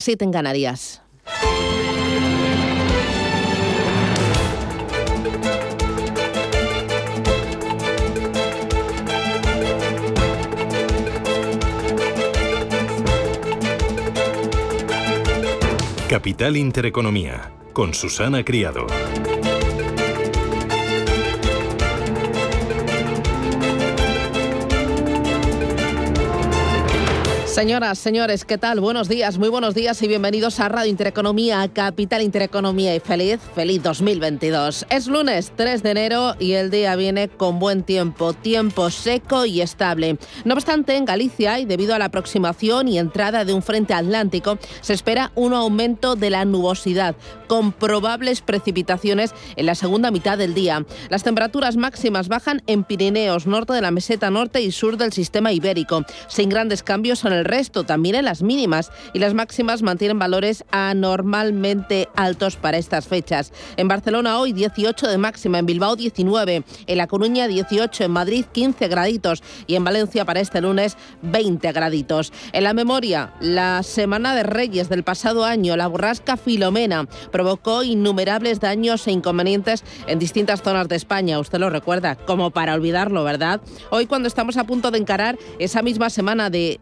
7 0.00 0.24
en 0.24 0.30
Canarias. 0.30 1.02
Capital 16.08 16.56
Intereconomía, 16.56 17.50
con 17.72 17.92
Susana 17.92 18.44
Criado. 18.44 18.86
Señoras, 27.58 27.98
señores, 27.98 28.44
¿qué 28.44 28.56
tal? 28.56 28.78
Buenos 28.78 29.08
días, 29.08 29.36
muy 29.36 29.48
buenos 29.48 29.74
días 29.74 30.00
y 30.04 30.06
bienvenidos 30.06 30.60
a 30.60 30.68
Radio 30.68 30.88
Intereconomía, 30.90 31.66
Capital 31.66 32.22
Intereconomía 32.22 32.94
y 32.94 33.00
feliz, 33.00 33.40
feliz 33.56 33.82
2022. 33.82 34.86
Es 34.90 35.08
lunes 35.08 35.52
3 35.56 35.82
de 35.82 35.90
enero 35.90 36.36
y 36.38 36.52
el 36.52 36.70
día 36.70 36.94
viene 36.94 37.26
con 37.26 37.58
buen 37.58 37.82
tiempo, 37.82 38.32
tiempo 38.32 38.90
seco 38.90 39.44
y 39.44 39.60
estable. 39.60 40.18
No 40.44 40.54
obstante, 40.54 40.94
en 40.94 41.04
Galicia 41.04 41.58
y 41.58 41.64
debido 41.64 41.96
a 41.96 41.98
la 41.98 42.04
aproximación 42.04 42.86
y 42.86 42.96
entrada 42.96 43.44
de 43.44 43.52
un 43.52 43.62
frente 43.62 43.92
atlántico, 43.92 44.56
se 44.80 44.92
espera 44.92 45.32
un 45.34 45.52
aumento 45.52 46.14
de 46.14 46.30
la 46.30 46.44
nubosidad, 46.44 47.16
con 47.48 47.72
probables 47.72 48.40
precipitaciones 48.40 49.34
en 49.56 49.66
la 49.66 49.74
segunda 49.74 50.12
mitad 50.12 50.38
del 50.38 50.54
día. 50.54 50.86
Las 51.10 51.24
temperaturas 51.24 51.76
máximas 51.76 52.28
bajan 52.28 52.62
en 52.68 52.84
Pirineos, 52.84 53.48
norte 53.48 53.72
de 53.72 53.80
la 53.80 53.90
meseta 53.90 54.30
norte 54.30 54.60
y 54.62 54.70
sur 54.70 54.96
del 54.96 55.12
sistema 55.12 55.50
ibérico, 55.50 56.04
sin 56.28 56.50
grandes 56.50 56.84
cambios 56.84 57.24
en 57.24 57.32
el 57.32 57.47
resto, 57.48 57.84
también 57.84 58.14
en 58.14 58.24
las 58.24 58.42
mínimas, 58.42 58.92
y 59.12 59.18
las 59.18 59.34
máximas 59.34 59.82
mantienen 59.82 60.18
valores 60.18 60.64
anormalmente 60.70 62.08
altos 62.14 62.56
para 62.56 62.78
estas 62.78 63.08
fechas. 63.08 63.52
En 63.76 63.88
Barcelona 63.88 64.38
hoy 64.38 64.52
18 64.52 65.08
de 65.08 65.18
máxima, 65.18 65.58
en 65.58 65.66
Bilbao 65.66 65.96
19, 65.96 66.62
en 66.86 66.98
La 66.98 67.06
Coruña 67.06 67.48
18, 67.48 68.04
en 68.04 68.10
Madrid 68.10 68.44
15 68.52 68.88
graditos 68.88 69.42
y 69.66 69.74
en 69.74 69.84
Valencia 69.84 70.24
para 70.24 70.40
este 70.40 70.60
lunes 70.60 70.96
20 71.22 71.72
graditos. 71.72 72.32
En 72.52 72.64
la 72.64 72.74
memoria, 72.74 73.34
la 73.40 73.82
Semana 73.82 74.34
de 74.34 74.42
Reyes 74.42 74.88
del 74.88 75.02
pasado 75.02 75.44
año, 75.44 75.76
la 75.76 75.88
borrasca 75.88 76.36
Filomena 76.36 77.06
provocó 77.32 77.82
innumerables 77.82 78.60
daños 78.60 79.06
e 79.06 79.12
inconvenientes 79.12 79.84
en 80.06 80.18
distintas 80.18 80.62
zonas 80.62 80.88
de 80.88 80.96
España. 80.96 81.38
Usted 81.38 81.58
lo 81.58 81.70
recuerda, 81.70 82.16
como 82.16 82.50
para 82.50 82.74
olvidarlo, 82.74 83.24
¿verdad? 83.24 83.60
Hoy 83.90 84.06
cuando 84.06 84.28
estamos 84.28 84.56
a 84.56 84.64
punto 84.64 84.90
de 84.90 84.98
encarar 84.98 85.38
esa 85.58 85.82
misma 85.82 86.10
semana 86.10 86.50
de 86.50 86.80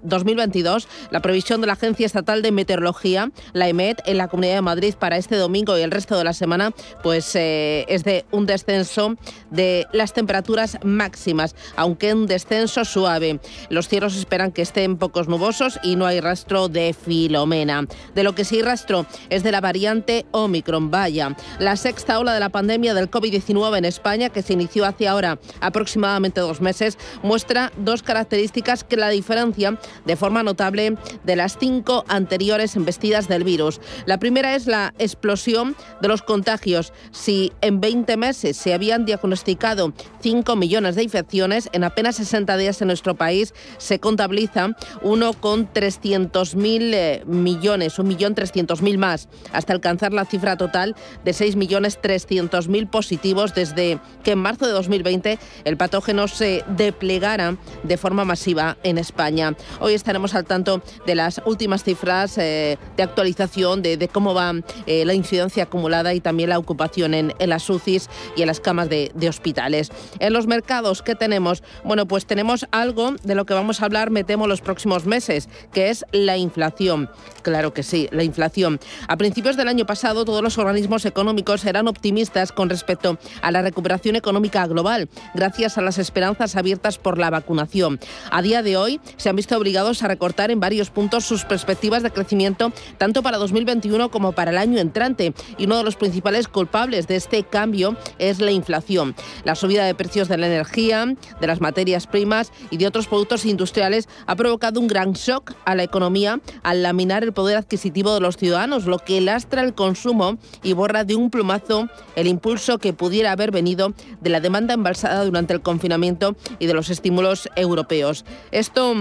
2022, 0.63 0.89
la 1.11 1.21
previsión 1.21 1.61
de 1.61 1.67
la 1.67 1.75
Agencia 1.75 2.07
Estatal 2.07 2.43
de 2.43 2.53
Meteorología, 2.53 3.31
la 3.53 3.69
EMET, 3.69 4.03
en 4.07 4.19
la 4.19 4.29
Comunidad 4.29 4.57
de 4.57 4.63
Madrid 4.63 4.95
para 4.99 5.17
este 5.17 5.37
domingo 5.37 5.77
y 5.79 5.83
el 5.83 5.91
resto 5.91 6.17
de 6.17 6.25
la 6.25 6.33
semana, 6.33 6.73
pues 7.03 7.35
eh, 7.35 7.85
es 7.89 8.05
de 8.05 8.25
un 8.31 8.47
descenso 8.47 9.17
de 9.51 9.87
las 9.93 10.13
temperaturas 10.13 10.79
máximas, 10.83 11.55
aunque 11.77 12.15
un 12.15 12.27
descenso 12.27 12.85
suave. 12.85 13.41
Los 13.71 13.89
cielos 13.89 14.17
esperan 14.17 14.53
que 14.53 14.63
estén 14.63 14.97
pocos 14.97 15.29
nubosos 15.29 15.79
y 15.83 15.97
no 15.97 16.07
hay 16.07 16.21
rastro 16.21 16.69
de 16.69 16.95
filomena. 16.95 17.87
De 18.15 18.23
lo 18.23 18.35
que 18.35 18.45
sí 18.45 18.63
rastro 18.63 19.07
es 19.31 19.43
de 19.43 19.53
la 19.53 19.61
variante 19.61 20.27
Omicron. 20.31 20.91
Vaya, 20.91 21.37
la 21.59 21.77
sexta 21.77 22.19
ola 22.19 22.33
de 22.33 22.41
la 22.41 22.49
pandemia 22.49 22.95
del 22.95 23.11
COVID-19 23.11 23.79
en 23.79 23.85
España, 23.85 24.31
que 24.31 24.43
se 24.43 24.53
inició 24.53 24.85
hace 24.85 25.09
ahora 25.09 25.39
aproximadamente 25.61 26.41
dos 26.41 26.61
meses, 26.61 26.99
muestra 27.23 27.73
dos 27.77 28.03
características 28.03 28.85
que 28.85 28.97
la 28.97 29.09
diferencian 29.09 29.79
de 30.05 30.17
forma 30.17 30.43
notable 30.47 30.97
de 31.25 31.37
las 31.37 31.59
cinco 31.59 32.07
anteriores 32.09 32.75
embestidas 32.77 33.29
del 33.29 33.45
virus. 33.45 33.81
La 34.07 34.19
primera 34.19 34.55
es 34.55 34.67
la 34.67 34.95
explosión 34.99 35.77
de 36.01 36.09
los 36.09 36.23
contagios. 36.23 36.95
Si 37.11 37.53
en 37.61 37.81
20 37.81 38.17
meses 38.17 38.57
se 38.57 38.73
habían 38.73 39.05
diagnosticado 39.05 39.93
5 40.21 40.57
millones 40.57 40.95
de 40.95 41.03
infecciones, 41.03 41.69
en 41.73 41.85
apenas 41.85 42.17
60 42.17 42.57
días 42.57 42.81
en 42.81 42.89
nuestro 42.89 43.15
país 43.15 43.53
se 43.79 43.99
contabiliza 43.99 44.77
uno 45.03 45.33
con 45.35 45.73
300.000 45.73 46.91
eh, 46.95 47.23
millones, 47.27 47.99
1.300.000 47.99 48.99
más, 48.99 49.29
hasta 49.53 49.73
alcanzar 49.73 50.13
la 50.13 50.25
cifra 50.25 50.57
total 50.57 50.95
de 51.25 51.33
6.300.000 51.33 52.89
positivos 52.89 53.55
desde 53.55 53.99
que 54.23 54.33
en 54.33 54.39
marzo 54.39 54.67
de 54.67 54.73
2020 54.73 55.39
el 55.65 55.77
patógeno 55.77 56.29
se 56.29 56.65
desplegara 56.69 57.57
de 57.83 57.97
forma 57.97 58.25
masiva 58.25 58.77
en 58.83 58.99
España. 58.99 59.57
Hoy 59.81 59.95
estaremos 59.95 60.35
al 60.37 60.45
tanto 60.45 60.83
de 61.07 61.15
las 61.15 61.41
últimas 61.45 61.83
cifras 61.83 62.39
eh, 62.39 62.79
de 62.97 63.03
actualización 63.03 63.83
de, 63.83 64.09
cómo 64.13 64.35
va 64.35 64.55
eh, 64.87 65.05
la 65.05 65.15
incidencia 65.15 65.65
acumulada 65.65 66.15
y 66.15 66.21
también 66.21 66.51
la 66.51 66.59
ocupación 66.59 67.15
en, 67.15 67.35
las 67.39 67.69
UCIs 67.69 68.09
y 68.37 68.43
en 68.43 68.47
las 68.47 68.61
camas 68.61 68.89
de, 68.89 69.11
de, 69.15 69.29
hospitales. 69.29 69.91
En 70.19 70.33
los 70.33 70.47
mercados, 70.47 71.03
¿qué 71.03 71.15
tenemos? 71.15 71.63
Bueno, 71.85 72.07
pues 72.07 72.27
tenemos 72.27 72.67
algo 72.71 73.13
de 73.23 73.35
lo 73.35 73.47
que 73.47 73.55
vamos 73.55 73.81
a 73.81 73.87
hablar, 73.87 74.11
me 74.11 74.25
temo, 74.25 74.47
los 74.47 74.61
próximos 74.61 75.07
meses, 75.07 75.49
que 75.73 75.91
es 75.91 76.05
la 76.13 76.37
inflación. 76.37 77.11
Claro 77.43 77.73
que 77.73 77.83
sí, 77.83 78.09
la 78.13 78.23
inflación. 78.23 78.79
A 79.09 79.17
principios 79.17 79.57
del 79.57 79.69
año 79.69 79.87
pasado, 79.87 80.25
todos 80.25 80.43
los 80.43 80.59
organismos 80.59 81.05
económicos 81.05 81.65
eran 81.65 81.89
optimistas 81.89 82.53
con 82.53 82.69
respecto 82.69 83.19
a 83.43 83.51
la 83.51 83.63
recuperación 83.63 84.17
económica 84.17 84.67
global, 84.67 85.09
gracias 85.35 85.79
a 85.79 85.83
las 85.83 85.99
esperanzas 85.99 86.57
abiertas 86.57 86.99
por 86.99 87.19
la 87.19 87.31
vacunación. 87.31 87.99
A 88.31 88.43
día 88.43 88.63
de 88.63 88.77
hoy, 88.77 89.01
se 89.17 89.29
han 89.29 89.37
visto 89.37 89.57
obligados 89.57 90.03
a 90.03 90.09
recortar 90.17 90.51
en 90.51 90.61
varios 90.61 90.89
puntos 90.89 91.27
sus 91.27 91.45
perspectivas 91.45 92.03
de 92.03 92.11
crecimiento 92.11 92.73
tanto 92.97 93.23
para 93.23 93.37
2021 93.37 94.11
como 94.11 94.33
para 94.33 94.51
el 94.51 94.57
año 94.57 94.79
entrante. 94.79 95.35
Y 95.59 95.67
uno 95.67 95.77
de 95.77 95.85
los 95.85 95.97
principales 95.97 96.49
culpables 96.49 97.07
de 97.07 97.17
este 97.17 97.43
cambio 97.43 97.99
es 98.19 98.41
la 98.41 98.51
inflación. 98.51 99.15
La 99.45 99.55
subida 99.55 99.85
de 99.85 99.95
precios 99.95 100.29
de 100.29 100.39
la 100.39 100.47
energía, 100.47 101.05
de 101.39 101.47
las 101.47 101.61
materias 101.61 102.07
primas 102.07 102.51
y 102.71 102.79
de 102.79 102.87
otros 102.87 103.09
productos 103.09 103.45
industriales 103.45 104.09
ha 104.27 104.37
provocado 104.37 104.81
un 104.81 104.89
gran 104.89 105.13
shock 105.13 105.53
a 105.67 105.75
la 105.75 105.83
economía 105.83 106.41
al 106.63 106.83
laminar 106.83 107.23
el 107.23 107.35
poder 107.35 107.59
adquisitivo 107.59 108.15
de 108.15 108.21
los 108.21 108.39
ciudadanos, 108.39 108.87
lo 108.87 108.99
que 108.99 109.21
lastra 109.21 109.63
el 109.63 109.75
consumo 109.75 110.39
y 110.63 110.73
borra 110.73 111.05
de 111.05 111.15
un 111.15 111.31
plumazo 111.31 111.89
el 112.15 112.27
impulso 112.27 112.79
que 112.79 112.95
pudiera 112.95 113.33
haber 113.33 113.51
venido 113.51 113.93
de 114.23 114.31
la 114.31 114.41
demanda 114.41 114.73
embalsada 114.73 115.23
durante 115.27 115.53
el 115.53 115.61
confinamiento 115.61 116.37
y 116.59 116.67
de 116.67 116.73
los 116.73 116.89
estímulos 116.89 117.51
europeos. 117.55 118.25
Esto 118.51 118.95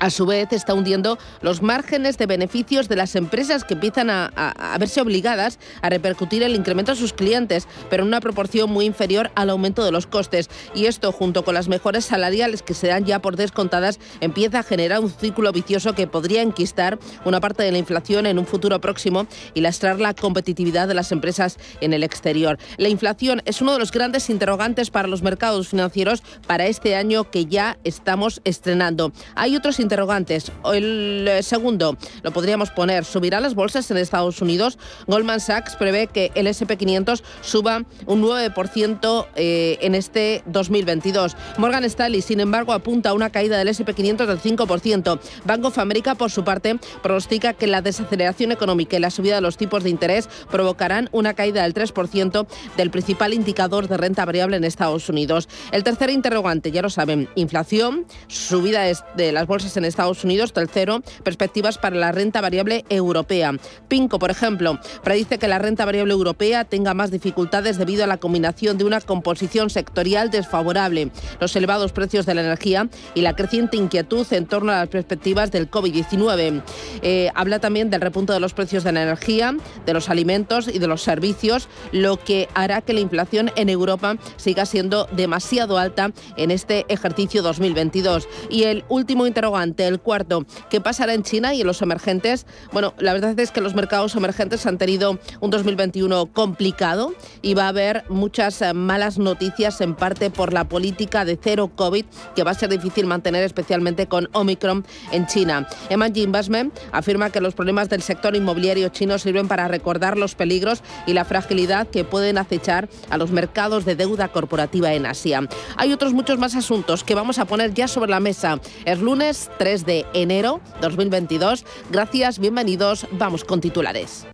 a 0.00 0.10
su 0.10 0.26
vez 0.26 0.48
está 0.52 0.74
hundiendo 0.74 1.18
los 1.42 1.62
márgenes 1.62 2.18
de 2.18 2.26
beneficios 2.26 2.88
de 2.88 2.96
las 2.96 3.14
empresas 3.14 3.64
que 3.64 3.74
empiezan 3.74 4.10
a, 4.10 4.76
verse 4.80 5.00
obligadas 5.00 5.58
a 5.82 5.90
repercutir 5.90 6.42
el 6.42 6.56
incremento 6.56 6.92
a 6.92 6.96
sus 6.96 7.12
clientes, 7.12 7.68
pero 7.88 8.02
en 8.02 8.08
una 8.08 8.20
proporción 8.20 8.70
muy 8.70 8.86
inferior 8.86 9.30
al 9.34 9.50
aumento 9.50 9.84
de 9.84 9.92
los 9.92 10.06
costes. 10.06 10.48
Y 10.74 10.86
esto, 10.86 11.12
junto 11.12 11.44
con 11.44 11.54
las 11.54 11.68
mejores 11.68 12.06
salariales 12.06 12.62
que 12.62 12.74
se 12.74 12.88
dan 12.88 13.04
ya 13.04 13.20
por 13.20 13.36
descontadas, 13.36 14.00
empieza 14.20 14.60
a 14.60 14.62
generar 14.62 15.00
un 15.00 15.10
círculo 15.10 15.52
vicioso 15.52 15.94
que 15.94 16.06
podría 16.06 16.42
enquistar 16.42 16.98
una 17.24 17.40
parte 17.40 17.62
de 17.62 17.72
la 17.72 17.78
inflación 17.78 18.26
en 18.26 18.38
un 18.38 18.46
futuro 18.46 18.80
próximo 18.80 19.26
y 19.54 19.60
lastrar 19.60 20.00
la 20.00 20.14
competitividad 20.14 20.88
de 20.88 20.94
las 20.94 21.12
empresas 21.12 21.58
en 21.80 21.92
el 21.92 22.02
exterior. 22.02 22.58
La 22.78 22.88
inflación 22.88 23.42
es 23.44 23.60
uno 23.60 23.74
de 23.74 23.78
los 23.78 23.92
grandes 23.92 24.30
interrogantes 24.30 24.90
para 24.90 25.08
los 25.08 25.22
mercados 25.22 25.68
financieros 25.68 26.22
para 26.46 26.66
este 26.66 26.96
año 26.96 27.30
que 27.30 27.46
ya 27.46 27.78
estamos 27.84 28.40
estrenando. 28.44 29.12
Hay 29.34 29.56
otros 29.56 29.78
interrogantes. 29.90 30.52
El 30.72 31.26
eh, 31.26 31.42
segundo, 31.42 31.96
lo 32.22 32.30
podríamos 32.30 32.70
poner, 32.70 33.04
¿subirá 33.04 33.40
las 33.40 33.56
bolsas 33.56 33.90
en 33.90 33.96
Estados 33.96 34.40
Unidos? 34.40 34.78
Goldman 35.08 35.40
Sachs 35.40 35.74
prevé 35.74 36.06
que 36.06 36.30
el 36.36 36.46
SP500 36.46 37.22
suba 37.40 37.82
un 38.06 38.22
9% 38.22 39.26
eh, 39.34 39.78
en 39.80 39.96
este 39.96 40.44
2022. 40.46 41.36
Morgan 41.58 41.82
Stanley, 41.82 42.22
sin 42.22 42.38
embargo, 42.38 42.72
apunta 42.72 43.10
a 43.10 43.14
una 43.14 43.30
caída 43.30 43.58
del 43.58 43.66
SP500 43.66 44.26
del 44.26 44.40
5%. 44.40 45.18
Bank 45.44 45.64
of 45.64 45.78
America, 45.78 46.14
por 46.14 46.30
su 46.30 46.44
parte, 46.44 46.78
pronostica 47.02 47.52
que 47.54 47.66
la 47.66 47.82
desaceleración 47.82 48.52
económica 48.52 48.96
y 48.96 49.00
la 49.00 49.10
subida 49.10 49.34
de 49.34 49.40
los 49.40 49.56
tipos 49.56 49.82
de 49.82 49.90
interés 49.90 50.28
provocarán 50.52 51.08
una 51.10 51.34
caída 51.34 51.64
del 51.64 51.74
3% 51.74 52.46
del 52.76 52.90
principal 52.92 53.34
indicador 53.34 53.88
de 53.88 53.96
renta 53.96 54.24
variable 54.24 54.56
en 54.56 54.62
Estados 54.62 55.08
Unidos. 55.08 55.48
El 55.72 55.82
tercer 55.82 56.10
interrogante, 56.10 56.70
ya 56.70 56.80
lo 56.80 56.90
saben, 56.90 57.28
inflación, 57.34 58.06
subida 58.28 58.84
de 59.16 59.32
las 59.32 59.48
bolsas 59.48 59.76
en 59.80 59.86
Estados 59.86 60.24
Unidos. 60.24 60.52
Tercero, 60.52 61.02
perspectivas 61.24 61.78
para 61.78 61.96
la 61.96 62.12
renta 62.12 62.40
variable 62.40 62.84
europea. 62.88 63.52
Pinco, 63.88 64.18
por 64.18 64.30
ejemplo, 64.30 64.78
predice 65.02 65.38
que 65.38 65.48
la 65.48 65.58
renta 65.58 65.84
variable 65.84 66.12
europea 66.12 66.64
tenga 66.64 66.94
más 66.94 67.10
dificultades 67.10 67.78
debido 67.78 68.04
a 68.04 68.06
la 68.06 68.18
combinación 68.18 68.78
de 68.78 68.84
una 68.84 69.00
composición 69.00 69.70
sectorial 69.70 70.30
desfavorable, 70.30 71.10
los 71.40 71.56
elevados 71.56 71.92
precios 71.92 72.26
de 72.26 72.34
la 72.34 72.42
energía 72.42 72.88
y 73.14 73.22
la 73.22 73.34
creciente 73.34 73.76
inquietud 73.76 74.26
en 74.30 74.46
torno 74.46 74.72
a 74.72 74.76
las 74.76 74.88
perspectivas 74.88 75.50
del 75.50 75.70
COVID-19. 75.70 76.62
Eh, 77.02 77.30
habla 77.34 77.58
también 77.58 77.90
del 77.90 78.00
repunto 78.00 78.32
de 78.32 78.40
los 78.40 78.54
precios 78.54 78.84
de 78.84 78.92
la 78.92 79.02
energía, 79.02 79.56
de 79.86 79.94
los 79.94 80.08
alimentos 80.08 80.68
y 80.68 80.78
de 80.78 80.86
los 80.86 81.02
servicios, 81.02 81.68
lo 81.92 82.18
que 82.18 82.48
hará 82.54 82.82
que 82.82 82.92
la 82.92 83.00
inflación 83.00 83.50
en 83.56 83.68
Europa 83.68 84.16
siga 84.36 84.66
siendo 84.66 85.06
demasiado 85.12 85.78
alta 85.78 86.10
en 86.36 86.50
este 86.50 86.84
ejercicio 86.88 87.42
2022. 87.42 88.28
Y 88.50 88.64
el 88.64 88.84
último 88.88 89.26
interrogante 89.26 89.59
adelante. 89.60 89.86
El 89.86 90.00
cuarto, 90.00 90.46
¿qué 90.68 90.80
pasará 90.80 91.14
en 91.14 91.22
China 91.22 91.54
y 91.54 91.60
en 91.60 91.66
los 91.66 91.82
emergentes? 91.82 92.46
Bueno, 92.72 92.94
la 92.98 93.12
verdad 93.12 93.38
es 93.38 93.50
que 93.50 93.60
los 93.60 93.74
mercados 93.74 94.14
emergentes 94.16 94.66
han 94.66 94.78
tenido 94.78 95.18
un 95.40 95.50
2021 95.50 96.26
complicado 96.32 97.12
y 97.42 97.54
va 97.54 97.64
a 97.64 97.68
haber 97.68 98.04
muchas 98.08 98.62
eh, 98.62 98.72
malas 98.74 99.18
noticias 99.18 99.80
en 99.80 99.94
parte 99.94 100.30
por 100.30 100.52
la 100.52 100.64
política 100.64 101.24
de 101.24 101.38
cero 101.40 101.70
COVID 101.74 102.04
que 102.34 102.42
va 102.42 102.52
a 102.52 102.54
ser 102.54 102.70
difícil 102.70 103.06
mantener 103.06 103.44
especialmente 103.44 104.06
con 104.06 104.28
Omicron 104.32 104.84
en 105.12 105.26
China. 105.26 105.68
Emerging 105.88 106.24
Investment 106.24 106.74
afirma 106.92 107.30
que 107.30 107.40
los 107.40 107.54
problemas 107.54 107.88
del 107.88 108.02
sector 108.02 108.34
inmobiliario 108.36 108.88
chino 108.88 109.18
sirven 109.18 109.48
para 109.48 109.68
recordar 109.68 110.16
los 110.16 110.34
peligros 110.34 110.82
y 111.06 111.12
la 111.12 111.24
fragilidad 111.24 111.86
que 111.88 112.04
pueden 112.04 112.38
acechar 112.38 112.88
a 113.10 113.18
los 113.18 113.30
mercados 113.30 113.84
de 113.84 113.96
deuda 113.96 114.28
corporativa 114.28 114.92
en 114.94 115.06
Asia. 115.06 115.42
Hay 115.76 115.92
otros 115.92 116.12
muchos 116.12 116.38
más 116.38 116.54
asuntos 116.54 117.04
que 117.04 117.14
vamos 117.14 117.38
a 117.38 117.44
poner 117.44 117.74
ya 117.74 117.88
sobre 117.88 118.10
la 118.10 118.20
mesa. 118.20 118.60
Es 118.84 119.00
lunes 119.00 119.49
3 119.58 119.86
de 119.86 120.06
enero 120.14 120.60
2022. 120.80 121.64
Gracias, 121.90 122.38
bienvenidos. 122.38 123.06
Vamos 123.12 123.44
con 123.44 123.60
titulares. 123.60 124.26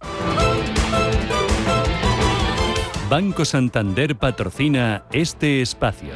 Banco 3.08 3.44
Santander 3.44 4.16
patrocina 4.16 5.04
este 5.12 5.62
espacio. 5.62 6.10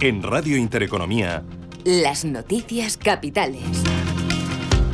En 0.00 0.22
Radio 0.22 0.56
Intereconomía. 0.56 1.44
Las 1.84 2.24
noticias 2.24 2.96
capitales. 2.96 3.62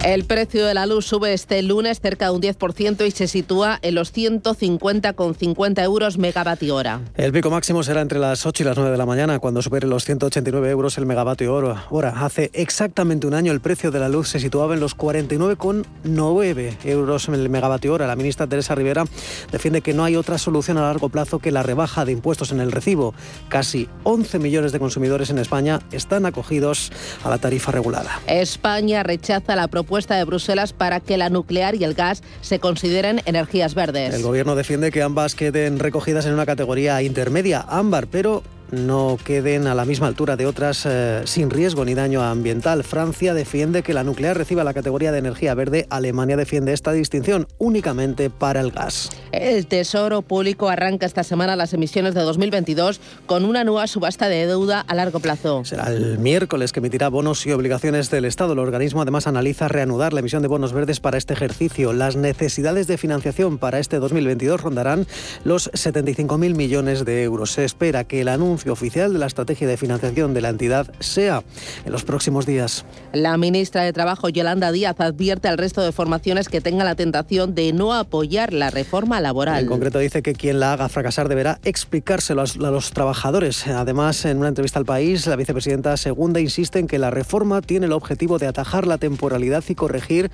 El 0.04 0.24
precio 0.24 0.66
de 0.66 0.74
la 0.74 0.84
luz 0.84 1.06
sube 1.06 1.32
este 1.32 1.62
lunes 1.62 1.98
cerca 1.98 2.26
de 2.26 2.32
un 2.32 2.42
10% 2.42 3.06
y 3.06 3.10
se 3.10 3.26
sitúa 3.26 3.78
en 3.80 3.94
los 3.94 4.12
150,50 4.12 5.82
euros 5.82 6.18
megavatio 6.18 6.76
hora. 6.76 7.00
El 7.16 7.32
pico 7.32 7.48
máximo 7.48 7.82
será 7.82 8.02
entre 8.02 8.18
las 8.18 8.44
8 8.44 8.64
y 8.64 8.66
las 8.66 8.76
9 8.76 8.90
de 8.92 8.98
la 8.98 9.06
mañana, 9.06 9.38
cuando 9.38 9.62
supere 9.62 9.86
los 9.86 10.04
189 10.04 10.68
euros 10.68 10.98
el 10.98 11.06
megavatio 11.06 11.54
hora. 11.54 12.10
Hace 12.22 12.50
exactamente 12.52 13.26
un 13.26 13.32
año 13.32 13.50
el 13.50 13.62
precio 13.62 13.90
de 13.90 13.98
la 13.98 14.10
luz 14.10 14.28
se 14.28 14.40
situaba 14.40 14.74
en 14.74 14.80
los 14.80 14.94
49,9 14.94 16.76
euros 16.84 17.28
el 17.30 17.48
megavatio 17.48 17.94
hora. 17.94 18.06
La 18.06 18.14
ministra 18.14 18.46
Teresa 18.46 18.74
Rivera 18.74 19.06
defiende 19.52 19.80
que 19.80 19.94
no 19.94 20.04
hay 20.04 20.16
otra 20.16 20.36
solución 20.36 20.76
a 20.76 20.82
largo 20.82 21.08
plazo 21.08 21.38
que 21.38 21.50
la 21.50 21.62
rebaja 21.62 22.04
de 22.04 22.12
impuestos 22.12 22.52
en 22.52 22.60
el 22.60 22.72
recibo. 22.72 23.14
Casi 23.48 23.88
11 24.02 24.38
millones 24.38 24.72
de 24.72 24.80
consumidores 24.80 25.30
en 25.30 25.38
España 25.38 25.80
están 25.92 26.26
acogidos 26.26 26.92
a 27.24 27.30
la 27.30 27.38
tarifa 27.38 27.72
regulada. 27.72 28.20
España 28.26 29.02
rechaza 29.02 29.56
la 29.56 29.66
propuesta 29.68 29.93
de 29.94 30.24
Bruselas 30.24 30.72
para 30.72 30.98
que 30.98 31.16
la 31.16 31.30
nuclear 31.30 31.76
y 31.76 31.84
el 31.84 31.94
gas 31.94 32.22
se 32.40 32.58
consideren 32.58 33.22
energías 33.26 33.74
verdes. 33.74 34.12
El 34.12 34.22
gobierno 34.22 34.56
defiende 34.56 34.90
que 34.90 35.02
ambas 35.02 35.36
queden 35.36 35.78
recogidas 35.78 36.26
en 36.26 36.34
una 36.34 36.46
categoría 36.46 37.00
intermedia, 37.02 37.64
ámbar, 37.68 38.08
pero 38.08 38.42
no 38.74 39.18
queden 39.22 39.66
a 39.66 39.74
la 39.74 39.84
misma 39.84 40.06
altura 40.06 40.36
de 40.36 40.46
otras 40.46 40.84
eh, 40.86 41.22
sin 41.24 41.50
riesgo 41.50 41.84
ni 41.84 41.94
daño 41.94 42.22
ambiental. 42.22 42.84
Francia 42.84 43.34
defiende 43.34 43.82
que 43.82 43.94
la 43.94 44.04
nuclear 44.04 44.36
reciba 44.36 44.64
la 44.64 44.74
categoría 44.74 45.12
de 45.12 45.18
energía 45.18 45.54
verde. 45.54 45.86
Alemania 45.90 46.36
defiende 46.36 46.72
esta 46.72 46.92
distinción 46.92 47.46
únicamente 47.58 48.30
para 48.30 48.60
el 48.60 48.70
gas. 48.70 49.10
El 49.32 49.66
Tesoro 49.66 50.22
Público 50.22 50.68
arranca 50.68 51.06
esta 51.06 51.24
semana 51.24 51.56
las 51.56 51.72
emisiones 51.74 52.14
de 52.14 52.20
2022 52.22 53.00
con 53.26 53.44
una 53.44 53.64
nueva 53.64 53.86
subasta 53.86 54.28
de 54.28 54.46
deuda 54.46 54.80
a 54.80 54.94
largo 54.94 55.20
plazo. 55.20 55.64
Será 55.64 55.88
el 55.88 56.18
miércoles 56.18 56.72
que 56.72 56.80
emitirá 56.80 57.08
bonos 57.08 57.46
y 57.46 57.52
obligaciones 57.52 58.10
del 58.10 58.24
Estado. 58.24 58.52
El 58.52 58.58
organismo 58.58 59.02
además 59.02 59.26
analiza 59.26 59.68
reanudar 59.68 60.12
la 60.12 60.20
emisión 60.20 60.42
de 60.42 60.48
bonos 60.48 60.72
verdes 60.72 61.00
para 61.00 61.18
este 61.18 61.34
ejercicio. 61.34 61.92
Las 61.92 62.16
necesidades 62.16 62.86
de 62.86 62.98
financiación 62.98 63.58
para 63.58 63.78
este 63.78 63.98
2022 63.98 64.60
rondarán 64.60 65.06
los 65.44 65.70
75.000 65.72 66.54
millones 66.54 67.04
de 67.04 67.22
euros. 67.22 67.52
Se 67.52 67.64
espera 67.64 68.04
que 68.04 68.20
el 68.20 68.28
anuncio 68.28 68.63
oficial 68.72 69.12
de 69.12 69.18
la 69.18 69.26
estrategia 69.26 69.66
de 69.66 69.76
financiación 69.76 70.34
de 70.34 70.40
la 70.40 70.48
entidad 70.48 70.92
sea 71.00 71.42
en 71.84 71.92
los 71.92 72.04
próximos 72.04 72.46
días. 72.46 72.84
La 73.12 73.36
ministra 73.36 73.82
de 73.82 73.92
Trabajo, 73.92 74.28
Yolanda 74.28 74.72
Díaz, 74.72 75.00
advierte 75.00 75.48
al 75.48 75.58
resto 75.58 75.82
de 75.82 75.92
formaciones 75.92 76.48
que 76.48 76.60
tengan 76.60 76.86
la 76.86 76.94
tentación 76.94 77.54
de 77.54 77.72
no 77.72 77.92
apoyar 77.92 78.52
la 78.52 78.70
reforma 78.70 79.20
laboral. 79.20 79.62
En 79.62 79.68
concreto 79.68 79.98
dice 79.98 80.22
que 80.22 80.32
quien 80.32 80.60
la 80.60 80.72
haga 80.72 80.88
fracasar 80.88 81.28
deberá 81.28 81.58
explicárselo 81.64 82.42
a 82.42 82.70
los 82.70 82.90
trabajadores. 82.90 83.66
Además, 83.66 84.24
en 84.24 84.38
una 84.38 84.48
entrevista 84.48 84.78
al 84.78 84.84
país, 84.84 85.26
la 85.26 85.36
vicepresidenta 85.36 85.96
segunda 85.96 86.40
insiste 86.40 86.78
en 86.78 86.86
que 86.86 86.98
la 86.98 87.10
reforma 87.10 87.60
tiene 87.62 87.86
el 87.86 87.92
objetivo 87.92 88.38
de 88.38 88.46
atajar 88.46 88.86
la 88.86 88.98
temporalidad 88.98 89.64
y 89.68 89.74
corregir 89.74 90.30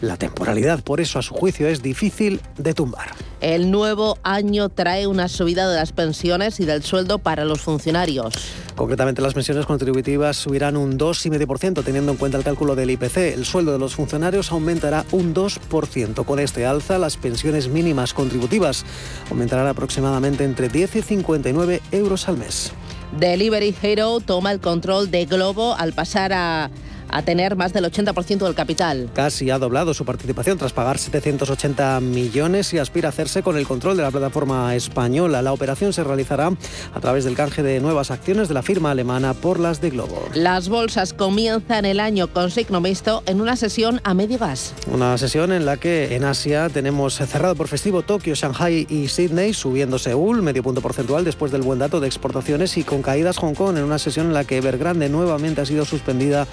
la 0.00 0.16
temporalidad. 0.16 0.82
Por 0.82 1.00
eso, 1.00 1.18
a 1.18 1.22
su 1.22 1.34
juicio, 1.34 1.68
es 1.68 1.82
difícil 1.82 2.40
de 2.56 2.74
tumbar. 2.74 3.08
El 3.40 3.70
nuevo 3.70 4.18
año 4.22 4.68
trae 4.68 5.06
una 5.06 5.28
subida 5.28 5.68
de 5.68 5.76
las 5.76 5.92
pensiones 5.92 6.60
y 6.60 6.64
del 6.64 6.82
sueldo 6.82 7.18
para 7.18 7.44
los 7.44 7.60
funcionarios. 7.60 8.34
Concretamente, 8.74 9.22
las 9.22 9.34
pensiones 9.34 9.66
contributivas 9.66 10.36
subirán 10.36 10.76
un 10.76 10.98
2,5% 10.98 11.84
teniendo 11.84 12.12
en 12.12 12.18
cuenta 12.18 12.38
el 12.38 12.44
cálculo 12.44 12.76
del 12.76 12.90
IPC. 12.90 13.16
El 13.34 13.44
sueldo 13.44 13.72
de 13.72 13.78
los 13.78 13.94
funcionarios 13.94 14.52
aumentará 14.52 15.04
un 15.12 15.34
2%. 15.34 16.24
Con 16.24 16.38
este 16.38 16.66
alza, 16.66 16.98
las 16.98 17.16
pensiones 17.16 17.68
mínimas 17.68 18.14
contributivas 18.14 18.84
aumentarán 19.30 19.66
aproximadamente 19.66 20.44
entre 20.44 20.68
10 20.68 20.96
y 20.96 21.02
59 21.02 21.82
euros 21.92 22.28
al 22.28 22.38
mes. 22.38 22.72
Delivery 23.18 23.74
Hero 23.82 24.20
toma 24.20 24.52
el 24.52 24.60
control 24.60 25.10
de 25.10 25.24
Globo 25.24 25.74
al 25.74 25.92
pasar 25.92 26.32
a 26.32 26.70
a 27.08 27.22
tener 27.22 27.56
más 27.56 27.72
del 27.72 27.84
80% 27.84 28.38
del 28.38 28.54
capital. 28.54 29.10
Casi 29.14 29.50
ha 29.50 29.58
doblado 29.58 29.94
su 29.94 30.04
participación 30.04 30.58
tras 30.58 30.72
pagar 30.72 30.98
780 30.98 32.00
millones 32.00 32.72
y 32.74 32.78
aspira 32.78 33.08
a 33.08 33.10
hacerse 33.10 33.42
con 33.42 33.56
el 33.56 33.66
control 33.66 33.96
de 33.96 34.02
la 34.02 34.10
plataforma 34.10 34.74
española. 34.74 35.42
La 35.42 35.52
operación 35.52 35.92
se 35.92 36.04
realizará 36.04 36.52
a 36.94 37.00
través 37.00 37.24
del 37.24 37.34
canje 37.34 37.62
de 37.62 37.80
nuevas 37.80 38.10
acciones 38.10 38.48
de 38.48 38.54
la 38.54 38.62
firma 38.62 38.90
alemana 38.90 39.34
por 39.34 39.60
las 39.60 39.80
de 39.80 39.90
Globo. 39.90 40.28
Las 40.34 40.68
bolsas 40.68 41.12
comienzan 41.12 41.84
el 41.84 42.00
año 42.00 42.28
con 42.28 42.50
signo 42.50 42.80
mixto 42.80 43.22
en 43.26 43.40
una 43.40 43.56
sesión 43.56 44.00
a 44.04 44.14
medio 44.14 44.38
gas. 44.38 44.74
Una 44.92 45.16
sesión 45.18 45.52
en 45.52 45.66
la 45.66 45.76
que 45.76 46.14
en 46.16 46.24
Asia 46.24 46.68
tenemos 46.68 47.14
cerrado 47.14 47.54
por 47.54 47.68
festivo 47.68 48.02
Tokio, 48.02 48.34
Shanghai 48.34 48.86
y 48.88 49.08
Sydney, 49.08 49.54
subiendo 49.54 49.98
Seúl, 49.98 50.42
medio 50.42 50.62
punto 50.62 50.80
porcentual 50.80 51.24
después 51.24 51.52
del 51.52 51.62
buen 51.62 51.78
dato 51.78 52.00
de 52.00 52.06
exportaciones 52.06 52.76
y 52.76 52.84
con 52.84 53.02
caídas 53.02 53.38
Hong 53.38 53.54
Kong 53.54 53.76
en 53.76 53.84
una 53.84 53.98
sesión 53.98 54.26
en 54.26 54.34
la 54.34 54.44
que 54.44 54.58
Evergrande 54.58 55.08
nuevamente 55.08 55.60
ha 55.60 55.66
sido 55.66 55.84
suspendida 55.84 56.46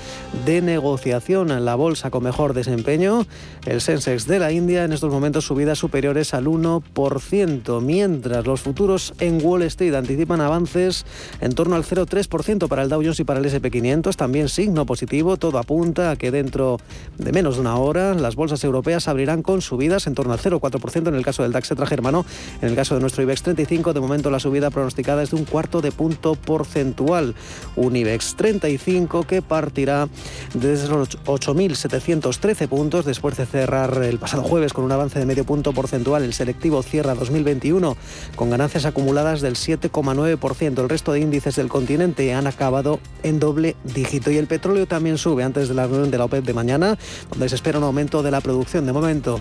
de 0.46 0.62
negociación 0.62 1.50
en 1.50 1.66
la 1.66 1.74
bolsa 1.74 2.12
con 2.12 2.24
mejor 2.24 2.54
desempeño. 2.54 3.26
El 3.66 3.82
Sensex 3.82 4.28
de 4.28 4.38
la 4.38 4.52
India 4.52 4.84
en 4.84 4.94
estos 4.94 5.12
momentos 5.12 5.46
subidas 5.46 5.80
superiores 5.80 6.36
al 6.36 6.46
1%, 6.46 7.82
mientras 7.82 8.46
los 8.46 8.62
futuros 8.62 9.16
en 9.20 9.44
Wall 9.44 9.64
Street 9.64 9.96
anticipan 9.96 10.42
avances 10.42 11.06
en 11.42 11.54
torno 11.54 11.76
al 11.76 11.84
0,3% 11.84 12.68
para 12.68 12.84
el 12.84 12.90
Dow 12.90 13.02
Jones 13.02 13.20
y 13.20 13.24
para 13.24 13.40
el 13.40 13.46
SP500, 13.46 14.16
también 14.16 14.48
signo 14.48 14.86
positivo, 14.86 15.38
todo 15.38 15.58
apunta 15.58 16.12
a 16.12 16.16
que 16.16 16.30
dentro 16.30 16.80
de 17.18 17.32
menos 17.32 17.56
de 17.56 17.62
una 17.62 17.78
hora 17.78 18.14
las 18.14 18.36
bolsas 18.36 18.64
europeas 18.64 19.08
abrirán 19.08 19.42
con 19.42 19.64
subidas 19.64 20.06
en 20.06 20.14
torno 20.14 20.34
al 20.34 20.40
0,4% 20.40 21.08
en 21.08 21.16
el 21.16 21.26
caso 21.26 21.42
del 21.42 21.54
DAX 21.54 21.74
germano, 21.88 22.24
en 22.62 22.70
el 22.70 22.76
caso 22.76 22.94
de 22.94 23.02
nuestro 23.02 23.24
IBEX 23.24 23.42
35, 23.42 23.94
de 23.94 24.00
momento 24.00 24.30
la 24.30 24.40
subida 24.40 24.70
pronosticada 24.70 25.24
es 25.24 25.32
de 25.32 25.38
un 25.38 25.46
cuarto 25.46 25.82
de 25.82 25.92
punto 25.92 26.36
porcentual, 26.36 27.34
un 27.76 27.96
IBEX 27.96 28.36
35 28.36 29.24
que 29.24 29.42
partirá 29.42 30.08
desde 30.54 30.88
los 30.88 31.18
8.713 31.26 32.68
puntos 32.68 33.06
después 33.06 33.38
de 33.38 33.46
cerrar 33.46 34.02
el 34.04 34.20
pasado 34.20 34.44
jueves 34.44 34.74
con 34.74 34.84
un 34.84 34.92
avance 34.92 35.20
de 35.20 35.26
medio 35.26 35.46
punto 35.46 35.74
porcentual. 35.74 36.24
El 36.24 36.34
selectivo 36.34 36.84
cierra 36.84 37.16
2021 37.16 37.98
con 38.36 38.50
ganancias 38.50 38.86
acumuladas 38.86 39.42
del 39.42 39.56
7,9%. 39.56 40.80
El 40.80 40.90
resto 40.90 41.12
de 41.12 41.20
índices 41.20 41.56
del 41.56 41.70
continente 41.70 42.34
han 42.34 42.48
acabado 42.48 43.00
en 43.24 43.40
doble 43.40 43.76
dígito 43.84 44.32
y 44.32 44.38
el 44.38 44.48
petróleo 44.48 44.86
también 44.88 45.18
sube 45.18 45.44
antes 45.44 45.68
de 45.68 45.74
la 45.74 45.88
reunión 45.88 46.12
de 46.12 46.18
la 46.18 46.26
OPEP 46.26 46.46
de 46.46 46.54
mañana, 46.54 46.98
donde 47.30 47.50
se 47.50 47.56
espera 47.56 47.78
un 47.78 47.86
aumento 47.86 48.24
de 48.24 48.32
la 48.32 48.42
producción. 48.42 48.86
De 48.86 48.94
momento, 48.94 49.40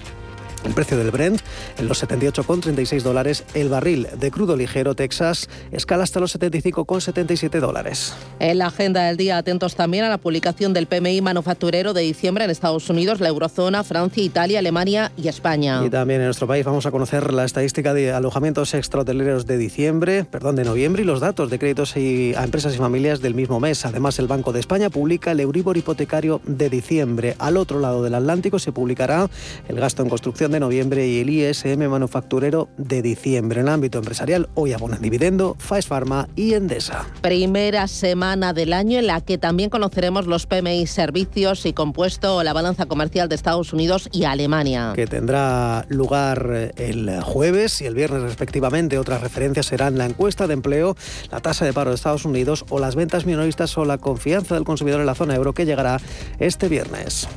el 0.64 0.72
precio 0.74 0.96
del 0.96 1.10
Brent 1.10 1.40
en 1.78 1.88
los 1.88 2.02
78,36 2.02 3.02
dólares. 3.02 3.44
El 3.54 3.68
barril 3.68 4.08
de 4.18 4.30
crudo 4.30 4.56
ligero 4.56 4.94
Texas 4.94 5.48
escala 5.70 6.04
hasta 6.04 6.20
los 6.20 6.38
75,77 6.38 7.60
dólares. 7.60 8.14
En 8.40 8.58
la 8.58 8.66
agenda 8.66 9.04
del 9.04 9.16
día, 9.16 9.36
atentos 9.36 9.74
también 9.74 10.04
a 10.04 10.08
la 10.08 10.18
publicación 10.18 10.72
del 10.72 10.86
PMI 10.86 11.20
manufacturero 11.20 11.92
de 11.92 12.02
diciembre 12.02 12.44
en 12.44 12.50
Estados 12.50 12.88
Unidos, 12.90 13.20
la 13.20 13.28
eurozona, 13.28 13.84
Francia, 13.84 14.22
Italia, 14.22 14.58
Alemania 14.58 15.12
y 15.16 15.28
España. 15.28 15.82
Y 15.84 15.90
también 15.90 16.20
en 16.20 16.26
nuestro 16.26 16.46
país 16.46 16.64
vamos 16.64 16.86
a 16.86 16.90
conocer 16.90 17.32
la 17.32 17.44
estadística 17.44 17.94
de 17.94 18.12
alojamientos 18.12 18.74
extrahoteleros 18.74 19.46
de 19.46 19.56
diciembre, 19.58 20.24
perdón, 20.24 20.56
de 20.56 20.64
noviembre 20.64 21.02
y 21.02 21.04
los 21.04 21.20
datos 21.20 21.50
de 21.50 21.58
créditos 21.58 21.96
y, 21.96 22.34
a 22.34 22.44
empresas 22.44 22.74
y 22.74 22.78
familias 22.78 23.20
del 23.20 23.34
mismo 23.34 23.60
mes. 23.60 23.84
Además, 23.84 24.18
el 24.18 24.26
Banco 24.26 24.52
de 24.52 24.60
España 24.60 24.90
publica 24.90 25.32
el 25.32 25.40
Euribor 25.40 25.76
hipotecario 25.76 26.40
de 26.44 26.70
diciembre. 26.70 27.36
Al 27.38 27.56
otro 27.56 27.80
lado 27.80 28.02
del 28.02 28.14
Atlántico 28.14 28.58
se 28.58 28.72
publicará 28.72 29.28
el 29.68 29.76
gasto 29.76 30.02
en 30.02 30.08
construcción 30.08 30.53
de 30.54 30.60
noviembre 30.60 31.06
y 31.06 31.20
el 31.20 31.30
ISM 31.30 31.88
manufacturero 31.88 32.68
de 32.78 33.02
diciembre. 33.02 33.60
En 33.60 33.66
el 33.66 33.72
ámbito 33.72 33.98
empresarial, 33.98 34.48
hoy 34.54 34.72
abonan 34.72 35.02
dividendo 35.02 35.56
Faes 35.58 35.86
Pharma 35.86 36.28
y 36.36 36.54
Endesa. 36.54 37.06
Primera 37.20 37.88
semana 37.88 38.52
del 38.52 38.72
año 38.72 38.98
en 38.98 39.08
la 39.08 39.20
que 39.20 39.36
también 39.36 39.68
conoceremos 39.68 40.26
los 40.26 40.46
PMI 40.46 40.86
servicios 40.86 41.66
y 41.66 41.72
compuesto 41.72 42.42
la 42.42 42.52
balanza 42.52 42.86
comercial 42.86 43.28
de 43.28 43.34
Estados 43.34 43.72
Unidos 43.72 44.08
y 44.12 44.24
Alemania. 44.24 44.92
Que 44.94 45.06
tendrá 45.06 45.84
lugar 45.88 46.72
el 46.76 47.20
jueves 47.20 47.80
y 47.80 47.86
el 47.86 47.94
viernes 47.94 48.22
respectivamente. 48.22 48.98
Otras 48.98 49.20
referencias 49.20 49.66
serán 49.66 49.98
la 49.98 50.06
encuesta 50.06 50.46
de 50.46 50.54
empleo, 50.54 50.96
la 51.30 51.40
tasa 51.40 51.64
de 51.64 51.72
paro 51.72 51.90
de 51.90 51.96
Estados 51.96 52.24
Unidos 52.24 52.64
o 52.70 52.78
las 52.78 52.94
ventas 52.94 53.26
minoristas 53.26 53.76
o 53.76 53.84
la 53.84 53.98
confianza 53.98 54.54
del 54.54 54.64
consumidor 54.64 55.00
en 55.00 55.06
la 55.06 55.14
zona 55.14 55.34
euro 55.34 55.52
que 55.52 55.66
llegará 55.66 56.00
este 56.38 56.68
viernes. 56.68 57.28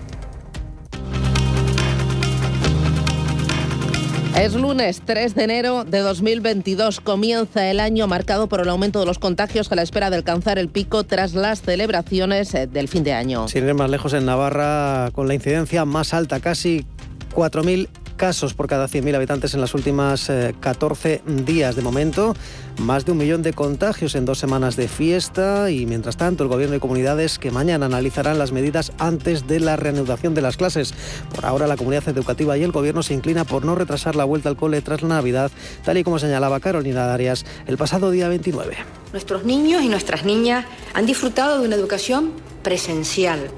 Es 4.39 4.53
lunes 4.53 5.01
3 5.03 5.33
de 5.33 5.43
enero 5.43 5.83
de 5.83 5.97
2022. 5.97 6.99
Comienza 6.99 7.71
el 7.71 7.79
año 7.79 8.05
marcado 8.05 8.47
por 8.47 8.59
el 8.59 8.69
aumento 8.69 8.99
de 8.99 9.07
los 9.07 9.17
contagios 9.17 9.71
a 9.71 9.75
la 9.75 9.81
espera 9.81 10.11
de 10.11 10.15
alcanzar 10.15 10.59
el 10.59 10.69
pico 10.69 11.03
tras 11.05 11.33
las 11.33 11.63
celebraciones 11.63 12.53
eh, 12.53 12.67
del 12.67 12.87
fin 12.87 13.03
de 13.03 13.13
año. 13.13 13.47
Sin 13.47 13.67
ir 13.67 13.73
más 13.73 13.89
lejos, 13.89 14.13
en 14.13 14.27
Navarra, 14.27 15.09
con 15.13 15.27
la 15.27 15.33
incidencia 15.33 15.85
más 15.85 16.13
alta, 16.13 16.39
casi 16.39 16.85
4.000 17.33 17.89
casos 18.17 18.53
por 18.53 18.67
cada 18.67 18.87
100.000 18.87 19.15
habitantes 19.15 19.53
en 19.53 19.61
las 19.61 19.73
últimas 19.73 20.29
14 20.59 21.13
eh, 21.13 21.21
días. 21.25 21.75
De 21.75 21.81
momento, 21.81 22.35
más 22.79 23.05
de 23.05 23.13
un 23.13 23.19
millón 23.19 23.43
de 23.43 23.53
contagios 23.53 24.15
en 24.15 24.25
dos 24.25 24.39
semanas 24.39 24.75
de 24.75 24.87
fiesta 24.87 25.71
y, 25.71 25.85
mientras 25.85 26.17
tanto, 26.17 26.43
el 26.43 26.49
Gobierno 26.49 26.75
y 26.75 26.79
comunidades 26.79 27.39
que 27.39 27.51
mañana 27.51 27.85
analizarán 27.85 28.39
las 28.39 28.51
medidas 28.51 28.91
antes 28.97 29.47
de 29.47 29.59
la 29.59 29.77
reanudación 29.77 30.33
de 30.33 30.41
las 30.41 30.57
clases. 30.57 30.93
Por 31.33 31.45
ahora, 31.45 31.67
la 31.67 31.77
comunidad 31.77 32.09
educativa 32.09 32.57
y 32.57 32.63
el 32.63 32.71
Gobierno 32.71 33.03
se 33.03 33.13
inclina 33.13 33.45
por 33.45 33.63
no 33.63 33.75
retrasar 33.75 34.15
la 34.15 34.25
vuelta 34.25 34.49
al 34.49 34.57
cole 34.57 34.81
tras 34.81 35.01
la 35.03 35.09
Navidad, 35.09 35.51
tal 35.85 35.97
y 35.97 36.03
como 36.03 36.19
señalaba 36.19 36.59
Carolina 36.59 37.05
Darias 37.05 37.45
el 37.67 37.77
pasado 37.77 38.11
día 38.11 38.27
29. 38.27 38.75
Nuestros 39.13 39.45
niños 39.45 39.83
y 39.83 39.89
nuestras 39.89 40.25
niñas 40.25 40.65
han 40.93 41.05
disfrutado 41.05 41.61
de 41.61 41.67
una 41.67 41.75
educación 41.75 42.33
presencial. 42.63 43.51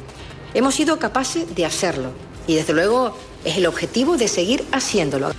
Hemos 0.53 0.75
sido 0.75 0.99
capaces 0.99 1.55
de 1.55 1.65
hacerlo 1.65 2.11
y, 2.47 2.55
desde 2.55 2.73
luego, 2.73 3.15
es 3.43 3.57
el 3.57 3.65
objetivo 3.65 4.17
de 4.17 4.27
seguir 4.27 4.63
haciéndolo. 4.71 5.31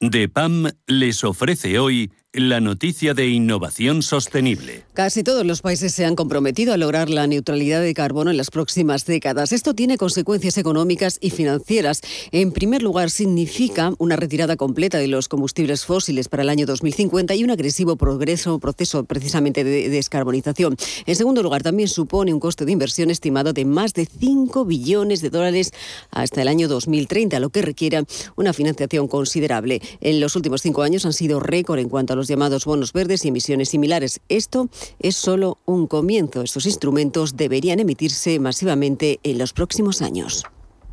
DEPAM 0.00 0.70
les 0.86 1.24
ofrece 1.24 1.78
hoy 1.78 2.10
la 2.32 2.60
noticia 2.60 3.12
de 3.12 3.26
innovación 3.26 4.02
sostenible. 4.02 4.84
Casi 4.94 5.24
todos 5.24 5.44
los 5.44 5.62
países 5.62 5.92
se 5.92 6.04
han 6.04 6.14
comprometido 6.14 6.72
a 6.72 6.76
lograr 6.76 7.10
la 7.10 7.26
neutralidad 7.26 7.82
de 7.82 7.92
carbono 7.92 8.30
en 8.30 8.36
las 8.36 8.50
próximas 8.50 9.04
décadas. 9.04 9.50
Esto 9.50 9.74
tiene 9.74 9.98
consecuencias 9.98 10.56
económicas 10.56 11.18
y 11.20 11.30
financieras. 11.30 12.02
En 12.30 12.52
primer 12.52 12.82
lugar, 12.82 13.10
significa 13.10 13.94
una 13.98 14.14
retirada 14.14 14.56
completa 14.56 14.98
de 14.98 15.08
los 15.08 15.26
combustibles 15.26 15.84
fósiles 15.84 16.28
para 16.28 16.44
el 16.44 16.50
año 16.50 16.66
2050 16.66 17.34
y 17.34 17.42
un 17.42 17.50
agresivo 17.50 17.96
progreso, 17.96 18.60
proceso 18.60 19.02
precisamente 19.04 19.64
de 19.64 19.88
descarbonización. 19.88 20.76
En 21.06 21.16
segundo 21.16 21.42
lugar, 21.42 21.64
también 21.64 21.88
supone 21.88 22.32
un 22.32 22.38
costo 22.38 22.64
de 22.64 22.70
inversión 22.70 23.10
estimado 23.10 23.52
de 23.52 23.64
más 23.64 23.92
de 23.92 24.06
5 24.06 24.64
billones 24.66 25.20
de 25.20 25.30
dólares 25.30 25.72
hasta 26.12 26.42
el 26.42 26.48
año 26.48 26.68
2030, 26.68 27.40
lo 27.40 27.50
que 27.50 27.62
requiere 27.62 28.04
una 28.36 28.52
financiación 28.52 29.08
considerable. 29.08 29.80
En 30.00 30.20
los 30.20 30.36
últimos 30.36 30.62
cinco 30.62 30.82
años 30.82 31.04
han 31.06 31.12
sido 31.12 31.40
récord 31.40 31.78
en 31.78 31.88
cuanto 31.88 32.12
a 32.12 32.16
los 32.16 32.28
llamados 32.28 32.64
bonos 32.64 32.92
verdes 32.92 33.24
y 33.24 33.28
emisiones 33.28 33.70
similares. 33.70 34.20
Esto 34.28 34.68
es 34.98 35.16
solo 35.16 35.58
un 35.66 35.86
comienzo. 35.86 36.42
Estos 36.42 36.66
instrumentos 36.66 37.36
deberían 37.36 37.80
emitirse 37.80 38.38
masivamente 38.38 39.20
en 39.22 39.38
los 39.38 39.52
próximos 39.52 40.02
años. 40.02 40.44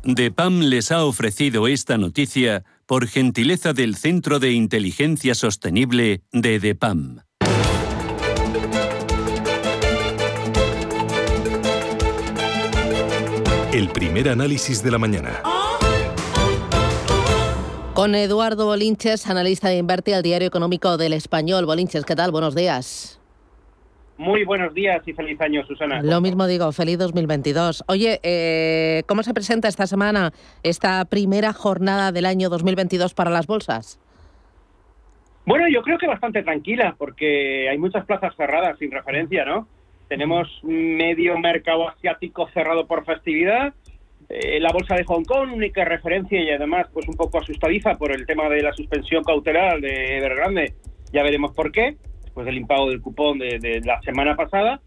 DEPAM 0.04 0.60
les 0.60 0.92
ha 0.92 1.04
ofrecido 1.04 1.66
esta 1.66 1.98
noticia 1.98 2.64
por 2.86 3.06
gentileza 3.06 3.72
del 3.72 3.96
Centro 3.96 4.38
de 4.38 4.52
Inteligencia 4.52 5.34
Sostenible 5.34 6.22
de 6.32 6.58
DEPAM. 6.58 7.20
El 13.72 13.90
primer 13.90 14.30
análisis 14.30 14.82
de 14.82 14.90
la 14.90 14.98
mañana. 14.98 15.42
Con 17.98 18.14
Eduardo 18.14 18.66
Bolinches, 18.66 19.28
analista 19.28 19.70
de 19.70 19.78
Inverti 19.78 20.12
al 20.12 20.22
Diario 20.22 20.46
Económico 20.46 20.96
del 20.96 21.12
Español. 21.12 21.66
Bolinches, 21.66 22.04
¿qué 22.04 22.14
tal? 22.14 22.30
Buenos 22.30 22.54
días. 22.54 23.20
Muy 24.16 24.44
buenos 24.44 24.72
días 24.72 25.02
y 25.04 25.12
feliz 25.12 25.40
año, 25.40 25.66
Susana. 25.66 26.00
Lo 26.00 26.20
mismo 26.20 26.46
digo, 26.46 26.70
feliz 26.70 26.96
2022. 26.96 27.82
Oye, 27.88 28.20
eh, 28.22 29.02
¿cómo 29.08 29.24
se 29.24 29.34
presenta 29.34 29.66
esta 29.66 29.88
semana 29.88 30.30
esta 30.62 31.04
primera 31.06 31.52
jornada 31.52 32.12
del 32.12 32.26
año 32.26 32.50
2022 32.50 33.14
para 33.14 33.30
las 33.30 33.48
bolsas? 33.48 33.98
Bueno, 35.44 35.66
yo 35.68 35.82
creo 35.82 35.98
que 35.98 36.06
bastante 36.06 36.44
tranquila, 36.44 36.94
porque 36.96 37.68
hay 37.68 37.78
muchas 37.78 38.06
plazas 38.06 38.32
cerradas 38.36 38.78
sin 38.78 38.92
referencia, 38.92 39.44
¿no? 39.44 39.66
Tenemos 40.06 40.46
medio 40.62 41.36
mercado 41.36 41.88
asiático 41.88 42.48
cerrado 42.54 42.86
por 42.86 43.04
festividad, 43.04 43.74
Eh, 44.30 44.60
la 44.60 44.70
bolsa 44.72 44.94
de 44.94 45.04
Hong 45.04 45.24
Kong, 45.24 45.52
única 45.54 45.84
referencia 45.84 46.40
y 46.40 46.50
además 46.50 46.86
pues 46.92 47.08
un 47.08 47.14
poco 47.14 47.38
asustadiza 47.38 47.96
por 47.96 48.12
el 48.12 48.26
tema 48.26 48.48
de 48.50 48.62
la 48.62 48.74
suspensión 48.74 49.24
cautelar 49.24 49.80
de 49.80 50.18
Evergrande. 50.18 50.74
Ya 51.12 51.22
veremos 51.22 51.54
por 51.54 51.72
qué, 51.72 51.96
después 52.22 52.44
del 52.44 52.58
impago 52.58 52.90
del 52.90 53.00
cupón 53.00 53.38
de, 53.38 53.80
la 53.84 54.00
semana 54.02 54.36
pasada. 54.36 54.80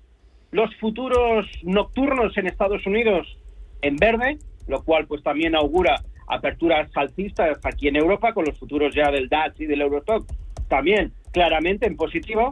Los 0.51 0.75
futuros 0.75 1.47
nocturnos 1.63 2.37
en 2.37 2.47
Estados 2.47 2.85
Unidos 2.85 3.39
en 3.81 3.95
verde, 3.95 4.37
lo 4.67 4.83
cual 4.83 5.07
pues 5.07 5.23
también 5.23 5.55
augura 5.55 6.01
aperturas 6.27 6.91
alcistas 6.95 7.57
aquí 7.63 7.87
en 7.87 7.95
Europa, 7.95 8.33
con 8.33 8.45
los 8.45 8.59
futuros 8.59 8.93
ya 8.93 9.09
del 9.09 9.27
DAX 9.27 9.59
y 9.59 9.65
del 9.65 9.81
Eurostock 9.81 10.25
también 10.67 11.13
claramente 11.31 11.87
en 11.87 11.97
positivo, 11.97 12.51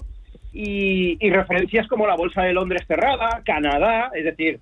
y 0.52 1.30
referencias 1.30 1.88
como 1.88 2.08
la 2.08 2.16
Bolsa 2.16 2.42
de 2.42 2.54
Londres 2.54 2.84
cerrada, 2.88 3.44
Canadá, 3.46 4.10
es 4.16 4.26
decir, 4.26 4.60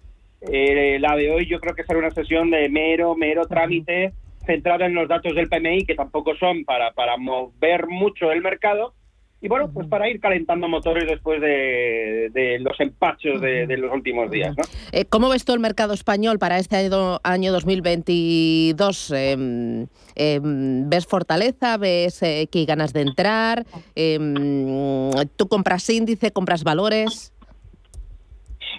eh, 0.51 0.98
la 1.00 1.16
de 1.16 1.32
hoy 1.32 1.46
yo 1.46 1.60
creo 1.60 1.75
que 1.75 1.84
será 1.84 2.00
una 2.00 2.12
sesión 2.12 2.50
de 2.50 2.70
mero, 2.70 3.16
mero 3.16 3.46
trámite 3.46 4.13
centrada 4.46 4.86
en 4.86 4.94
los 4.94 5.08
datos 5.08 5.36
del 5.36 5.50
PMI, 5.50 5.86
que 5.86 5.96
tampoco 5.96 6.36
son 6.36 6.63
para, 6.63 6.92
para 6.94 7.18
mover 7.18 7.88
mucho 7.88 8.32
el 8.32 8.42
mercado, 8.42 8.94
y 9.39 9.48
bueno, 9.50 9.70
pues 9.72 9.88
para 9.88 10.10
ir 10.10 10.20
calentando 10.20 10.68
motores 10.68 11.06
después 11.08 11.39
de, 11.39 12.32
de 12.34 12.58
los 12.60 12.80
empachos 12.80 13.39
de, 13.39 13.68
de, 13.68 13.77
los 13.77 13.94
últimos 13.94 14.32
días. 14.32 14.58
¿no? 14.58 14.63
Eh, 14.92 15.06
¿Cómo 15.06 15.30
ves 15.30 15.46
tú 15.46 15.54
el 15.54 15.60
mercado 15.60 15.94
español 15.94 16.39
para 16.39 16.58
este 16.58 16.75
año, 16.75 17.20
año 17.24 17.51
2022? 17.51 19.12
Eh, 19.16 19.86
eh, 20.16 20.39
¿Ves 20.42 21.06
fortaleza? 21.06 21.77
¿Ves 21.77 22.24
eh, 22.24 22.48
que 22.51 22.60
hay 22.60 22.66
ganas 22.66 22.94
de 22.94 23.01
entrar? 23.01 23.66
Em, 23.94 25.12
¿Tú 25.36 25.48
compras 25.48 25.88
índice, 25.92 26.32
compras 26.32 26.63
valores? 26.63 27.32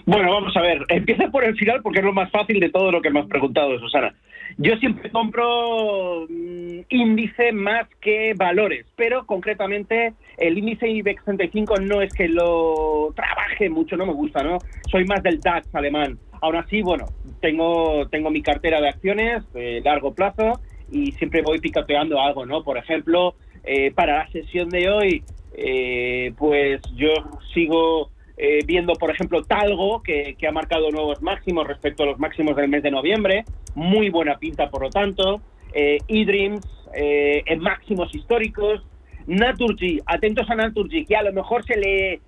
Bueno, 0.05 0.31
vamos 0.31 0.55
a 0.55 0.61
ver. 0.61 0.83
Empieza 0.89 1.29
por 1.29 1.43
el 1.43 1.55
final 1.55 1.81
porque 1.81 1.99
es 1.99 2.05
lo 2.05 2.13
más 2.13 2.31
fácil 2.31 2.59
de 2.59 2.69
todo 2.69 2.91
lo 2.91 3.01
que 3.01 3.09
me 3.09 3.19
has 3.19 3.27
preguntado, 3.27 3.77
Susana. 3.79 4.13
Yo 4.57 4.75
siempre 4.77 5.11
compro 5.11 6.25
mmm, 6.29 6.81
índice 6.89 7.51
más 7.51 7.87
que 8.01 8.33
valores, 8.35 8.85
pero 8.95 9.25
concretamente 9.25 10.13
el 10.37 10.57
índice 10.57 10.89
IBEX 10.89 11.23
35 11.23 11.75
no 11.81 12.01
es 12.01 12.13
que 12.13 12.27
lo 12.27 13.13
trabaje 13.15 13.69
mucho, 13.69 13.95
no 13.95 14.05
me 14.05 14.13
gusta, 14.13 14.43
¿no? 14.43 14.57
Soy 14.89 15.05
más 15.05 15.21
del 15.23 15.39
DAX 15.39 15.73
alemán. 15.75 16.17
Aún 16.41 16.55
así, 16.55 16.81
bueno, 16.81 17.05
tengo, 17.41 18.07
tengo 18.09 18.29
mi 18.29 18.41
cartera 18.41 18.81
de 18.81 18.89
acciones 18.89 19.51
de 19.53 19.81
largo 19.81 20.13
plazo 20.13 20.59
y 20.91 21.11
siempre 21.13 21.41
voy 21.41 21.59
picoteando 21.59 22.19
algo, 22.19 22.45
¿no? 22.45 22.63
Por 22.63 22.77
ejemplo, 22.77 23.35
eh, 23.63 23.91
para 23.91 24.19
la 24.19 24.31
sesión 24.31 24.69
de 24.69 24.89
hoy, 24.89 25.23
eh, 25.53 26.33
pues 26.37 26.81
yo 26.95 27.13
sigo 27.53 28.09
eh, 28.41 28.59
viendo, 28.65 28.93
por 28.93 29.11
ejemplo, 29.11 29.43
Talgo, 29.43 30.01
que, 30.01 30.35
que, 30.39 30.47
ha 30.47 30.51
marcado 30.53 30.89
nuevos 30.91 31.21
máximos 31.21 31.67
respecto 31.67 32.03
a 32.03 32.05
los 32.05 32.19
máximos 32.19 32.55
del 32.55 32.69
mes 32.69 32.81
de 32.81 32.89
noviembre. 32.89 33.43
Muy 33.75 34.09
buena 34.09 34.37
pinta, 34.37 34.69
por 34.69 34.83
lo 34.83 34.89
tanto. 34.89 35.41
Eh, 35.73 35.97
eDreams, 36.07 36.65
eh, 36.95 37.43
en 37.45 37.59
máximos 37.59 38.15
históricos. 38.15 38.81
Naturgy, 39.27 39.99
atentos 40.05 40.49
a 40.49 40.55
Naturgy, 40.55 41.05
que 41.05 41.17
a 41.17 41.23
lo 41.23 41.33
mejor 41.33 41.65
se 41.65 41.75
le, 41.75 42.21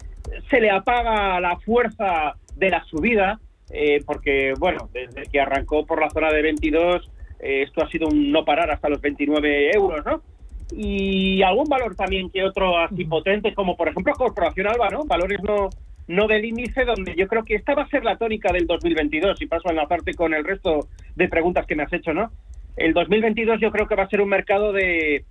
se 0.49 0.59
le 0.59 0.69
apaga 0.69 1.39
la 1.39 1.57
fuerza 1.59 2.35
de 2.57 2.69
la 2.69 2.83
subida, 2.83 3.39
eh, 3.71 4.03
porque, 4.05 4.53
bueno, 4.59 4.89
desde 4.91 5.23
que 5.31 5.39
arrancó 5.39 5.85
por 5.85 6.01
la 6.01 6.09
zona 6.09 6.29
de 6.29 6.41
22, 6.41 7.09
eh, 7.39 7.63
esto 7.63 7.83
ha 7.83 7.89
sido 7.89 8.09
un 8.09 8.33
no 8.33 8.43
parar 8.43 8.69
hasta 8.69 8.89
los 8.89 8.99
29 8.99 9.71
euros, 9.73 10.05
¿no? 10.05 10.21
Y 10.75 11.41
algún 11.41 11.69
valor 11.69 11.95
también 11.95 12.29
que 12.29 12.43
otro 12.43 12.77
así 12.77 13.05
potente, 13.05 13.53
como 13.53 13.77
por 13.77 13.87
ejemplo 13.87 14.13
Corporación 14.13 14.67
Alba, 14.67 14.89
¿no? 14.89 15.05
Valores 15.05 15.41
no, 15.41 15.69
no 16.07 16.27
del 16.27 16.45
índice, 16.45 16.85
donde 16.85 17.15
yo 17.15 17.27
creo 17.27 17.43
que 17.43 17.55
esta 17.55 17.75
va 17.75 17.83
a 17.83 17.89
ser 17.89 18.03
la 18.03 18.17
tónica 18.17 18.51
del 18.51 18.67
2022, 18.67 19.41
y 19.41 19.45
paso 19.47 19.67
a 19.67 19.71
enlazarte 19.71 20.13
con 20.13 20.33
el 20.33 20.43
resto 20.43 20.87
de 21.15 21.27
preguntas 21.27 21.65
que 21.65 21.75
me 21.75 21.83
has 21.83 21.93
hecho, 21.93 22.13
¿no? 22.13 22.31
El 22.77 22.93
2022 22.93 23.59
yo 23.59 23.71
creo 23.71 23.87
que 23.87 23.95
va 23.95 24.03
a 24.03 24.09
ser 24.09 24.21
un 24.21 24.29
mercado 24.29 24.71
de, 24.71 25.25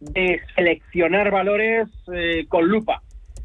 de 0.00 0.40
seleccionar 0.54 1.30
valores 1.30 1.88
eh, 2.12 2.46
con 2.48 2.68
lupa. 2.68 3.02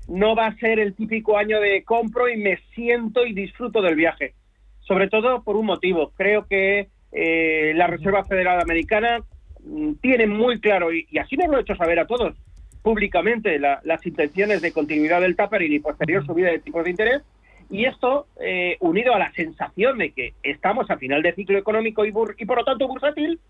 No 0.07 0.35
va 0.35 0.47
a 0.47 0.55
ser 0.55 0.79
el 0.79 0.95
típico 0.95 1.37
año 1.37 1.59
de 1.59 1.83
compro 1.83 2.29
y 2.29 2.37
me 2.37 2.57
siento 2.73 3.25
y 3.25 3.33
disfruto 3.33 3.81
del 3.81 3.95
viaje. 3.95 4.33
Sobre 4.79 5.09
todo 5.09 5.43
por 5.43 5.55
un 5.55 5.65
motivo. 5.65 6.11
Creo 6.15 6.45
que 6.47 6.87
eh, 7.11 7.73
la 7.75 7.87
Reserva 7.87 8.23
Federal 8.23 8.59
Americana 8.61 9.19
mm, 9.63 9.93
tiene 10.01 10.27
muy 10.27 10.59
claro, 10.59 10.93
y, 10.93 11.07
y 11.09 11.19
así 11.19 11.35
nos 11.35 11.49
lo 11.49 11.57
he 11.57 11.61
hecho 11.61 11.75
saber 11.75 11.99
a 11.99 12.07
todos, 12.07 12.35
públicamente 12.87 13.59
la, 13.59 13.81
las 13.83 14.05
intenciones 14.05 14.61
de 14.61 14.71
continuidad 14.71 15.19
del 15.19 15.35
tapering 15.35 15.73
y 15.73 15.79
posterior 15.79 16.25
subida 16.25 16.51
de 16.51 16.59
tipos 16.59 16.85
de 16.85 16.91
interés. 16.91 17.21
Y 17.69 17.83
esto, 17.83 18.27
eh, 18.39 18.77
unido 18.79 19.13
a 19.13 19.19
la 19.19 19.29
sensación 19.33 19.97
de 19.97 20.13
que 20.13 20.35
estamos 20.41 20.89
a 20.89 20.95
final 20.95 21.21
de 21.21 21.33
ciclo 21.33 21.57
económico 21.57 22.05
y, 22.05 22.11
bur 22.11 22.33
y 22.37 22.45
por 22.45 22.59
lo 22.59 22.63
tanto 22.63 22.87
bursátil, 22.87 23.41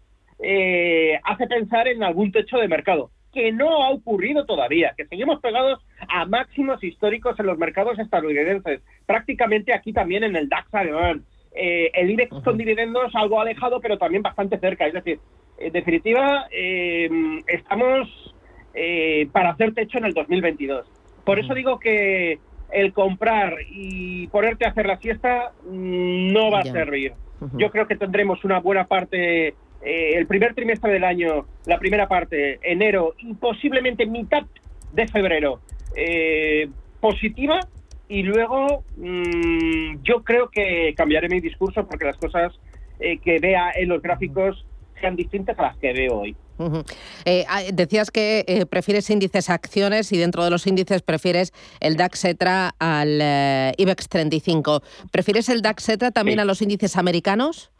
eh, 0.41 1.19
hace 1.23 1.45
pensar 1.45 1.87
en 1.87 2.01
algún 2.01 2.31
techo 2.31 2.57
de 2.57 2.67
mercado, 2.67 3.11
que 3.31 3.51
no 3.51 3.83
ha 3.83 3.91
ocurrido 3.91 4.43
todavía, 4.43 4.95
que 4.97 5.05
seguimos 5.05 5.39
pegados 5.39 5.85
a 6.09 6.25
máximos 6.25 6.83
históricos 6.83 7.39
en 7.39 7.45
los 7.45 7.59
mercados 7.59 7.99
estadounidenses, 7.99 8.81
prácticamente 9.05 9.71
aquí 9.71 9.93
también 9.93 10.23
en 10.23 10.35
el 10.35 10.49
DAX 10.49 10.73
alemán. 10.73 11.23
Eh, 11.53 11.91
el 11.93 12.09
IBEX 12.09 12.31
uh 12.31 12.35
-huh. 12.37 12.43
con 12.43 12.57
dividendos 12.57 13.13
algo 13.13 13.39
alejado, 13.39 13.81
pero 13.81 13.99
también 13.99 14.23
bastante 14.23 14.57
cerca. 14.57 14.87
Es 14.87 14.93
decir, 14.93 15.19
en 15.59 15.73
definitiva, 15.73 16.47
eh, 16.49 17.07
estamos 17.47 18.33
eh, 18.79 19.27
para 19.31 19.49
hacer 19.49 19.73
techo 19.73 19.97
en 19.97 20.05
el 20.05 20.13
2022. 20.13 20.85
Por 21.25 21.39
eso 21.39 21.55
digo 21.55 21.79
que 21.79 22.39
el 22.71 22.93
comprar 22.93 23.55
y 23.71 24.27
ponerte 24.27 24.65
a 24.65 24.69
hacer 24.69 24.85
la 24.85 24.97
siesta 24.97 25.51
mm, 25.65 26.31
no 26.31 26.51
va 26.51 26.59
a 26.59 26.65
servir. 26.65 27.13
Yo 27.53 27.71
creo 27.71 27.87
que 27.87 27.95
tendremos 27.95 28.43
una 28.43 28.59
buena 28.59 28.85
parte, 28.85 29.47
eh, 29.47 29.55
el 29.81 30.27
primer 30.27 30.53
trimestre 30.53 30.91
del 30.91 31.03
año, 31.03 31.45
la 31.65 31.79
primera 31.79 32.07
parte, 32.07 32.59
enero 32.61 33.13
y 33.17 33.33
posiblemente 33.33 34.05
mitad 34.05 34.43
de 34.93 35.07
febrero, 35.07 35.59
eh, 35.95 36.69
positiva. 36.99 37.59
Y 38.07 38.23
luego 38.23 38.83
mmm, 38.95 40.03
yo 40.03 40.23
creo 40.23 40.49
que 40.49 40.93
cambiaré 40.95 41.29
mi 41.29 41.41
discurso 41.41 41.87
porque 41.87 42.05
las 42.05 42.17
cosas 42.17 42.59
eh, 42.99 43.17
que 43.17 43.39
vea 43.39 43.71
en 43.75 43.89
los 43.89 44.01
gráficos 44.01 44.65
sean 45.01 45.15
distintas 45.15 45.57
a 45.59 45.63
las 45.63 45.77
que 45.77 45.93
veo 45.93 46.19
hoy. 46.19 46.35
Uh 46.57 46.69
-huh. 46.69 46.83
eh, 47.25 47.45
decías 47.73 48.09
que 48.09 48.43
eh, 48.47 48.65
prefieres 48.65 49.09
índices 49.09 49.49
a 49.49 49.53
acciones 49.53 50.11
y 50.11 50.17
dentro 50.17 50.43
de 50.43 50.49
los 50.49 50.65
índices 50.65 51.03
prefieres 51.03 51.53
el 51.79 51.97
DAX 51.97 52.25
Etra 52.25 52.73
al 52.79 53.19
eh, 53.21 53.73
IBEX 53.77 54.09
35. 54.09 54.81
¿Prefieres 55.11 55.49
el 55.49 55.61
DAX 55.61 55.89
Etra 55.89 56.11
también 56.11 56.37
sí. 56.37 56.41
a 56.41 56.45
los 56.45 56.61
índices 56.61 56.97
americanos? 56.97 57.71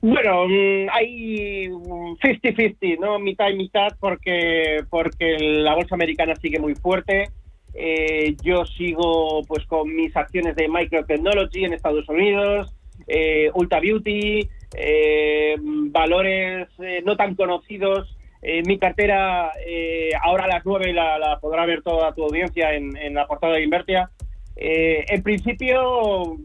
Bueno, 0.00 0.48
mm, 0.48 0.88
hay 0.92 1.68
50-50, 1.68 2.98
¿no? 2.98 3.18
Mitad 3.18 3.50
y 3.50 3.56
mitad 3.56 3.88
porque, 4.00 4.82
porque 4.88 5.36
la 5.38 5.74
bolsa 5.74 5.94
americana 5.94 6.34
sigue 6.36 6.58
muy 6.58 6.74
fuerte. 6.74 7.28
Eh, 7.74 8.34
yo 8.42 8.64
sigo 8.66 9.42
pues 9.46 9.64
con 9.66 9.94
mis 9.94 10.14
acciones 10.16 10.56
de 10.56 10.68
microtechnology 10.68 11.64
en 11.64 11.72
Estados 11.74 12.08
Unidos, 12.08 12.74
Ulta 13.54 13.80
Beauty, 13.80 14.48
eh, 14.74 15.56
valores 15.60 16.68
eh, 16.78 17.02
no 17.04 17.16
tan 17.16 17.34
conocidos. 17.34 18.16
Eh, 18.42 18.62
mi 18.66 18.78
cartera 18.78 19.52
eh, 19.64 20.10
ahora 20.20 20.44
a 20.44 20.48
las 20.48 20.66
9 20.66 20.92
la, 20.92 21.18
la, 21.18 21.38
podrá 21.38 21.64
ver 21.64 21.82
toda 21.82 22.12
tu 22.12 22.24
audiencia 22.24 22.74
en, 22.74 22.96
en 22.96 23.14
la 23.14 23.26
portada 23.26 23.54
de 23.54 23.62
Invertia. 23.62 24.10
Eh, 24.56 25.04
en 25.08 25.22
principio, 25.22 26.36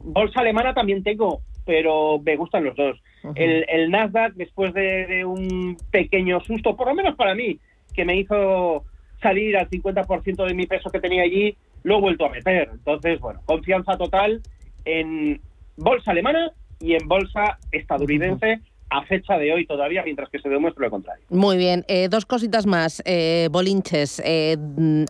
bolsa 0.00 0.40
alemana 0.40 0.74
también 0.74 1.02
tengo, 1.02 1.40
pero 1.64 2.20
me 2.24 2.36
gustan 2.36 2.64
los 2.64 2.76
dos. 2.76 3.00
Uh 3.22 3.28
-huh. 3.28 3.32
el, 3.36 3.64
el, 3.68 3.90
Nasdaq, 3.90 4.34
después 4.34 4.74
de, 4.74 5.06
de, 5.06 5.24
un 5.24 5.76
pequeño 5.90 6.40
susto, 6.40 6.76
por 6.76 6.88
lo 6.88 6.94
menos 6.94 7.16
para 7.16 7.34
mí, 7.34 7.58
que 7.94 8.04
me 8.04 8.16
hizo 8.16 8.84
salir 9.22 9.56
al 9.56 9.68
50% 9.68 10.46
de 10.46 10.54
mi 10.54 10.66
peso 10.66 10.90
que 10.90 11.00
tenía 11.00 11.22
allí, 11.22 11.56
lo 11.82 11.98
he 11.98 12.00
vuelto 12.00 12.26
a 12.26 12.30
meter. 12.30 12.70
Entonces, 12.72 13.18
bueno, 13.20 13.40
confianza 13.46 13.96
total 13.96 14.42
en 14.84 15.40
bolsa 15.76 16.10
alemana 16.10 16.52
y 16.80 16.94
en 16.94 17.06
bolsa 17.06 17.58
estadounidense. 17.72 18.60
A 18.92 19.04
fecha 19.04 19.38
de 19.38 19.52
hoy 19.52 19.66
todavía, 19.66 20.02
mientras 20.02 20.28
que 20.30 20.40
se 20.40 20.48
demuestre 20.48 20.86
lo 20.86 20.90
contrario. 20.90 21.24
Muy 21.28 21.56
bien. 21.56 21.84
Eh, 21.86 22.08
dos 22.10 22.26
cositas 22.26 22.66
más. 22.66 23.00
Eh, 23.06 23.48
Bolinches, 23.52 24.20
eh, 24.24 24.56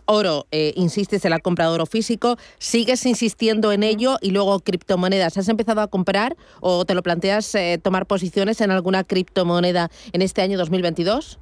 oro, 0.05 0.45
eh, 0.51 0.71
insistes 0.75 1.25
en 1.25 1.31
la 1.31 1.39
compra 1.39 1.65
de 1.65 1.71
oro 1.71 1.87
físico, 1.87 2.35
sigues 2.59 3.03
insistiendo 3.07 3.71
en 3.71 3.81
ello 3.81 4.17
y 4.21 4.29
luego 4.29 4.59
criptomonedas. 4.59 5.35
¿Has 5.39 5.49
empezado 5.49 5.81
a 5.81 5.87
comprar 5.87 6.35
o 6.59 6.85
te 6.85 6.93
lo 6.93 7.01
planteas 7.01 7.57
tomar 7.81 8.05
posiciones 8.05 8.61
en 8.61 8.69
alguna 8.69 9.03
criptomoneda 9.03 9.89
en 10.13 10.21
este 10.21 10.43
año 10.43 10.59
2022? 10.59 11.39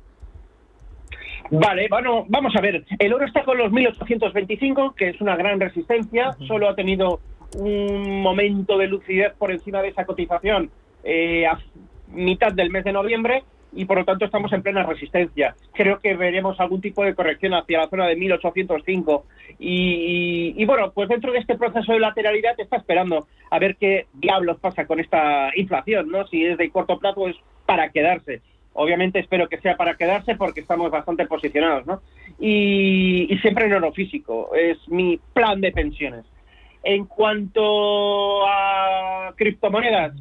Vale, 1.52 1.88
bueno, 1.90 2.26
vamos 2.30 2.56
a 2.56 2.62
ver. 2.62 2.86
El 3.00 3.14
oro 3.14 3.26
está 3.26 3.44
con 3.44 3.58
los 3.58 3.70
1825, 3.70 4.96
que 4.96 5.10
es 5.10 5.20
una 5.20 5.36
gran 5.36 5.60
resistencia. 5.60 6.38
Solo 6.48 6.70
ha 6.70 6.76
tenido 6.76 7.20
un 7.56 8.22
momento 8.22 8.78
de 8.78 8.88
lucidez 8.88 9.34
por 9.38 9.52
encima 9.52 9.82
de 9.82 9.90
esa 9.90 10.06
cotización 10.06 10.70
eh, 11.04 11.46
mitad 12.12 12.52
del 12.54 12.70
mes 12.70 12.84
de 12.84 12.94
noviembre, 12.94 13.44
y 13.74 13.86
por 13.86 13.98
lo 13.98 14.06
tanto 14.06 14.26
estamos 14.26 14.52
en 14.54 14.62
plena 14.62 14.84
resistencia. 14.84 15.56
Creo 15.74 16.00
que 16.00 16.16
veremos 16.16 16.60
algún 16.60 16.82
tipo 16.82 17.04
de 17.04 17.14
corrección 17.14 17.54
hacia 17.54 17.80
la 17.80 17.90
zona 17.90 18.08
de 18.08 18.16
1805 18.16 19.26
y, 19.60 20.54
y, 20.58 20.66
bueno, 20.66 20.92
pues 20.92 21.10
dentro 21.10 21.32
de 21.32 21.40
este 21.40 21.56
proceso 21.56 21.94
de 21.94 22.00
lateralidad 22.00 22.60
está 22.60 22.78
esperando 22.78 23.28
a 23.52 23.60
ver 23.60 23.76
qué 23.76 24.08
diablos 24.14 24.58
pasa 24.60 24.86
con 24.86 25.00
esta 25.00 25.52
inflación, 25.56 26.10
¿no? 26.10 26.28
Si 26.28 26.46
es 26.46 26.58
de 26.58 26.70
corto 26.72 26.98
plazo 26.98 27.28
es 27.28 27.36
para 27.66 27.90
quedarse. 27.90 28.42
Obviamente 28.74 29.20
espero 29.20 29.50
que 29.50 29.60
sea 29.60 29.76
para 29.76 29.96
quedarse 29.96 30.36
porque 30.36 30.62
estamos 30.62 30.90
bastante 30.90 31.26
posicionados, 31.26 31.86
¿no? 31.86 32.02
Y, 32.40 33.28
y 33.32 33.38
siempre 33.40 33.66
en 33.66 33.74
oro 33.74 33.92
físico, 33.92 34.52
es 34.56 34.78
mi 34.88 35.20
plan 35.34 35.62
de 35.62 35.72
pensiones. 35.72 36.26
En 36.84 37.06
cuanto 37.06 38.48
a 38.48 39.34
criptomonedas, 39.36 40.14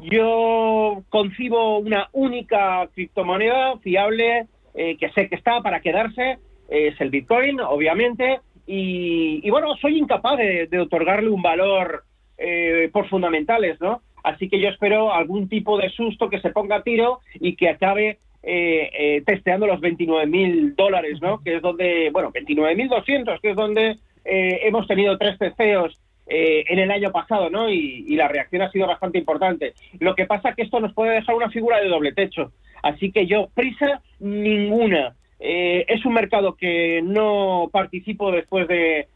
yo 0.00 1.02
concibo 1.08 1.78
una 1.78 2.08
única 2.12 2.88
criptomoneda 2.94 3.78
fiable 3.78 4.46
eh, 4.74 4.96
que 4.98 5.10
sé 5.10 5.28
que 5.28 5.36
está 5.36 5.60
para 5.62 5.80
quedarse, 5.80 6.38
es 6.68 7.00
el 7.00 7.10
Bitcoin, 7.10 7.60
obviamente, 7.60 8.40
y, 8.66 9.48
bueno, 9.48 9.76
soy 9.76 9.96
incapaz 9.98 10.38
de, 10.38 10.80
otorgarle 10.80 11.30
un 11.30 11.40
valor 11.40 12.04
eh, 12.36 12.90
por 12.92 13.08
fundamentales, 13.08 13.80
¿no? 13.80 14.02
Así 14.24 14.48
que 14.48 14.60
yo 14.60 14.68
espero 14.68 15.12
algún 15.12 15.48
tipo 15.48 15.78
de 15.78 15.88
susto 15.90 16.28
que 16.28 16.40
se 16.40 16.50
ponga 16.50 16.76
a 16.76 16.82
tiro 16.82 17.20
y 17.34 17.54
que 17.54 17.68
acabe 17.68 18.18
eh, 18.42 19.22
testeando 19.24 19.68
los 19.68 19.80
29 19.80 20.26
mil 20.26 20.74
dólares, 20.74 21.20
¿no? 21.22 21.40
Que 21.42 21.56
es 21.56 21.62
donde, 21.62 22.10
bueno, 22.12 22.32
29.200, 22.32 23.40
que 23.40 23.50
es 23.50 23.56
donde 23.56 23.98
hemos 24.28 24.86
tenido 24.86 25.16
tres 25.18 25.38
testeos 25.38 26.00
eh, 26.28 26.64
en 26.68 26.80
el 26.80 26.90
año 26.90 27.12
pasado, 27.12 27.50
¿no? 27.50 27.70
Y, 27.70 28.16
la 28.16 28.26
reacción 28.26 28.62
ha 28.62 28.70
sido 28.72 28.86
bastante 28.88 29.18
importante. 29.18 29.74
Lo 30.00 30.16
que 30.16 30.26
pasa 30.26 30.50
es 30.50 30.56
que 30.56 30.62
esto 30.62 30.80
nos 30.80 30.92
puede 30.92 31.14
dejar 31.14 31.36
una 31.36 31.50
figura 31.50 31.78
de 31.78 31.88
doble 31.88 32.12
techo. 32.12 32.50
Así 32.82 33.12
que 33.12 33.26
yo, 33.26 33.48
prisa 33.54 34.02
ninguna. 34.18 35.14
Eh, 35.38 35.84
es 35.86 36.04
un 36.04 36.14
mercado 36.14 36.56
que 36.56 37.00
no 37.04 37.68
participo 37.70 38.32
después 38.32 38.66
de, 38.66 39.06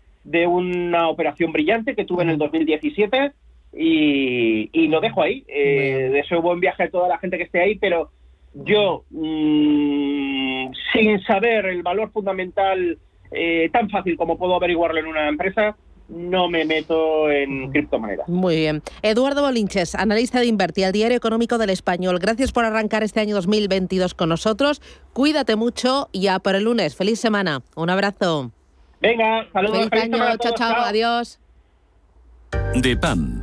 una 0.47 1.09
operación 1.09 1.51
brillante 1.51 1.97
que 1.97 2.05
tuve 2.05 2.23
en 2.23 2.31
el 2.31 2.39
2017 2.39 3.33
y, 3.73 4.71
y 4.73 4.89
lo 4.89 5.01
dejo 5.01 5.23
ahí. 5.23 5.45
Eh, 5.49 6.11
deseo 6.13 6.43
buen 6.43 6.61
viaje 6.61 6.85
a 6.85 6.91
toda 6.91 7.09
la 7.09 7.19
gente 7.19 7.39
que 7.39 7.45
esté 7.45 7.61
ahí, 7.61 7.77
pero 7.77 8.11
yo, 8.55 9.05
mm, 9.11 10.71
sin 10.93 11.21
saber 11.23 11.67
el 11.67 11.83
valor 11.83 12.13
fundamental 12.13 12.99
eh, 13.31 13.69
tan 13.73 13.89
fácil 13.91 14.17
como 14.17 14.39
puedo 14.39 14.55
averiguarlo 14.55 15.01
en 15.01 15.07
una 15.07 15.29
empresa, 15.29 15.77
no 16.09 16.49
me 16.49 16.65
meto 16.65 17.31
en 17.31 17.71
criptomonedas. 17.71 18.29
Muy 18.29 18.57
bien. 18.57 18.83
Eduardo 19.03 19.43
Bolinches, 19.43 19.95
analista 19.95 20.41
de 20.41 20.47
Inverti, 20.47 20.83
al 20.83 20.93
Diario 20.93 21.17
Económico 21.17 21.57
del 21.59 21.71
Español. 21.71 22.19
Gracias 22.19 22.53
por 22.53 22.65
arrancar 22.65 23.03
este 23.03 23.21
año 23.21 23.35
2022 23.37 24.15
con 24.15 24.29
nosotros. 24.29 24.83
Cuídate 25.13 25.57
mucho 25.57 26.09
y 26.13 26.23
ya 26.23 26.39
por 26.41 26.57
el 26.57 26.65
lunes. 26.65 26.97
Feliz 26.97 27.21
semana. 27.21 27.63
Un 27.77 27.91
abrazo. 27.91 28.51
Venga, 29.01 29.47
saludos. 29.53 29.89
Feliz, 29.89 30.13
año. 30.13 30.37
chao, 30.39 30.55
chao. 30.57 30.75
Adiós. 30.85 31.39
DEPAM, 32.75 33.43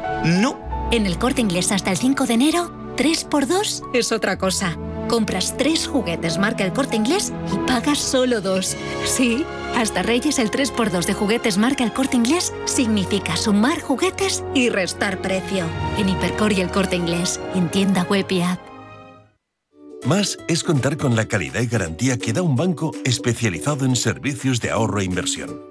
No. 0.23 0.59
En 0.91 1.05
el 1.05 1.17
corte 1.17 1.41
inglés 1.41 1.71
hasta 1.71 1.91
el 1.91 1.97
5 1.97 2.25
de 2.25 2.33
enero, 2.33 2.71
3 2.97 3.23
por 3.25 3.47
2 3.47 3.83
es 3.93 4.11
otra 4.11 4.37
cosa. 4.37 4.77
Compras 5.07 5.55
3 5.57 5.87
juguetes 5.87 6.37
marca 6.37 6.63
el 6.63 6.73
corte 6.73 6.95
inglés 6.95 7.33
y 7.53 7.57
pagas 7.67 7.99
solo 7.99 8.41
2. 8.41 8.77
Sí, 9.05 9.45
hasta 9.75 10.03
Reyes 10.03 10.37
el 10.39 10.51
3 10.51 10.71
por 10.71 10.91
2 10.91 11.07
de 11.07 11.13
juguetes 11.13 11.57
marca 11.57 11.83
el 11.83 11.91
corte 11.91 12.17
inglés 12.17 12.53
significa 12.65 13.35
sumar 13.35 13.81
juguetes 13.81 14.43
y 14.53 14.69
restar 14.69 15.21
precio. 15.21 15.65
En 15.97 16.09
Hipercor 16.09 16.53
y 16.53 16.61
el 16.61 16.69
corte 16.69 16.95
inglés, 16.95 17.39
en 17.55 17.69
tienda 17.69 18.03
web 18.03 18.25
y 18.29 18.41
app. 18.41 18.59
Más 20.05 20.37
es 20.47 20.63
contar 20.63 20.97
con 20.97 21.15
la 21.15 21.25
calidad 21.25 21.61
y 21.61 21.67
garantía 21.67 22.17
que 22.17 22.33
da 22.33 22.41
un 22.41 22.55
banco 22.55 22.91
especializado 23.05 23.85
en 23.85 23.95
servicios 23.95 24.59
de 24.59 24.71
ahorro 24.71 24.99
e 24.99 25.03
inversión. 25.03 25.70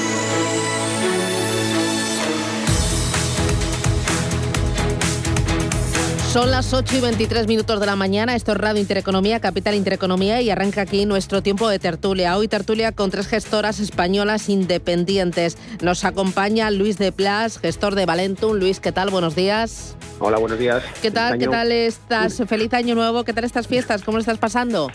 Son 6.31 6.49
las 6.49 6.73
8 6.73 6.95
y 6.95 7.01
23 7.01 7.45
minutos 7.45 7.77
de 7.81 7.85
la 7.85 7.97
mañana. 7.97 8.37
Esto 8.37 8.53
es 8.53 8.57
Radio 8.57 8.79
Intereconomía, 8.79 9.41
Capital 9.41 9.75
Intereconomía 9.75 10.39
y 10.39 10.49
arranca 10.49 10.79
aquí 10.79 11.05
nuestro 11.05 11.43
tiempo 11.43 11.67
de 11.67 11.77
tertulia. 11.77 12.37
Hoy 12.37 12.47
tertulia 12.47 12.93
con 12.93 13.11
tres 13.11 13.27
gestoras 13.27 13.81
españolas 13.81 14.47
independientes. 14.47 15.57
Nos 15.81 16.05
acompaña 16.05 16.71
Luis 16.71 16.97
de 16.97 17.11
Plas, 17.11 17.59
gestor 17.59 17.95
de 17.95 18.05
Valentum. 18.05 18.55
Luis, 18.55 18.79
¿qué 18.79 18.93
tal? 18.93 19.09
Buenos 19.09 19.35
días. 19.35 19.97
Hola, 20.19 20.37
buenos 20.37 20.57
días. 20.57 20.81
¿Qué 21.01 21.11
tal? 21.11 21.37
¿Qué 21.37 21.49
tal 21.49 21.69
estás? 21.73 22.41
Feliz 22.47 22.73
año 22.73 22.95
nuevo. 22.95 23.25
¿Qué 23.25 23.33
tal 23.33 23.43
estas 23.43 23.67
fiestas? 23.67 24.01
¿Cómo 24.01 24.15
lo 24.15 24.21
estás 24.21 24.37
pasando? 24.37 24.89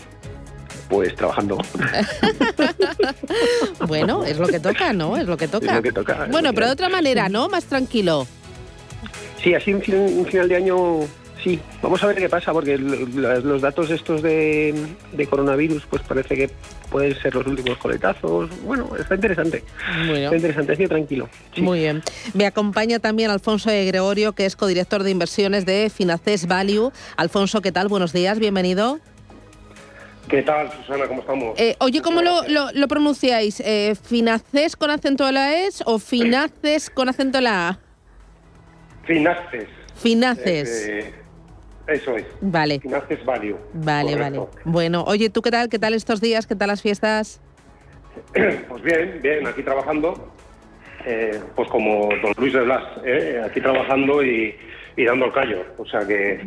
Pues 0.89 1.15
trabajando. 1.15 1.59
bueno, 3.87 4.23
es 4.25 4.39
lo 4.39 4.47
que 4.47 4.59
toca, 4.59 4.91
¿no? 4.91 5.15
Es 5.17 5.27
lo 5.27 5.37
que 5.37 5.47
toca. 5.47 5.67
Es 5.67 5.75
lo 5.75 5.83
que 5.83 5.91
toca 5.91 6.27
bueno, 6.31 6.51
pero 6.51 6.65
de 6.65 6.71
otra 6.71 6.89
manera, 6.89 7.29
¿no? 7.29 7.47
Más 7.47 7.65
tranquilo. 7.65 8.25
Sí, 9.43 9.53
así 9.53 9.71
un, 9.71 9.83
un 9.85 10.25
final 10.25 10.49
de 10.49 10.55
año 10.55 11.07
Sí, 11.47 11.61
vamos 11.81 12.03
a 12.03 12.07
ver 12.07 12.17
qué 12.17 12.27
pasa, 12.27 12.51
porque 12.51 12.77
los 12.77 13.61
datos 13.61 13.89
estos 13.89 14.21
de, 14.21 14.75
coronavirus, 15.29 15.85
pues 15.85 16.01
parece 16.01 16.35
que 16.35 16.49
pueden 16.91 17.17
ser 17.21 17.35
los 17.35 17.47
últimos 17.47 17.77
coletazos. 17.77 18.49
Bueno, 18.63 18.89
está 18.99 19.15
interesante. 19.15 19.63
Está 20.13 20.35
interesante, 20.35 20.73
así 20.73 20.87
tranquilo. 20.87 21.29
Muy 21.55 21.79
bien. 21.79 22.03
Me 22.33 22.45
acompaña 22.45 22.99
también 22.99 23.31
Alfonso 23.31 23.69
de 23.69 23.85
Gregorio, 23.85 24.33
que 24.33 24.45
es 24.45 24.57
codirector 24.57 25.03
de 25.03 25.11
inversiones 25.11 25.65
de 25.65 25.89
Finaces 25.89 26.47
Value. 26.47 26.91
Alfonso, 27.15 27.61
¿qué 27.61 27.71
tal? 27.71 27.87
Buenos 27.87 28.11
días, 28.11 28.39
bienvenido. 28.39 28.99
¿Qué 30.27 30.41
tal, 30.41 30.69
Susana? 30.73 31.07
¿Cómo 31.07 31.21
estamos? 31.21 31.57
Eh, 31.57 31.77
oye, 31.79 32.01
¿cómo 32.01 32.21
lo, 32.21 32.41
lo, 32.73 32.87
pronunciáis? 32.89 33.61
Eh, 33.61 33.95
¿Finaces 33.95 34.75
con 34.75 34.91
acento 34.91 35.25
a 35.25 35.31
la 35.31 35.61
S 35.61 35.81
o 35.85 35.97
Finaces 35.97 36.89
con 36.89 37.07
acento 37.07 37.37
a 37.37 37.41
la 37.41 37.69
A? 37.69 37.79
Finaces. 39.05 39.69
Finaces. 39.95 40.87
Eh, 40.89 41.26
eso 41.87 42.17
es. 42.17 42.25
Vale. 42.41 42.79
Finances 42.79 43.23
Value. 43.25 43.57
Vale, 43.73 44.15
vale. 44.15 44.41
Bueno, 44.65 45.03
oye, 45.07 45.29
¿tú 45.29 45.41
qué 45.41 45.51
tal? 45.51 45.69
¿Qué 45.69 45.79
tal 45.79 45.93
estos 45.93 46.21
días? 46.21 46.45
¿Qué 46.47 46.55
tal 46.55 46.67
las 46.67 46.81
fiestas? 46.81 47.41
Pues 48.67 48.83
bien, 48.83 49.19
bien, 49.21 49.47
aquí 49.47 49.63
trabajando. 49.63 50.31
Eh, 51.05 51.39
pues 51.55 51.69
como 51.69 52.09
don 52.21 52.33
Luis 52.37 52.53
de 52.53 52.61
Blas, 52.61 52.83
eh, 53.05 53.41
aquí 53.45 53.61
trabajando 53.61 54.23
y, 54.23 54.55
y 54.97 55.05
dando 55.05 55.25
el 55.27 55.33
callo. 55.33 55.63
O 55.77 55.85
sea 55.85 56.05
que, 56.05 56.45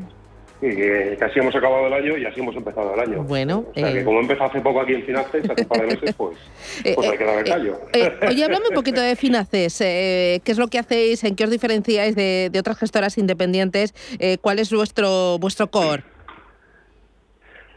que 0.61 1.17
casi 1.19 1.39
hemos 1.39 1.55
acabado 1.55 1.87
el 1.87 1.93
año 1.93 2.17
y 2.19 2.25
así 2.27 2.41
hemos 2.41 2.55
empezado 2.55 2.95
el 2.95 3.01
año. 3.01 3.23
Bueno, 3.25 3.65
O 3.71 3.75
sea 3.79 3.93
que 3.93 4.01
eh, 4.01 4.05
como 4.05 4.19
he 4.19 4.23
empezado 4.23 4.51
hace 4.51 4.61
poco 4.61 4.81
aquí 4.81 4.93
en 4.95 5.05
Finances, 5.05 5.49
hace 5.49 5.63
un 5.63 5.69
par 5.69 5.81
de 5.81 5.87
meses, 5.87 6.15
pues, 6.17 6.37
Eh, 6.85 6.93
pues 6.95 7.09
hay 7.11 7.19
que 7.19 7.25
dar 7.25 7.39
el 7.39 7.45
callo. 7.45 7.81
eh, 7.93 8.13
oye, 8.29 8.45
háblame 8.45 8.69
un 8.69 8.75
poquito 8.75 9.01
de 9.01 9.17
Finaces. 9.17 9.81
eh, 9.81 10.41
¿Qué 10.45 10.53
es 10.53 10.59
lo 10.59 10.69
que 10.69 10.79
hacéis? 10.79 11.25
¿En 11.25 11.35
qué 11.37 11.45
os 11.45 11.51
diferenciáis 11.51 12.15
de, 12.15 12.49
de 12.53 12.59
otras 12.59 12.79
gestoras 12.79 13.17
independientes? 13.19 13.95
Eh, 14.19 14.39
¿Cuál 14.41 14.59
es 14.59 14.73
vuestro 14.73 15.39
vuestro 15.39 15.71
core? 15.71 16.03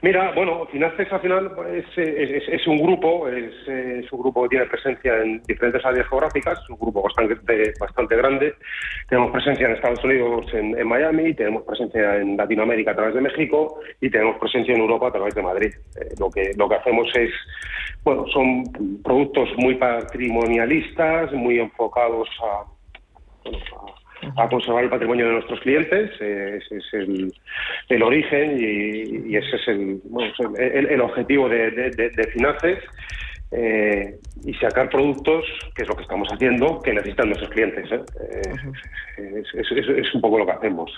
Mira, 0.04 0.34
bueno, 0.36 0.66
Finances 0.66 1.08
al 1.14 1.22
final 1.22 1.50
es, 1.74 1.86
es- 1.98 2.68
un 2.68 2.78
grupo, 2.78 3.26
es, 3.30 4.12
un 4.12 4.20
grupo 4.20 4.44
que 4.44 4.50
tiene 4.50 4.66
presencia 4.66 5.16
en 5.22 5.42
diferentes 5.44 5.84
áreas 5.86 6.06
geográficas, 6.10 6.60
es 6.62 6.70
un 6.70 6.78
grupo 6.78 7.02
bastante, 7.04 7.72
bastante 7.80 8.18
grande. 8.18 8.54
Tenemos 9.08 9.32
presencia 9.32 9.66
en 9.66 9.76
Estados 9.76 10.04
Unidos, 10.04 10.46
en, 10.54 10.86
Miami, 10.86 11.34
tenemos 11.34 11.64
presencia 11.64 12.18
en 12.18 12.36
Latinoamérica 12.36 12.92
a 12.92 12.96
través 12.96 13.16
de 13.16 13.22
México 13.22 13.80
y 14.02 14.10
tenemos 14.10 14.38
presencia 14.40 14.76
en 14.76 14.82
Europa 14.82 15.08
a 15.08 15.12
través 15.14 15.36
de 15.36 15.42
Madrid. 15.42 15.74
Eh, 15.96 16.10
lo, 16.20 16.30
que, 16.30 16.52
lo 16.58 16.68
que 16.68 16.76
hacemos 16.76 17.08
es, 17.16 17.32
bueno, 18.04 18.26
son 18.28 18.66
productos 19.06 19.48
muy 19.56 19.76
patrimonialistas, 19.76 21.32
muy 21.32 21.60
enfocados 21.60 22.28
a, 22.44 22.66
a- 24.38 24.50
conservar 24.50 24.84
el 24.84 24.90
patrimonio 24.90 25.28
de 25.28 25.34
nuestros 25.34 25.60
clientes. 25.62 26.12
eh, 26.20 26.60
ese 26.62 26.78
es 26.78 26.94
el, 26.94 27.34
el 27.90 28.04
origen 28.04 28.58
y, 28.60 29.32
y 29.32 29.36
ese 29.38 29.56
es 29.56 29.68
el, 29.68 30.00
bueno, 30.06 30.34
el, 30.58 31.02
objetivo 31.02 31.50
de, 31.50 31.72
de, 31.72 31.92
de- 31.92 32.10
de 32.10 32.28
Finances. 32.28 32.80
eh, 33.56 34.16
y 34.46 34.54
sacar 34.56 34.90
productos, 34.90 35.46
que 35.76 35.84
es 35.84 35.88
lo 35.88 35.96
que 35.96 36.02
estamos 36.02 36.28
haciendo, 36.30 36.82
que 36.82 36.92
necesitan 36.92 37.28
nuestros 37.30 37.52
clientes. 37.52 37.90
¿eh? 37.92 38.02
Eh, 39.20 39.44
es- 39.54 39.72
es 39.72 40.16
un 40.16 40.22
poco 40.22 40.40
lo 40.40 40.46
que 40.48 40.52
hacemos. 40.54 40.92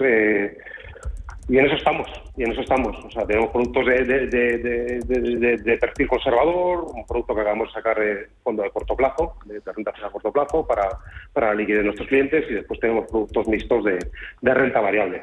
Y 1.48 1.60
en 1.60 1.66
eso 1.68 1.76
estamos, 1.76 2.08
y 2.36 2.44
en 2.44 2.52
eso 2.54 2.62
estamos. 2.62 2.98
O 3.06 3.12
sea, 3.12 3.24
tenemos 3.24 3.52
productos 3.52 3.86
de, 3.86 4.04
de, 4.04 4.28
de- 4.28 4.58
de- 4.58 5.00
de- 5.06 5.36
de- 5.38 5.58
de 5.58 5.78
perfil 5.78 6.08
conservador, 6.08 6.86
un 6.96 7.06
producto 7.06 7.36
que 7.36 7.42
acabamos 7.42 7.68
de 7.68 7.74
sacar 7.74 8.00
de 8.00 8.30
fondo 8.44 8.64
de 8.64 8.72
corto 8.72 8.96
plazo, 8.96 9.36
de, 9.46 9.60
de 9.60 9.72
renta 9.72 9.94
fija 9.94 10.08
a 10.08 10.10
corto 10.10 10.32
plazo, 10.32 10.66
para, 10.66 10.90
para 11.34 11.50
la 11.50 11.54
liquidez 11.54 11.80
de 11.80 11.84
nuestros 11.86 12.08
clientes, 12.08 12.46
y 12.50 12.54
después 12.56 12.80
tenemos 12.80 13.06
productos 13.12 13.48
mixtos 13.48 13.84
de, 13.84 14.00
de 14.42 14.54
renta 14.56 14.80
variable. 14.82 15.22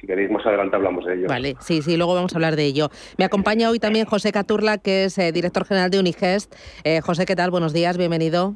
Si 0.00 0.06
queréis, 0.06 0.30
más 0.30 0.46
adelante 0.46 0.76
hablamos 0.76 1.04
de 1.06 1.14
ello. 1.14 1.26
Vale, 1.28 1.56
sí, 1.58 1.82
sí, 1.82 1.96
luego 1.96 2.14
vamos 2.14 2.32
a 2.32 2.36
hablar 2.36 2.54
de 2.54 2.66
ello. 2.66 2.88
Me 3.18 3.24
acompaña 3.24 3.68
hoy 3.68 3.80
también 3.80 4.06
José 4.06 4.30
Caturla, 4.30 4.78
que 4.78 5.06
es 5.06 5.18
eh, 5.18 5.32
director 5.32 5.64
general 5.64 5.90
de 5.90 5.98
Unigest. 5.98 6.54
Eh, 6.84 7.00
José, 7.00 7.26
¿qué 7.26 7.34
tal? 7.34 7.50
Buenos 7.50 7.72
días, 7.72 7.98
bienvenido. 7.98 8.54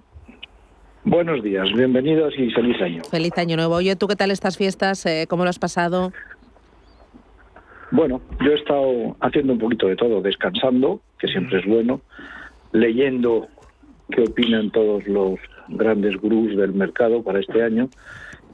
Buenos 1.05 1.43
días, 1.43 1.67
bienvenidos 1.75 2.35
y 2.39 2.51
feliz 2.51 2.81
año. 2.83 3.03
Feliz 3.11 3.33
año 3.39 3.57
nuevo. 3.57 3.75
Oye, 3.77 3.97
¿tú 3.97 4.07
qué 4.09 4.15
tal 4.15 4.31
estas 4.31 4.57
fiestas? 4.59 5.05
Eh, 5.07 5.27
¿Cómo 5.29 5.43
lo 5.45 5.51
has 5.51 5.59
pasado? 5.59 6.13
Bueno, 7.91 8.21
yo 8.45 8.53
he 8.53 8.55
estado 8.57 9.17
haciendo 9.21 9.53
un 9.55 9.59
poquito 9.59 9.87
de 9.87 9.97
todo, 9.97 10.21
descansando, 10.21 11.01
que 11.19 11.29
siempre 11.29 11.61
es 11.61 11.67
bueno, 11.67 12.01
leyendo 12.73 13.49
qué 14.11 14.23
opinan 14.23 14.71
todos 14.71 15.07
los 15.07 15.39
grandes 15.69 16.17
gurús 16.17 16.57
del 16.57 16.73
mercado 16.73 17.23
para 17.23 17.41
este 17.41 17.63
año 17.63 17.89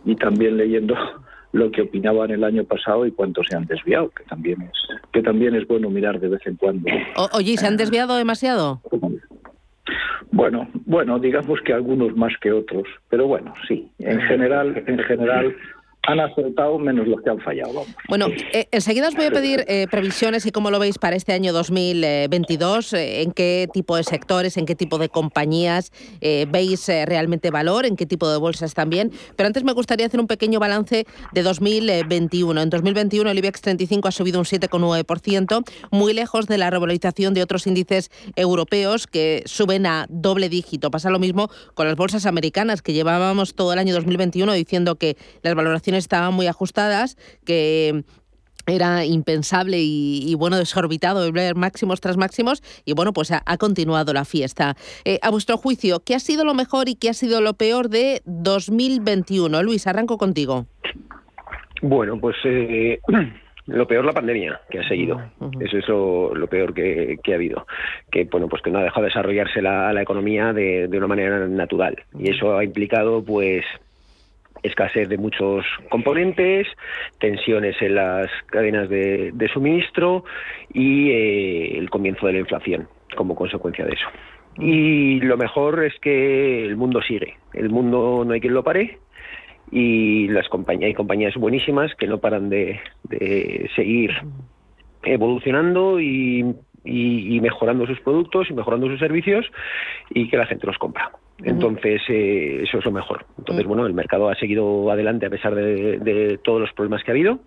y 0.04 0.14
también 0.16 0.56
leyendo 0.56 0.94
lo 1.52 1.70
que 1.70 1.82
opinaban 1.82 2.30
el 2.30 2.42
año 2.44 2.64
pasado 2.64 3.06
y 3.06 3.12
cuánto 3.12 3.42
se 3.44 3.56
han 3.56 3.66
desviado, 3.66 4.10
que 4.10 4.24
también 4.24 4.62
es 4.62 4.72
que 5.12 5.22
también 5.22 5.54
es 5.54 5.66
bueno 5.68 5.88
mirar 5.90 6.18
de 6.18 6.28
vez 6.28 6.44
en 6.46 6.56
cuando. 6.56 6.88
O- 7.16 7.28
oye, 7.36 7.52
¿y 7.52 7.56
¿se 7.56 7.66
han 7.68 7.76
desviado 7.76 8.16
demasiado? 8.16 8.80
Bueno, 10.32 10.68
bueno, 10.86 11.18
digamos 11.20 11.60
que 11.60 11.72
algunos 11.72 12.16
más 12.16 12.32
que 12.40 12.50
otros, 12.50 12.82
pero 13.08 13.26
bueno, 13.28 13.54
sí, 13.68 13.88
en 14.00 14.20
general, 14.22 14.82
en 14.86 14.98
general 14.98 15.54
han 16.06 16.20
acertado 16.20 16.78
menos 16.78 17.06
los 17.06 17.20
que 17.22 17.30
han 17.30 17.40
fallado. 17.40 17.72
Vamos. 17.72 17.88
Bueno, 18.08 18.26
eh, 18.52 18.66
enseguida 18.70 19.08
os 19.08 19.14
voy 19.14 19.26
a 19.26 19.30
pedir 19.30 19.64
eh, 19.68 19.86
previsiones 19.90 20.44
y 20.46 20.50
cómo 20.50 20.70
lo 20.70 20.78
veis 20.78 20.98
para 20.98 21.16
este 21.16 21.32
año 21.32 21.52
2022, 21.52 22.92
eh, 22.92 23.22
en 23.22 23.32
qué 23.32 23.68
tipo 23.72 23.96
de 23.96 24.04
sectores, 24.04 24.56
en 24.56 24.66
qué 24.66 24.74
tipo 24.74 24.98
de 24.98 25.08
compañías 25.08 25.92
eh, 26.20 26.46
veis 26.50 26.88
eh, 26.88 27.06
realmente 27.06 27.50
valor, 27.50 27.86
en 27.86 27.96
qué 27.96 28.06
tipo 28.06 28.28
de 28.30 28.36
bolsas 28.36 28.74
también. 28.74 29.12
Pero 29.36 29.46
antes 29.46 29.64
me 29.64 29.72
gustaría 29.72 30.06
hacer 30.06 30.20
un 30.20 30.26
pequeño 30.26 30.60
balance 30.60 31.06
de 31.32 31.42
2021. 31.42 32.60
En 32.60 32.70
2021 32.70 33.30
el 33.30 33.38
IBEX 33.38 33.62
35 33.62 34.08
ha 34.08 34.12
subido 34.12 34.38
un 34.38 34.44
7,9%, 34.44 35.64
muy 35.90 36.12
lejos 36.12 36.46
de 36.46 36.58
la 36.58 36.70
revalorización 36.70 37.34
de 37.34 37.42
otros 37.42 37.66
índices 37.66 38.10
europeos 38.36 39.06
que 39.06 39.42
suben 39.46 39.86
a 39.86 40.06
doble 40.08 40.48
dígito. 40.48 40.90
Pasa 40.90 41.10
lo 41.10 41.18
mismo 41.18 41.48
con 41.74 41.86
las 41.86 41.96
bolsas 41.96 42.26
americanas, 42.26 42.82
que 42.82 42.92
llevábamos 42.92 43.54
todo 43.54 43.72
el 43.72 43.78
año 43.78 43.94
2021 43.94 44.52
diciendo 44.52 44.96
que 44.96 45.16
las 45.42 45.54
valoraciones 45.54 45.93
estaban 45.94 46.34
muy 46.34 46.46
ajustadas, 46.46 47.16
que 47.44 48.04
era 48.66 49.04
impensable 49.04 49.78
y, 49.80 50.20
y, 50.24 50.34
bueno, 50.34 50.56
desorbitado 50.56 51.30
ver 51.32 51.54
máximos 51.54 52.00
tras 52.00 52.16
máximos 52.16 52.62
y 52.84 52.94
bueno, 52.94 53.12
pues 53.12 53.30
ha, 53.30 53.42
ha 53.46 53.56
continuado 53.58 54.12
la 54.12 54.24
fiesta. 54.24 54.74
Eh, 55.04 55.18
a 55.22 55.30
vuestro 55.30 55.56
juicio, 55.56 56.00
¿qué 56.04 56.14
ha 56.14 56.20
sido 56.20 56.44
lo 56.44 56.54
mejor 56.54 56.88
y 56.88 56.94
qué 56.94 57.10
ha 57.10 57.14
sido 57.14 57.40
lo 57.40 57.54
peor 57.54 57.88
de 57.88 58.22
2021? 58.24 59.62
Luis, 59.62 59.86
arranco 59.86 60.18
contigo. 60.18 60.66
Bueno, 61.82 62.18
pues 62.18 62.36
eh, 62.44 63.00
lo 63.66 63.86
peor 63.86 64.04
la 64.04 64.12
pandemia 64.12 64.60
que 64.70 64.78
ha 64.78 64.88
seguido. 64.88 65.20
Eso 65.60 65.78
es 65.78 65.88
lo, 65.88 66.34
lo 66.34 66.46
peor 66.46 66.72
que, 66.72 67.18
que 67.22 67.32
ha 67.32 67.36
habido. 67.36 67.66
Que 68.10 68.24
bueno, 68.24 68.48
pues 68.48 68.62
que 68.62 68.70
no 68.70 68.78
ha 68.78 68.84
dejado 68.84 69.02
de 69.02 69.08
desarrollarse 69.08 69.60
la, 69.60 69.92
la 69.92 70.02
economía 70.02 70.52
de, 70.52 70.88
de 70.88 70.98
una 70.98 71.06
manera 71.06 71.46
natural. 71.46 72.02
Y 72.18 72.30
eso 72.30 72.56
ha 72.56 72.64
implicado 72.64 73.22
pues 73.22 73.64
escasez 74.64 75.08
de 75.08 75.18
muchos 75.18 75.64
componentes, 75.90 76.66
tensiones 77.20 77.80
en 77.80 77.94
las 77.94 78.26
cadenas 78.46 78.88
de, 78.88 79.30
de 79.32 79.48
suministro 79.48 80.24
y 80.72 81.10
eh, 81.10 81.78
el 81.78 81.90
comienzo 81.90 82.26
de 82.26 82.32
la 82.32 82.38
inflación 82.40 82.88
como 83.16 83.36
consecuencia 83.36 83.84
de 83.84 83.92
eso. 83.92 84.06
Y 84.58 85.20
lo 85.20 85.36
mejor 85.36 85.84
es 85.84 85.94
que 86.00 86.64
el 86.64 86.76
mundo 86.76 87.02
sigue, 87.02 87.36
el 87.52 87.70
mundo 87.70 88.24
no 88.24 88.32
hay 88.32 88.40
quien 88.40 88.54
lo 88.54 88.64
pare 88.64 88.98
y 89.70 90.28
las 90.28 90.48
compañías 90.48 90.88
hay 90.88 90.94
compañías 90.94 91.34
buenísimas 91.34 91.94
que 91.96 92.06
no 92.06 92.18
paran 92.18 92.48
de, 92.48 92.80
de 93.04 93.68
seguir 93.76 94.12
evolucionando 95.02 96.00
y, 96.00 96.54
y, 96.84 97.36
y, 97.36 97.40
mejorando 97.40 97.86
sus 97.86 98.00
productos 98.00 98.48
y 98.48 98.54
mejorando 98.54 98.88
sus 98.88 98.98
servicios 98.98 99.44
y 100.10 100.28
que 100.28 100.36
la 100.36 100.46
gente 100.46 100.66
los 100.66 100.78
compra. 100.78 101.10
Entonces, 101.42 102.00
eh, 102.08 102.60
eso 102.62 102.78
es 102.78 102.84
lo 102.84 102.92
mejor. 102.92 103.26
Entonces, 103.38 103.66
bueno, 103.66 103.86
el 103.86 103.92
mercado 103.92 104.28
ha 104.28 104.36
seguido 104.36 104.90
adelante 104.90 105.26
a 105.26 105.30
pesar 105.30 105.54
de, 105.54 105.98
de 105.98 106.38
todos 106.38 106.60
los 106.60 106.72
problemas 106.72 107.02
que 107.02 107.10
ha 107.10 107.14
habido 107.14 107.40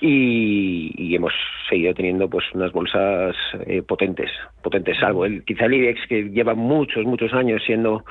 y, 0.00 0.92
y 0.96 1.14
hemos 1.14 1.32
seguido 1.68 1.94
teniendo 1.94 2.28
pues 2.28 2.44
unas 2.52 2.72
bolsas 2.72 3.34
eh, 3.66 3.82
potentes, 3.82 4.30
potentes, 4.62 4.98
salvo 5.00 5.24
el, 5.24 5.44
quizá 5.44 5.64
el 5.64 5.74
IBEX 5.74 6.00
que 6.08 6.22
lleva 6.24 6.54
muchos, 6.54 7.04
muchos 7.06 7.32
años 7.32 7.62
siendo 7.64 8.04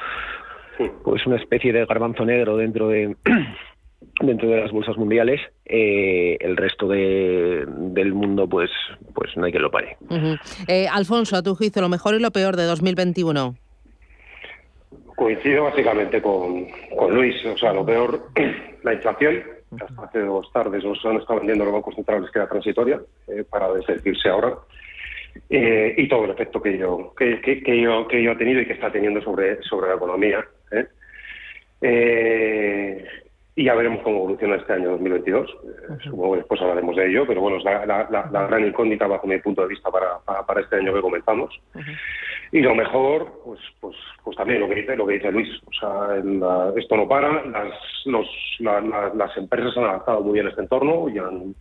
pues 1.03 1.25
una 1.27 1.35
especie 1.35 1.71
de 1.71 1.85
garbanzo 1.85 2.25
negro 2.25 2.57
dentro 2.57 2.87
de 2.87 3.15
dentro 4.21 4.49
de 4.49 4.61
las 4.61 4.71
bolsas 4.71 4.97
mundiales 4.97 5.39
eh, 5.65 6.37
el 6.39 6.57
resto 6.57 6.87
de, 6.87 7.65
del 7.67 8.13
mundo 8.13 8.47
pues 8.47 8.69
pues 9.13 9.35
no 9.37 9.45
hay 9.45 9.51
que 9.51 9.59
lo 9.59 9.69
pare. 9.69 9.97
Uh 10.09 10.15
-huh. 10.15 10.39
eh, 10.67 10.87
Alfonso 10.91 11.35
a 11.35 11.43
tu 11.43 11.55
juicio 11.55 11.81
lo 11.81 11.89
mejor 11.89 12.15
y 12.15 12.19
lo 12.19 12.31
peor 12.31 12.55
de 12.55 12.63
2021 12.63 13.55
coincido 15.21 15.65
básicamente 15.65 16.19
con, 16.19 16.65
con 16.97 17.13
Luis 17.13 17.45
o 17.45 17.55
sea 17.55 17.71
lo 17.73 17.85
peor 17.85 18.29
la 18.83 18.93
inflación. 18.93 19.43
Hasta 19.79 20.03
hace 20.03 20.19
dos 20.19 20.51
tardes 20.51 20.83
nos 20.83 21.05
han 21.05 21.17
estado 21.17 21.39
vendiendo 21.39 21.63
los 21.63 21.73
bancos 21.75 21.93
centrales 21.93 22.29
que 22.31 22.39
era 22.39 22.49
transitoria 22.49 22.99
eh, 23.27 23.43
para 23.47 23.71
desdecirse 23.71 24.29
ahora. 24.29 24.55
Eh, 25.47 25.93
y 25.95 26.07
todo 26.09 26.25
el 26.25 26.31
efecto 26.31 26.59
que 26.59 26.75
yo 26.75 27.13
que, 27.15 27.39
que, 27.39 27.61
que, 27.61 27.81
yo 27.81 28.07
que 28.07 28.21
yo 28.23 28.31
ha 28.31 28.37
tenido 28.37 28.61
y 28.61 28.65
que 28.65 28.73
está 28.73 28.91
teniendo 28.91 29.21
sobre 29.21 29.61
sobre 29.61 29.89
la 29.89 29.95
economía 29.95 30.45
¿eh? 30.71 30.87
Eh, 31.81 33.05
y 33.61 33.65
ya 33.65 33.75
veremos 33.75 34.01
cómo 34.01 34.17
evoluciona 34.17 34.55
este 34.55 34.73
año 34.73 34.89
2022 34.89 35.49
eh, 35.49 35.97
supongo 36.03 36.31
que 36.31 36.37
después 36.39 36.61
hablaremos 36.61 36.95
de 36.95 37.07
ello 37.07 37.27
pero 37.27 37.41
bueno 37.41 37.57
es 37.57 37.63
la, 37.63 37.85
la, 37.85 38.07
la, 38.09 38.27
la 38.31 38.47
gran 38.47 38.65
incógnita 38.65 39.05
bajo 39.05 39.27
mi 39.27 39.37
punto 39.37 39.61
de 39.61 39.67
vista 39.67 39.91
para, 39.91 40.17
para, 40.25 40.43
para 40.43 40.61
este 40.61 40.77
año 40.77 40.91
que 40.93 41.01
comenzamos. 41.01 41.61
Uh 41.75 41.79
-huh. 41.79 41.97
y 42.53 42.61
lo 42.61 42.73
mejor 42.73 43.31
pues 43.45 43.59
pues 43.79 43.95
pues 44.23 44.35
también 44.35 44.61
lo 44.61 44.67
que 44.67 44.75
dice 44.75 44.95
lo 44.95 45.05
que 45.05 45.13
dice 45.13 45.31
Luis. 45.31 45.49
O 45.67 45.73
sea 45.79 46.73
esto 46.75 46.97
no 46.97 47.07
para 47.07 47.45
las 47.45 47.73
los 48.05 48.27
las 48.59 49.37
empresas 49.37 49.77
han 49.77 49.83
adaptado 49.83 50.21
muy 50.21 50.33
bien 50.33 50.47
este 50.47 50.61
entorno 50.61 51.07
y 51.09 51.19
han 51.19 51.53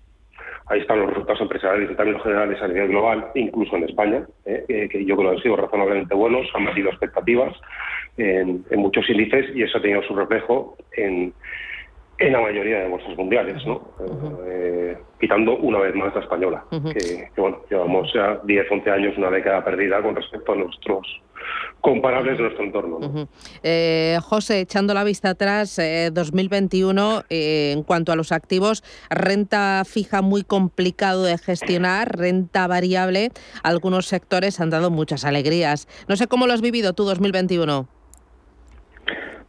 ahí 0.68 0.80
están 0.80 1.00
los 1.00 1.10
resultados 1.10 1.42
empresariales 1.42 1.90
y 1.90 1.94
también 1.96 2.14
los 2.14 2.22
generales 2.22 2.62
a 2.62 2.68
nivel 2.68 2.88
global, 2.88 3.26
incluso 3.34 3.76
en 3.76 3.84
España, 3.84 4.24
eh, 4.46 4.88
que 4.88 5.04
yo 5.04 5.16
creo 5.16 5.30
que 5.30 5.36
han 5.36 5.42
sido 5.42 5.56
razonablemente 5.56 6.14
buenos, 6.14 6.46
han 6.54 6.64
batido 6.64 6.90
expectativas 6.90 7.52
en, 8.16 8.64
en, 8.70 8.78
muchos 8.78 9.08
índices 9.10 9.46
y 9.56 9.64
eso 9.64 9.78
ha 9.78 9.82
tenido 9.82 10.00
su 10.04 10.14
reflejo 10.14 10.76
en, 10.96 11.32
en 12.20 12.32
la 12.34 12.40
mayoría 12.40 12.80
de 12.80 12.88
bolsas 12.88 13.16
mundiales, 13.16 13.64
¿no? 13.64 13.80
Eh, 14.46 14.96
quitando 15.18 15.56
una 15.56 15.78
vez 15.78 15.94
más 15.94 16.14
la 16.14 16.20
española, 16.20 16.64
que, 16.70 17.30
bueno, 17.36 17.62
llevamos 17.70 18.12
ya 18.12 18.38
10, 18.44 18.66
11 18.70 18.90
años, 18.90 19.16
una 19.16 19.30
década 19.30 19.64
perdida 19.64 20.02
con 20.02 20.14
respecto 20.14 20.52
a 20.52 20.56
nuestros 20.56 21.06
comparables 21.80 22.36
de 22.36 22.42
nuestro 22.42 22.64
entorno. 22.64 23.26
Eh, 23.62 24.18
José, 24.20 24.60
echando 24.60 24.92
la 24.92 25.02
vista 25.02 25.30
atrás, 25.30 25.80
2021, 26.12 27.22
en 27.30 27.82
cuanto 27.84 28.12
a 28.12 28.16
los 28.16 28.32
activos, 28.32 28.84
renta 29.08 29.82
fija 29.86 30.20
muy 30.20 30.44
complicado 30.44 31.24
de 31.24 31.38
gestionar, 31.38 32.18
renta 32.18 32.66
variable, 32.66 33.30
algunos 33.62 34.06
sectores 34.06 34.60
han 34.60 34.68
dado 34.68 34.90
muchas 34.90 35.24
alegrías. 35.24 35.88
No 36.06 36.16
sé 36.16 36.26
cómo 36.26 36.46
lo 36.46 36.52
has 36.52 36.60
vivido 36.60 36.92
tú 36.92 37.04
2021. 37.04 37.88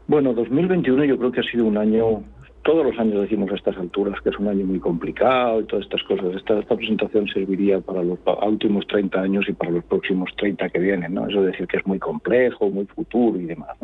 Bueno, 0.08 0.34
2021 0.34 1.04
yo 1.04 1.18
creo 1.18 1.32
que 1.34 1.42
ha 1.42 1.44
sido 1.44 1.66
un 1.66 1.78
año 1.78 2.24
todos 2.64 2.86
los 2.86 2.98
años 3.00 3.22
decimos 3.22 3.52
a 3.52 3.56
estas 3.56 3.78
alturas 3.78 4.20
que 4.22 4.30
es 4.30 4.38
un 4.38 4.48
año 4.48 4.66
muy 4.66 4.80
complicado 4.80 5.62
y 5.62 5.66
todas 5.66 5.86
estas 5.86 6.04
cosas. 6.04 6.36
Esta, 6.36 6.62
presentación 6.76 7.28
serviría 7.28 7.80
para 7.80 8.04
los 8.04 8.20
últimos 8.46 8.86
30 8.88 9.20
años 9.20 9.46
y 9.48 9.54
para 9.54 9.72
los 9.72 9.84
próximos 9.86 10.30
30 10.38 10.70
que 10.70 10.80
vienen, 10.80 11.14
¿no? 11.14 11.28
Eso 11.28 11.40
es 11.40 11.52
decir 11.52 11.68
que 11.68 11.78
es 11.78 11.88
muy 11.88 12.00
complejo, 12.00 12.70
muy 12.70 12.86
futuro 12.86 13.40
y 13.40 13.46
demás. 13.46 13.78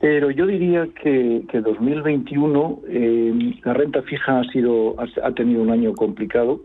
Pero 0.00 0.30
yo 0.30 0.46
diría 0.46 0.86
que, 1.02 1.42
que 1.50 1.60
2021 1.60 2.80
eh, 2.88 3.54
la 3.64 3.74
renta 3.74 4.02
fija 4.02 4.40
ha 4.40 4.44
sido 4.44 4.96
ha, 4.98 5.32
tenido 5.32 5.62
un 5.62 5.70
año 5.70 5.94
complicado, 5.94 6.60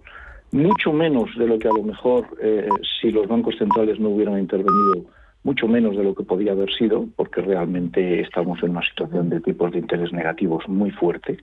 mucho 0.51 0.91
menos 0.91 1.29
de 1.37 1.47
lo 1.47 1.57
que 1.57 1.67
a 1.67 1.73
lo 1.73 1.83
mejor 1.83 2.25
eh, 2.41 2.67
si 2.99 3.11
los 3.11 3.27
bancos 3.27 3.55
centrales 3.57 3.99
no 3.99 4.09
hubieran 4.09 4.39
intervenido 4.39 5.05
mucho 5.43 5.67
menos 5.67 5.95
de 5.95 6.03
lo 6.03 6.13
que 6.13 6.23
podía 6.23 6.51
haber 6.51 6.71
sido, 6.73 7.05
porque 7.15 7.41
realmente 7.41 8.21
estamos 8.21 8.61
en 8.63 8.71
una 8.71 8.81
situación 8.81 9.29
de 9.29 9.39
tipos 9.39 9.71
de 9.71 9.79
interés 9.79 10.11
negativos 10.11 10.67
muy 10.67 10.91
fuerte, 10.91 11.37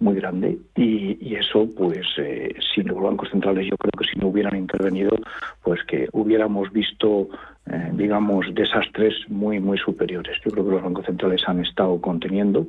muy 0.00 0.16
grande, 0.16 0.58
y, 0.76 1.34
eso, 1.34 1.68
pues, 1.76 2.06
eh, 2.18 2.54
si 2.74 2.82
los 2.82 3.00
bancos 3.00 3.30
centrales, 3.30 3.66
yo 3.68 3.76
creo 3.76 3.92
que 3.96 4.04
si 4.04 4.18
no 4.18 4.28
hubieran 4.28 4.56
intervenido, 4.56 5.16
pues 5.62 5.82
que 5.84 6.08
hubiéramos 6.12 6.72
visto, 6.72 7.28
eh, 7.66 7.90
digamos, 7.92 8.52
desastres 8.52 9.14
muy, 9.28 9.60
muy 9.60 9.78
superiores. 9.78 10.36
Yo 10.44 10.50
creo 10.50 10.64
que 10.64 10.72
los 10.72 10.82
bancos 10.82 11.06
centrales 11.06 11.42
han 11.46 11.60
estado 11.60 12.00
conteniendo. 12.00 12.66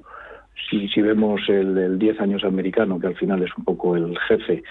Si, 0.70 0.88
si 0.90 1.02
vemos 1.02 1.42
el, 1.50 1.76
el 1.78 2.00
10 2.00 2.22
años 2.22 2.44
americano, 2.44 3.00
que 3.00 3.08
al 3.08 3.16
final 3.16 3.42
es 3.42 3.50
un 3.58 3.64
poco 3.64 3.96
el 3.96 4.18
jefe, 4.20 4.64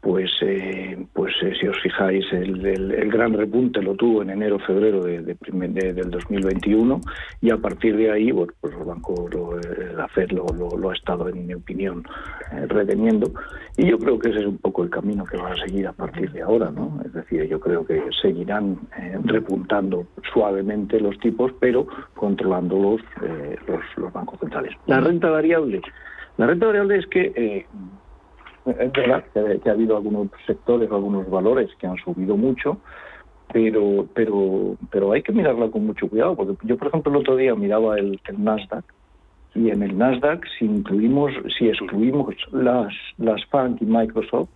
pues, 0.00 0.30
eh, 0.42 1.06
pues 1.12 1.34
eh, 1.42 1.52
si 1.60 1.66
os 1.66 1.76
fijáis, 1.80 2.24
el, 2.32 2.64
el, 2.64 3.10
gran 3.10 3.32
repunte 3.32 3.82
lo 3.82 3.94
tuvo 3.94 4.22
en 4.22 4.30
enero-febrero 4.30 5.02
de, 5.02 5.22
de, 5.22 5.92
del 5.92 6.10
2021 6.10 7.00
y 7.40 7.50
a 7.50 7.56
partir 7.56 7.96
de 7.96 8.12
ahí, 8.12 8.30
bueno, 8.30 8.52
pues 8.60 8.74
el 8.74 8.84
banco, 8.84 9.28
lo, 9.30 9.58
eh, 9.58 9.92
la 9.96 10.06
FED 10.08 10.30
lo, 10.30 10.46
lo, 10.54 10.90
ha 10.90 10.94
estado, 10.94 11.28
en 11.28 11.46
mi 11.46 11.54
opinión, 11.54 12.04
reteniendo 12.68 13.32
y 13.76 13.88
yo 13.88 13.98
creo 13.98 14.18
que 14.20 14.30
ese 14.30 14.40
es 14.40 14.46
un 14.46 14.58
poco 14.58 14.84
el 14.84 14.90
camino 14.90 15.24
que 15.24 15.36
va 15.36 15.50
a 15.50 15.56
seguir 15.56 15.88
a 15.88 15.92
partir 15.92 16.30
de 16.30 16.42
ahora, 16.42 16.70
¿no? 16.70 17.00
Es 17.04 17.12
decir, 17.12 17.48
yo 17.48 17.58
creo 17.58 17.84
que 17.84 18.00
seguirán 18.22 18.78
repuntando 19.24 20.06
suavemente 20.32 21.00
los 21.00 21.18
tipos, 21.18 21.52
pero 21.58 21.86
controlándolos 22.14 23.00
los, 23.66 23.80
los 23.96 24.12
bancos 24.12 24.38
centrales. 24.38 24.74
La 24.86 25.00
renta 25.00 25.28
variable. 25.30 25.80
La 26.36 26.46
renta 26.46 26.66
variable 26.66 26.98
es 26.98 27.06
que 27.08 27.66
es 28.70 28.92
verdad 28.92 29.24
que, 29.32 29.68
ha 29.68 29.72
habido 29.72 29.96
algunos 29.96 30.28
sectores, 30.46 30.90
algunos 30.90 31.28
valores 31.30 31.70
que 31.78 31.86
han 31.86 31.96
subido 31.96 32.36
mucho, 32.36 32.78
pero 33.52 34.06
pero 34.14 34.76
pero 34.90 35.12
hay 35.12 35.22
que 35.22 35.32
mirarla 35.32 35.70
con 35.70 35.86
mucho 35.86 36.08
cuidado, 36.08 36.36
porque 36.36 36.56
yo, 36.66 36.76
por 36.76 36.88
ejemplo, 36.88 37.12
el 37.12 37.18
otro 37.18 37.36
día 37.36 37.54
miraba 37.54 37.98
el, 37.98 38.20
Nasdaq 38.36 38.84
y 39.54 39.70
en 39.70 39.82
el 39.82 39.96
Nasdaq, 39.96 40.44
si 40.58 40.66
incluimos, 40.66 41.32
si 41.58 41.68
excluimos 41.68 42.34
las, 42.52 42.92
las 43.16 43.44
FANG 43.46 43.78
y 43.80 43.86
Microsoft, 43.86 44.50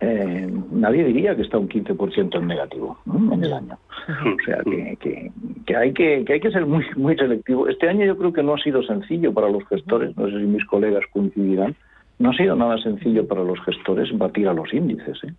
eh, 0.00 0.52
nadie 0.70 1.04
diría 1.04 1.34
que 1.34 1.42
está 1.42 1.58
un 1.58 1.68
15% 1.68 2.38
en 2.38 2.46
negativo 2.46 2.98
en 3.32 3.44
el 3.44 3.52
año. 3.52 3.78
O 4.08 4.44
sea 4.44 4.58
que, 4.64 4.96
que, 5.00 5.32
que, 5.66 5.76
hay 5.76 5.92
que, 5.92 6.24
que 6.24 6.34
hay 6.34 6.40
que 6.40 6.50
ser 6.50 6.66
muy 6.66 6.84
muy 6.96 7.16
selectivo. 7.16 7.68
Este 7.68 7.88
año 7.88 8.04
yo 8.04 8.16
creo 8.16 8.32
que 8.32 8.42
no 8.42 8.54
ha 8.54 8.58
sido 8.58 8.82
sencillo 8.82 9.32
para 9.32 9.48
los 9.48 9.66
gestores, 9.68 10.16
no 10.16 10.26
sé 10.26 10.38
si 10.38 10.44
mis 10.44 10.64
colegas 10.66 11.04
coincidirán, 11.12 11.74
no 12.18 12.30
ha 12.30 12.32
sido 12.34 12.56
nada 12.56 12.78
sencillo 12.78 13.26
para 13.26 13.44
los 13.44 13.60
gestores 13.64 14.16
batir 14.16 14.48
a 14.48 14.52
los 14.52 14.72
índices. 14.72 15.18
¿eh? 15.24 15.32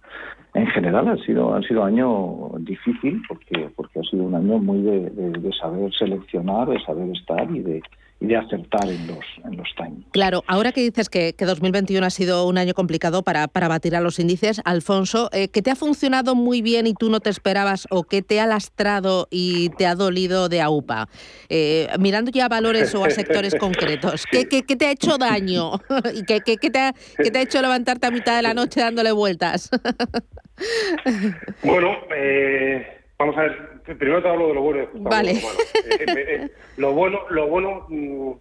En 0.54 0.68
general 0.68 1.08
ha 1.10 1.18
sido 1.18 1.54
ha 1.54 1.62
sido 1.62 1.84
año 1.84 2.52
difícil 2.60 3.22
porque 3.28 3.70
porque 3.76 4.00
ha 4.00 4.04
sido 4.04 4.24
un 4.24 4.36
año 4.36 4.58
muy 4.60 4.82
de 4.82 5.52
saber 5.60 5.94
seleccionar, 5.94 6.70
de 6.70 6.80
saber 6.82 7.10
estar 7.10 7.50
y 7.52 7.60
de 7.60 7.82
de 8.20 8.36
acertar 8.36 8.90
en 8.90 9.08
los, 9.08 9.26
en 9.46 9.58
los 9.58 9.68
timings. 9.78 10.06
Claro, 10.12 10.44
ahora 10.48 10.74
que 10.74 10.82
dices 10.82 11.10
que, 11.10 11.34
que 11.34 11.46
2021 11.46 12.06
ha 12.06 12.10
sido 12.10 12.48
un 12.48 12.58
año 12.58 12.74
complicado 12.74 13.24
para, 13.24 13.48
para 13.48 13.70
batir 13.70 13.96
a 13.96 14.02
los 14.02 14.20
índices, 14.20 14.62
Alfonso, 14.66 15.30
eh, 15.32 15.48
¿qué 15.48 15.62
te 15.62 15.72
ha 15.72 15.76
funcionado 15.76 16.36
muy 16.36 16.62
bien 16.62 16.86
y 16.86 16.94
tú 16.94 17.10
no 17.10 17.22
te 17.22 17.30
esperabas 17.30 17.88
o 17.90 18.04
qué 18.04 18.22
te 18.22 18.42
ha 18.42 18.46
lastrado 18.46 19.28
y 19.32 19.70
te 19.70 19.88
ha 19.88 19.96
dolido 19.96 20.50
de 20.50 20.62
AUPA? 20.62 21.08
Eh, 21.48 21.88
mirando 21.98 22.30
ya 22.32 22.46
a 22.46 22.50
valores 22.50 22.94
o 22.94 23.06
a 23.06 23.10
sectores 23.10 23.56
concretos, 23.60 24.26
¿qué, 24.30 24.50
qué, 24.50 24.64
qué 24.64 24.76
te 24.76 24.88
ha 24.88 24.92
hecho 24.92 25.18
daño 25.18 25.80
y 26.14 26.24
qué, 26.24 26.42
qué, 26.42 26.58
qué, 26.58 26.70
te 26.70 26.80
ha, 26.80 26.94
qué 27.18 27.32
te 27.32 27.40
ha 27.40 27.42
hecho 27.42 27.62
levantarte 27.62 28.08
a 28.08 28.12
mitad 28.12 28.36
de 28.36 28.42
la 28.42 28.54
noche 28.54 28.82
dándole 28.82 29.14
vueltas? 29.14 29.70
bueno, 31.64 31.96
eh, 32.14 32.86
vamos 33.18 33.38
a 33.38 33.42
ver, 33.44 33.79
primero 33.95 34.21
te 34.21 34.30
hablo 34.30 34.47
de 34.47 34.54
lo 34.54 34.62
bueno 34.62 34.84
y 34.93 34.99
vale. 34.99 35.34
lo 35.34 35.41
malo. 35.41 35.60
Eh, 35.89 36.06
eh, 36.08 36.25
eh, 36.28 36.52
lo 36.78 36.93
bueno, 36.93 37.19
lo 37.30 37.47
bueno, 37.47 37.86
mm, 37.89 38.32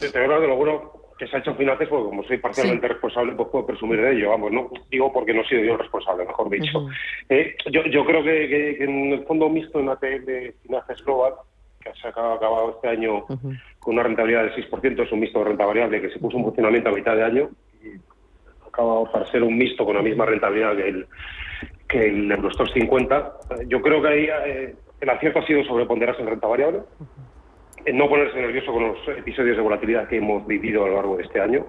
te, 0.00 0.10
te 0.10 0.18
hablar 0.18 0.40
de 0.40 0.48
lo 0.48 0.56
bueno 0.56 0.92
que 1.18 1.26
se 1.28 1.36
ha 1.36 1.38
hecho 1.40 1.54
finanzas, 1.54 1.88
porque 1.88 2.08
como 2.08 2.24
soy 2.24 2.38
parcialmente 2.38 2.88
responsable, 2.88 3.32
pues 3.32 3.48
puedo 3.50 3.66
presumir 3.66 4.00
de 4.00 4.12
ello, 4.12 4.30
vamos, 4.30 4.50
no 4.50 4.70
digo 4.90 5.12
porque 5.12 5.32
no 5.32 5.42
he 5.42 5.48
sido 5.48 5.62
yo 5.62 5.76
responsable, 5.76 6.24
mejor 6.24 6.50
dicho. 6.50 6.88
yo, 7.70 7.84
yo 7.84 8.04
creo 8.04 8.24
que, 8.24 8.82
en 8.82 9.12
el 9.12 9.24
fondo 9.24 9.48
mixto 9.48 9.78
en 9.78 9.88
ATL 9.88 10.24
de 10.24 10.54
Finanzas 10.62 11.04
Global, 11.04 11.34
que 11.80 11.92
se 11.94 12.08
ha 12.08 12.10
acabado 12.10 12.72
este 12.74 12.88
año 12.88 13.24
con 13.78 13.94
una 13.94 14.02
rentabilidad 14.02 14.44
del 14.44 14.68
6%, 14.68 15.02
es 15.02 15.12
un 15.12 15.20
mixto 15.20 15.40
de 15.40 15.44
renta 15.46 15.64
variable 15.64 16.00
que 16.00 16.10
se 16.10 16.18
puso 16.18 16.36
en 16.36 16.44
funcionamiento 16.44 16.88
a 16.88 16.92
mitad 16.92 17.14
de 17.14 17.24
año 17.24 17.50
y 17.84 18.00
acaba 18.66 19.10
para 19.10 19.30
ser 19.30 19.42
un 19.42 19.56
mixto 19.56 19.84
con 19.84 19.96
la 19.96 20.02
misma 20.02 20.26
rentabilidad 20.26 20.76
que 20.76 20.88
el, 20.88 21.06
que 21.92 22.06
el 22.06 22.32
Eurostox 22.32 22.72
50. 22.72 23.32
Yo 23.68 23.82
creo 23.82 24.02
que 24.02 24.08
ahí 24.08 24.28
eh, 24.46 24.74
el 25.00 25.10
acierto 25.10 25.40
ha 25.40 25.46
sido 25.46 25.62
sobreponderarse 25.64 26.22
en 26.22 26.28
renta 26.28 26.48
variable, 26.48 26.80
no 27.92 28.08
ponerse 28.08 28.40
nervioso 28.40 28.72
con 28.72 28.88
los 28.88 29.08
episodios 29.08 29.56
de 29.56 29.62
volatilidad 29.62 30.08
que 30.08 30.16
hemos 30.16 30.46
vivido 30.46 30.84
a 30.84 30.88
lo 30.88 30.96
largo 30.96 31.16
de 31.16 31.24
este 31.24 31.40
año. 31.40 31.66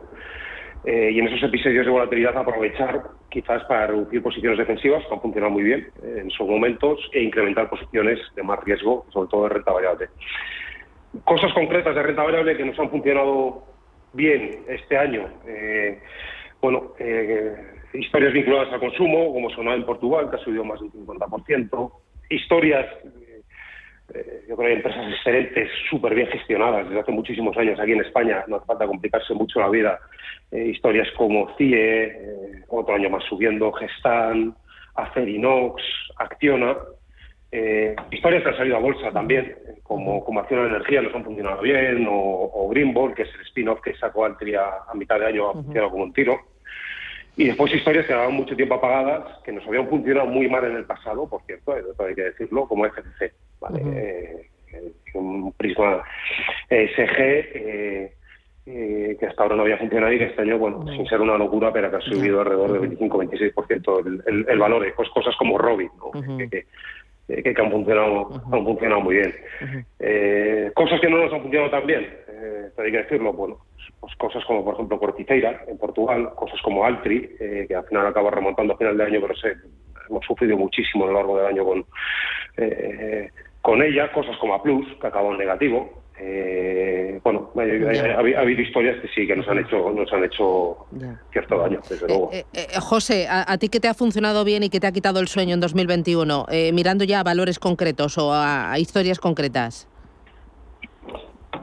Eh, 0.85 1.11
y 1.13 1.19
en 1.19 1.27
esos 1.27 1.43
episodios 1.43 1.85
de 1.85 1.91
volatilidad 1.91 2.37
aprovechar 2.37 3.01
quizás 3.29 3.63
para 3.65 3.87
reducir 3.87 4.21
posiciones 4.21 4.57
defensivas, 4.57 5.03
que 5.05 5.13
han 5.13 5.21
funcionado 5.21 5.51
muy 5.51 5.63
bien 5.63 5.87
en 6.03 6.27
esos 6.29 6.47
momentos, 6.47 6.99
e 7.13 7.21
incrementar 7.21 7.69
posiciones 7.69 8.19
de 8.35 8.43
más 8.43 8.63
riesgo, 8.63 9.05
sobre 9.11 9.29
todo 9.29 9.43
de 9.43 9.49
renta 9.49 9.71
variable. 9.71 10.07
Cosas 11.23 11.53
concretas 11.53 11.95
de 11.95 12.03
renta 12.03 12.23
variable 12.23 12.57
que 12.57 12.65
nos 12.65 12.79
han 12.79 12.89
funcionado 12.89 13.63
bien 14.13 14.59
este 14.67 14.97
año. 14.97 15.27
Eh, 15.47 15.99
bueno, 16.61 16.93
historias 17.93 18.33
vinculadas 18.33 18.73
al 18.73 18.79
consumo, 18.79 19.33
como 19.33 19.49
sonaba 19.51 19.75
en 19.75 19.85
Portugal, 19.85 20.29
que 20.29 20.37
ha 20.37 20.39
subido 20.39 20.63
más 20.63 20.79
del 20.79 20.91
50%, 20.91 21.91
historias, 22.29 22.85
eh, 24.13 24.43
yo 24.47 24.55
creo 24.55 24.57
que 24.57 24.65
hay 24.67 24.73
empresas 24.73 25.11
excelentes, 25.11 25.69
súper 25.89 26.15
bien 26.15 26.27
gestionadas 26.27 26.87
desde 26.87 27.01
hace 27.01 27.11
muchísimos 27.11 27.55
años 27.57 27.79
aquí 27.79 27.91
en 27.91 28.01
España, 28.01 28.43
no 28.47 28.57
hace 28.57 28.65
falta 28.65 28.87
complicarse 28.87 29.33
mucho 29.33 29.59
la 29.59 29.69
vida, 29.69 29.99
eh, 30.51 30.67
historias 30.67 31.07
como 31.15 31.55
CIE, 31.57 32.03
eh, 32.03 32.63
otro 32.69 32.95
año 32.95 33.09
más 33.09 33.23
subiendo, 33.25 33.71
Gestan, 33.73 34.55
Acerinox, 34.95 35.81
Acciona, 36.17 36.75
historias 38.09 38.41
que 38.41 38.49
han 38.49 38.57
salido 38.57 38.77
a 38.77 38.79
bolsa 38.79 39.11
también, 39.11 39.55
como, 39.83 40.23
como 40.25 40.39
Acciona 40.39 40.67
Energía, 40.67 41.03
nos 41.03 41.13
han 41.13 41.23
funcionado 41.23 41.61
bien, 41.61 42.07
o, 42.07 42.49
o 42.51 42.67
Greenball, 42.69 43.13
que 43.13 43.23
es 43.23 43.29
el 43.35 43.41
spin-off 43.41 43.79
que 43.81 43.95
sacó 43.95 44.25
Altria 44.25 44.61
a 44.87 44.93
mitad 44.95 45.19
de 45.19 45.27
año, 45.27 45.49
ha 45.49 45.53
funcionado 45.53 45.91
como 45.91 46.03
un 46.03 46.13
tiro. 46.13 46.52
Y 47.35 47.45
después 47.45 47.73
historias 47.73 48.05
que 48.05 48.13
llevaban 48.13 48.35
mucho 48.35 48.55
tiempo 48.55 48.75
apagadas, 48.75 49.39
que 49.43 49.51
nos 49.51 49.65
habían 49.65 49.87
funcionado 49.89 50.27
muy 50.27 50.47
mal 50.47 50.65
en 50.65 50.77
el 50.77 50.85
pasado, 50.85 51.27
por 51.27 51.41
cierto, 51.43 51.73
hay 51.73 52.15
que 52.15 52.23
decirlo, 52.23 52.67
como 52.67 52.85
FCC, 52.85 53.33
¿vale? 53.59 53.81
Eh, 53.85 54.91
un 55.15 55.51
prisma 55.53 56.03
SG 56.69 57.19
eh, 57.19 58.13
eh, 58.65 59.17
que 59.19 59.25
hasta 59.25 59.43
ahora 59.43 59.55
no 59.55 59.63
había 59.63 59.77
funcionado 59.77 60.13
y 60.13 60.19
que 60.19 60.25
este 60.25 60.41
año, 60.41 60.59
bueno, 60.59 60.85
sin 60.91 61.07
ser 61.07 61.21
una 61.21 61.37
locura, 61.37 61.73
pero 61.73 61.89
que 61.89 61.97
ha 61.97 62.01
subido 62.01 62.41
alrededor 62.41 62.79
del 62.79 62.97
25-26% 62.99 64.05
el, 64.05 64.23
el, 64.27 64.45
el, 64.49 64.59
valor. 64.59 64.85
Pues 64.95 65.09
cosas 65.09 65.35
como 65.37 65.57
Robin, 65.57 65.89
que, 66.37 67.43
que, 67.43 67.61
han, 67.61 67.71
funcionado, 67.71 68.41
han 68.51 68.63
funcionado 68.63 69.01
muy 69.01 69.15
bien. 69.15 70.73
cosas 70.75 71.01
que 71.01 71.09
no 71.09 71.17
nos 71.17 71.33
han 71.33 71.41
funcionado 71.41 71.71
tan 71.71 71.87
bien, 71.87 72.07
hay 72.77 72.91
que 72.91 72.97
decirlo, 72.97 73.33
bueno, 73.33 73.57
pues 73.99 74.15
cosas 74.15 74.43
como, 74.45 74.63
por 74.63 74.75
ejemplo, 74.75 74.99
Corticeira, 74.99 75.63
en 75.67 75.77
Portugal, 75.77 76.31
cosas 76.35 76.61
como 76.61 76.85
Altri, 76.85 77.35
eh, 77.39 77.65
que 77.67 77.75
al 77.75 77.85
final 77.85 78.07
acaba 78.07 78.31
remontando 78.31 78.73
a 78.73 78.77
final 78.77 78.97
de 78.97 79.03
año, 79.03 79.21
pero 79.21 79.35
se, 79.35 79.53
hemos 80.09 80.25
sufrido 80.25 80.57
muchísimo 80.57 81.05
a 81.05 81.07
lo 81.07 81.13
largo 81.13 81.37
del 81.37 81.47
año 81.47 81.65
con, 81.65 81.85
eh, 82.57 83.29
con 83.61 83.81
ella, 83.81 84.11
cosas 84.11 84.37
como 84.37 84.53
A 84.53 84.63
Plus, 84.63 84.85
que 84.99 85.07
acabó 85.07 85.31
en 85.31 85.39
negativo, 85.39 86.03
eh, 86.19 86.93
eh, 87.15 87.19
bueno, 87.23 87.51
ha, 87.55 88.19
habido 88.39 88.61
historias 88.61 89.01
que 89.01 89.07
sí, 89.09 89.27
que 89.27 89.35
nos 89.35 89.47
han 89.47 89.59
hecho, 89.59 89.91
nos 89.91 90.11
han 90.13 90.23
hecho 90.23 90.85
cierto 91.31 91.57
daño, 91.57 91.79
desde 91.89 92.07
luego. 92.07 92.31
José, 92.79 93.27
¿a, 93.29 93.57
ti 93.57 93.69
qué 93.69 93.79
te 93.79 93.87
ha 93.87 93.93
funcionado 93.93 94.43
bien 94.43 94.63
y 94.63 94.69
qué 94.69 94.79
te 94.79 94.87
ha 94.87 94.91
quitado 94.91 95.19
el 95.19 95.27
sueño 95.27 95.53
en 95.53 95.59
2021? 95.59 96.45
mirando 96.73 97.03
ya 97.03 97.19
a 97.19 97.23
valores 97.23 97.59
concretos 97.59 98.17
o 98.17 98.31
a, 98.33 98.77
historias 98.79 99.19
concretas. 99.19 99.87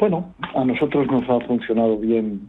Bueno, 0.00 0.34
a 0.54 0.64
nosotros 0.64 1.06
nos 1.08 1.28
ha 1.28 1.46
funcionado 1.46 1.98
bien 1.98 2.40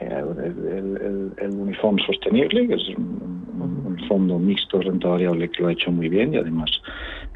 el, 0.00 1.32
el, 1.38 1.76
sostenible, 2.04 2.66
que 2.66 2.74
es 2.74 2.88
un, 2.96 3.96
fondo 4.08 4.36
mixto 4.40 4.80
renta 4.80 5.06
variable 5.06 5.48
que 5.48 5.62
lo 5.62 5.68
ha 5.68 5.72
hecho 5.72 5.92
muy 5.92 6.08
bien 6.08 6.34
y 6.34 6.38
además 6.38 6.68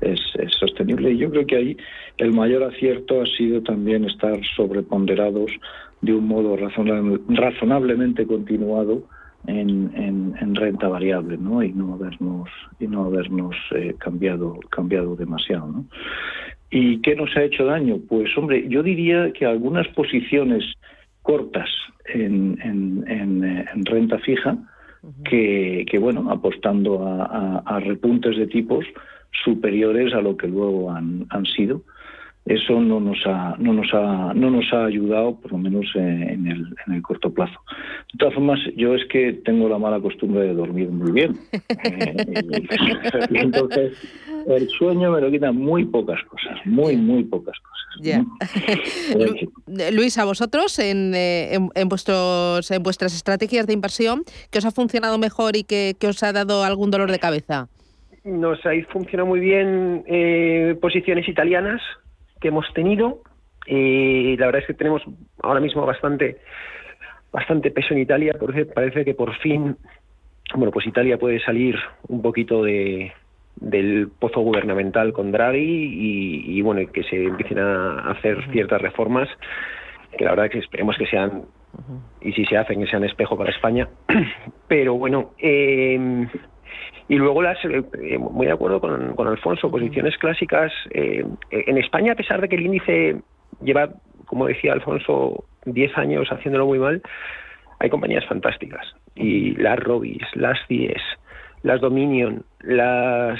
es, 0.00 0.18
sostenible. 0.58 1.12
Y 1.12 1.18
yo 1.18 1.30
creo 1.30 1.46
que 1.46 1.56
ahí 1.56 1.76
el 2.18 2.32
mayor 2.32 2.64
acierto 2.64 3.22
ha 3.22 3.26
sido 3.26 3.62
también 3.62 4.04
estar 4.04 4.40
sobreponderados 4.56 5.52
de 6.00 6.12
un 6.12 6.26
modo 6.26 6.56
razonablemente 6.56 8.26
continuado 8.26 9.04
en, 9.46 9.92
en, 10.40 10.54
renta 10.56 10.88
variable, 10.88 11.36
¿no? 11.38 11.62
Y 11.62 11.72
no 11.72 11.94
habernos 11.94 12.48
y 12.80 12.88
no 12.88 13.04
habernos 13.04 13.54
eh, 13.76 13.94
cambiado 13.98 14.58
cambiado 14.70 15.14
demasiado, 15.14 15.68
¿no? 15.68 15.84
¿Y 16.70 17.00
qué 17.00 17.14
nos 17.14 17.34
ha 17.36 17.44
hecho 17.44 17.64
daño? 17.64 17.98
Pues 18.08 18.36
hombre, 18.36 18.66
yo 18.68 18.82
diría 18.82 19.32
que 19.32 19.46
algunas 19.46 19.86
posiciones 19.88 20.64
cortas 21.22 21.68
en, 22.12 22.58
en, 22.62 23.84
renta 23.84 24.18
fija 24.18 24.56
que, 25.24 25.84
que, 25.88 25.98
bueno, 25.98 26.30
apostando 26.30 27.04
a, 27.04 27.80
repuntes 27.80 28.36
de 28.36 28.46
tipos 28.46 28.84
superiores 29.44 30.12
a 30.14 30.20
lo 30.20 30.36
que 30.36 30.48
luego 30.48 30.90
han, 30.90 31.26
han 31.30 31.46
sido 31.46 31.82
eso 32.46 32.80
no 32.80 33.00
nos 33.00 33.18
ha 33.26 33.56
no 33.58 33.72
nos 33.72 33.92
ha 33.92 34.32
no 34.34 34.50
nos 34.50 34.72
ha 34.72 34.86
ayudado 34.86 35.36
por 35.36 35.52
lo 35.52 35.58
menos 35.58 35.86
en 35.94 36.46
el, 36.46 36.74
en 36.86 36.94
el 36.94 37.02
corto 37.02 37.32
plazo. 37.32 37.58
De 38.12 38.18
todas 38.18 38.34
formas 38.34 38.60
yo 38.76 38.94
es 38.94 39.04
que 39.06 39.32
tengo 39.44 39.68
la 39.68 39.78
mala 39.78 40.00
costumbre 40.00 40.42
de 40.42 40.54
dormir 40.54 40.88
muy 40.88 41.12
bien. 41.12 41.36
Eh, 41.86 42.14
entonces 43.30 43.92
el 44.46 44.68
sueño 44.68 45.10
me 45.10 45.20
lo 45.20 45.30
quita 45.30 45.52
muy 45.52 45.84
pocas 45.84 46.22
cosas 46.24 46.58
muy 46.64 46.96
muy 46.96 47.24
pocas 47.24 47.56
cosas 47.60 48.24
Luis 49.92 50.18
a 50.18 50.24
vosotros 50.24 50.78
en, 50.78 51.14
eh, 51.14 51.54
en, 51.54 51.70
en, 51.74 51.88
vuestros 51.88 52.70
en 52.70 52.82
vuestras 52.82 53.14
estrategias 53.14 53.66
de 53.66 53.72
inversión 53.72 54.22
qué 54.50 54.58
os 54.58 54.64
ha 54.64 54.70
funcionado 54.70 55.18
mejor 55.18 55.56
y 55.56 55.64
qué, 55.64 55.96
os 56.06 56.22
ha 56.22 56.32
dado 56.32 56.64
algún 56.64 56.90
dolor 56.90 57.10
de 57.10 57.18
cabeza 57.18 57.68
nos 58.24 58.64
ha 58.66 58.70
funcionado 58.92 59.26
muy 59.26 59.40
bien 59.40 60.04
eh, 60.06 60.76
posiciones 60.80 61.28
italianas 61.28 61.80
que 62.40 62.48
hemos 62.48 62.72
tenido. 62.74 63.22
y 63.66 64.36
la 64.36 64.46
verdad 64.46 64.62
es 64.62 64.66
que 64.66 64.74
tenemos 64.74 65.02
ahora 65.42 65.60
mismo 65.60 65.84
bastante 65.84 66.38
bastante 67.32 67.70
peso 67.70 67.92
en 67.92 68.00
Italia, 68.00 68.34
porque 68.38 68.64
parece 68.64 69.04
que 69.04 69.14
por 69.14 69.34
fin, 69.38 69.76
bueno, 70.54 70.72
pues 70.72 70.86
Italia 70.86 71.18
puede 71.18 71.40
salir 71.40 71.76
un 72.08 72.22
poquito 72.22 72.62
de, 72.62 73.12
del 73.56 74.08
pozo 74.18 74.40
gubernamental 74.40 75.12
con 75.12 75.32
Draghi 75.32 76.48
y, 76.48 76.62
bueno, 76.62 76.80
que 76.92 77.02
se 77.04 77.24
empiecen 77.24 77.58
a 77.58 78.10
hacer 78.10 78.42
ciertas 78.52 78.80
reformas 78.80 79.28
que 80.16 80.24
la 80.24 80.30
verdad 80.30 80.46
es 80.46 80.52
que 80.52 80.58
esperemos 80.60 80.96
que 80.96 81.06
sean 81.06 81.42
y 82.22 82.32
si 82.32 82.46
se 82.46 82.56
hacen 82.56 82.80
que 82.80 82.86
sean 82.86 83.04
espejo 83.04 83.36
para 83.36 83.50
España, 83.50 83.86
pero 84.68 84.94
bueno, 84.94 85.32
eh, 85.38 86.26
y 87.08 87.16
luego 87.16 87.42
las, 87.42 87.62
eh, 87.64 87.82
eh, 88.02 88.18
muy 88.18 88.46
de 88.46 88.52
acuerdo 88.52 88.80
con, 88.80 89.14
con 89.14 89.28
Alfonso, 89.28 89.70
posiciones 89.70 90.16
clásicas. 90.18 90.72
Eh, 90.90 91.24
en 91.50 91.78
España, 91.78 92.12
a 92.12 92.16
pesar 92.16 92.40
de 92.40 92.48
que 92.48 92.56
el 92.56 92.66
índice 92.66 93.16
lleva, 93.62 93.90
como 94.26 94.46
decía 94.46 94.72
Alfonso, 94.72 95.44
10 95.66 95.96
años 95.98 96.28
haciéndolo 96.30 96.66
muy 96.66 96.78
mal, 96.78 97.02
hay 97.78 97.90
compañías 97.90 98.24
fantásticas. 98.26 98.94
Y 99.14 99.54
las 99.56 99.78
Robis, 99.78 100.22
las 100.34 100.58
CIES, 100.66 101.02
las 101.62 101.80
Dominion, 101.80 102.44
las 102.60 103.38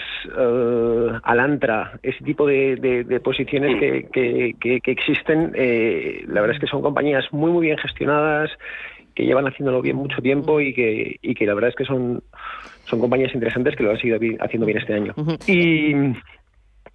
Alantra, 1.25 1.99
ese 2.03 2.23
tipo 2.25 2.47
de, 2.47 3.21
posiciones 3.23 3.79
que, 3.81 4.55
que, 4.61 4.81
que, 4.81 4.91
existen, 4.91 5.53
la 6.29 6.41
verdad 6.41 6.57
es 6.57 6.61
que 6.61 6.67
son 6.67 6.83
compañías 6.83 7.25
muy, 7.33 7.51
muy 7.51 7.67
bien 7.67 7.79
gestionadas, 7.79 8.51
que 9.17 9.25
llevan 9.25 9.49
haciéndolo 9.49 9.83
bien 9.83 9.97
mucho 9.97 10.23
tiempo 10.23 10.61
y 10.61 10.73
que, 10.73 11.17
y 11.21 11.35
que 11.35 11.47
la 11.47 11.55
verdad 11.55 11.71
es 11.71 11.77
que 11.77 11.85
son 11.85 12.23
son 12.85 13.01
compañías 13.01 13.35
interesantes 13.35 13.75
que 13.75 13.83
lo 13.83 13.91
han 13.91 13.99
seguido 13.99 14.19
haciendo 14.39 14.67
bien 14.67 14.79
este 14.79 14.95
año. 14.95 15.13
Y 15.49 15.93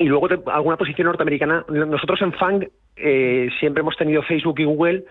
y 0.02 0.06
luego 0.06 0.28
alguna 0.48 0.78
posición 0.78 1.06
norteamericana. 1.06 1.64
Nosotros 1.68 2.22
en 2.22 2.34
FANG 2.34 2.70
eh, 2.96 3.50
siempre 3.60 3.82
hemos 3.82 3.96
tenido 3.98 4.24
Facebook 4.24 4.60
y 4.60 4.64
Google 4.64 5.04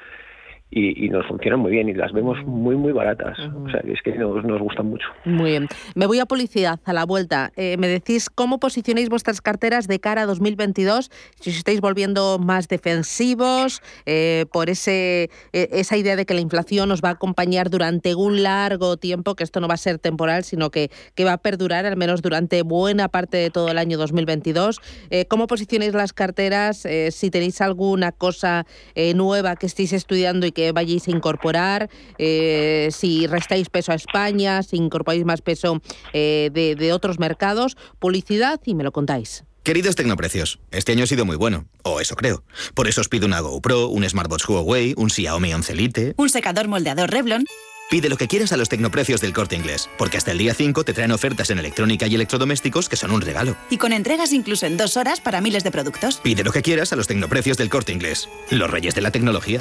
y, 0.72 1.08
nos 1.08 1.26
funcionan 1.26 1.60
muy 1.60 1.72
bien 1.72 1.88
y 1.88 1.94
las 1.94 2.12
vemos 2.12 2.38
muy, 2.46 2.76
muy 2.76 2.92
baratas. 2.92 3.36
O 3.38 3.68
sea, 3.70 3.80
es 3.80 4.00
que 4.02 4.14
nos, 4.14 4.44
nos, 4.44 4.60
gustan 4.60 4.86
mucho. 4.86 5.06
Muy 5.24 5.50
bien. 5.50 5.68
Me 5.96 6.06
voy 6.06 6.20
a 6.20 6.26
publicidad 6.26 6.78
a 6.84 6.92
la 6.92 7.04
vuelta. 7.04 7.50
Eh, 7.56 7.76
me 7.76 7.88
decís 7.88 8.30
cómo 8.30 8.60
posicionáis 8.60 9.08
vuestras 9.08 9.40
carteras 9.40 9.88
de 9.88 9.98
cara 9.98 10.22
a 10.22 10.26
2022, 10.26 11.10
si 11.40 11.50
os 11.50 11.56
estáis 11.56 11.80
volviendo 11.80 12.38
más 12.38 12.68
defensivos 12.68 13.82
eh, 14.06 14.46
por 14.52 14.70
ese, 14.70 15.30
e, 15.52 15.68
esa 15.72 15.96
idea 15.96 16.14
de 16.14 16.24
que 16.24 16.34
la 16.34 16.40
inflación 16.40 16.92
os 16.92 17.02
va 17.02 17.08
a 17.08 17.12
acompañar 17.12 17.68
durante 17.68 18.14
un 18.14 18.44
largo 18.44 18.96
tiempo, 18.96 19.34
que 19.34 19.42
esto 19.42 19.60
no 19.60 19.66
va 19.66 19.74
a 19.74 19.78
ser 19.78 19.98
temporal, 19.98 20.44
sino 20.44 20.70
que, 20.70 20.90
que 21.16 21.24
va 21.24 21.32
a 21.32 21.38
perdurar 21.38 21.84
al 21.84 21.96
menos 21.96 22.22
durante 22.22 22.62
buena 22.62 23.08
parte 23.08 23.38
de 23.38 23.50
todo 23.50 23.70
el 23.70 23.78
año 23.78 23.98
2022. 23.98 24.80
Eh, 25.10 25.24
¿Cómo 25.26 25.48
posicionáis 25.48 25.94
las 25.94 26.12
carteras? 26.12 26.86
si 27.10 27.30
tenéis 27.30 27.60
alguna 27.60 28.12
cosa 28.12 28.66
nueva 29.14 29.56
que 29.56 29.66
estéis 29.66 29.92
estudiando 29.92 30.46
y 30.46 30.52
que 30.52 30.59
vayáis 30.72 31.08
a 31.08 31.10
incorporar, 31.10 31.88
eh, 32.18 32.88
si 32.90 33.26
restáis 33.26 33.68
peso 33.68 33.92
a 33.92 33.94
España, 33.94 34.62
si 34.62 34.76
incorporáis 34.76 35.24
más 35.24 35.40
peso 35.42 35.80
eh, 36.12 36.50
de, 36.52 36.92
otros 36.92 37.18
mercados, 37.18 37.76
publicidad 37.98 38.60
y 38.64 38.74
me 38.74 38.84
lo 38.84 38.92
contáis. 38.92 39.44
Queridos 39.62 39.94
Tecnoprecios, 39.94 40.58
este 40.70 40.92
año 40.92 41.04
ha 41.04 41.06
sido 41.06 41.26
muy 41.26 41.36
bueno, 41.36 41.66
o 41.82 42.00
eso 42.00 42.16
creo. 42.16 42.42
Por 42.74 42.88
eso 42.88 43.02
os 43.02 43.08
pido 43.08 43.26
una 43.26 43.40
GoPro, 43.40 43.88
un 43.88 44.08
Smartwatch 44.08 44.48
Huawei, 44.48 44.94
un 44.96 45.10
Xiaomi 45.10 45.52
11 45.52 45.74
Lite... 45.74 46.14
Un 46.16 46.30
secador 46.30 46.66
moldeador 46.66 47.10
Revlon... 47.10 47.44
Pide 47.90 48.08
lo 48.08 48.16
que 48.16 48.28
quieras 48.28 48.52
a 48.52 48.56
los 48.56 48.68
tecnoprecios 48.68 49.20
del 49.20 49.32
corte 49.32 49.56
inglés, 49.56 49.90
porque 49.98 50.16
hasta 50.16 50.30
el 50.30 50.38
día 50.38 50.54
5 50.54 50.84
te 50.84 50.92
traen 50.92 51.10
ofertas 51.10 51.50
en 51.50 51.58
electrónica 51.58 52.06
y 52.06 52.14
electrodomésticos 52.14 52.88
que 52.88 52.94
son 52.94 53.10
un 53.10 53.20
regalo. 53.20 53.56
Y 53.68 53.78
con 53.78 53.92
entregas 53.92 54.32
incluso 54.32 54.66
en 54.66 54.76
dos 54.76 54.96
horas 54.96 55.20
para 55.20 55.40
miles 55.40 55.64
de 55.64 55.72
productos. 55.72 56.18
Pide 56.18 56.44
lo 56.44 56.52
que 56.52 56.62
quieras 56.62 56.92
a 56.92 56.96
los 56.96 57.08
tecnoprecios 57.08 57.56
del 57.56 57.68
corte 57.68 57.90
inglés, 57.90 58.28
los 58.50 58.70
reyes 58.70 58.94
de 58.94 59.00
la 59.00 59.10
tecnología. 59.10 59.60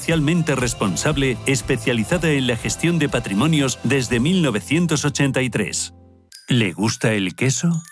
socialmente 0.01 0.55
responsable 0.55 1.37
especializada 1.45 2.31
en 2.31 2.47
la 2.47 2.57
gestión 2.57 2.97
de 2.97 3.07
patrimonios 3.07 3.77
desde 3.83 4.19
1983. 4.19 5.93
¿Le 6.47 6.73
gusta 6.73 7.13
el 7.13 7.35
queso? 7.35 7.83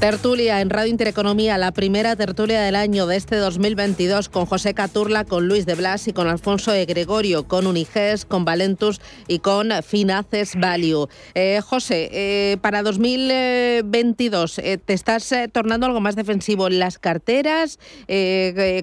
Tertulia 0.00 0.60
en 0.60 0.68
Radio 0.68 0.90
Intereconomía, 0.90 1.56
la 1.56 1.72
primera 1.72 2.16
tertulia 2.16 2.60
del 2.60 2.76
año 2.76 3.06
de 3.06 3.16
este 3.16 3.36
2022 3.36 4.28
con 4.28 4.44
José 4.44 4.74
Caturla, 4.74 5.24
con 5.24 5.48
Luis 5.48 5.64
de 5.64 5.74
Blas 5.74 6.06
y 6.06 6.12
con 6.12 6.28
Alfonso 6.28 6.70
de 6.70 6.84
Gregorio, 6.84 7.48
con 7.48 7.66
Uniges, 7.66 8.26
con 8.26 8.44
Valentus 8.44 9.00
y 9.26 9.38
con 9.38 9.70
Finaces 9.82 10.54
Value. 10.60 11.08
Eh, 11.34 11.60
José, 11.62 12.10
eh, 12.12 12.58
para 12.60 12.82
2022, 12.82 14.58
eh, 14.58 14.76
¿te 14.76 14.92
estás 14.92 15.34
tornando 15.54 15.86
algo 15.86 16.02
más 16.02 16.14
defensivo 16.14 16.66
en 16.66 16.78
las 16.78 16.98
carteras? 16.98 17.78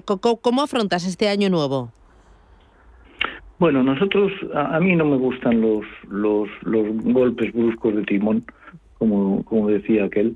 ¿Cómo 0.04 0.62
afrontas 0.62 1.06
este 1.06 1.28
año 1.28 1.48
nuevo? 1.48 1.92
Bueno, 3.60 3.84
nosotros, 3.84 4.32
a, 4.52 4.80
mí 4.80 4.96
no 4.96 5.04
me 5.04 5.16
gustan 5.16 5.60
los, 5.60 5.84
los, 6.08 6.48
los 6.62 6.86
golpes 7.04 7.52
bruscos 7.52 7.94
de 7.94 8.02
timón, 8.02 8.44
como, 8.98 9.44
como 9.44 9.68
decía 9.68 10.06
aquel 10.06 10.34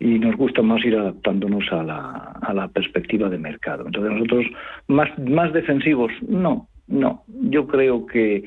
y 0.00 0.18
nos 0.18 0.36
gusta 0.36 0.62
más 0.62 0.84
ir 0.84 0.96
adaptándonos 0.96 1.72
a 1.72 1.82
la, 1.82 2.38
a 2.40 2.54
la 2.54 2.68
perspectiva 2.68 3.28
de 3.28 3.38
mercado. 3.38 3.84
Entonces 3.86 4.12
nosotros 4.12 4.46
más, 4.86 5.18
más 5.18 5.52
defensivos, 5.52 6.12
no, 6.28 6.68
no. 6.86 7.24
Yo 7.26 7.66
creo 7.66 8.06
que, 8.06 8.44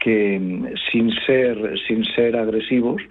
que 0.00 0.38
mm, 0.38 0.66
sin 0.90 1.12
ser, 1.26 1.78
sin 1.86 2.04
ser 2.04 2.36
agresivos, 2.36 3.02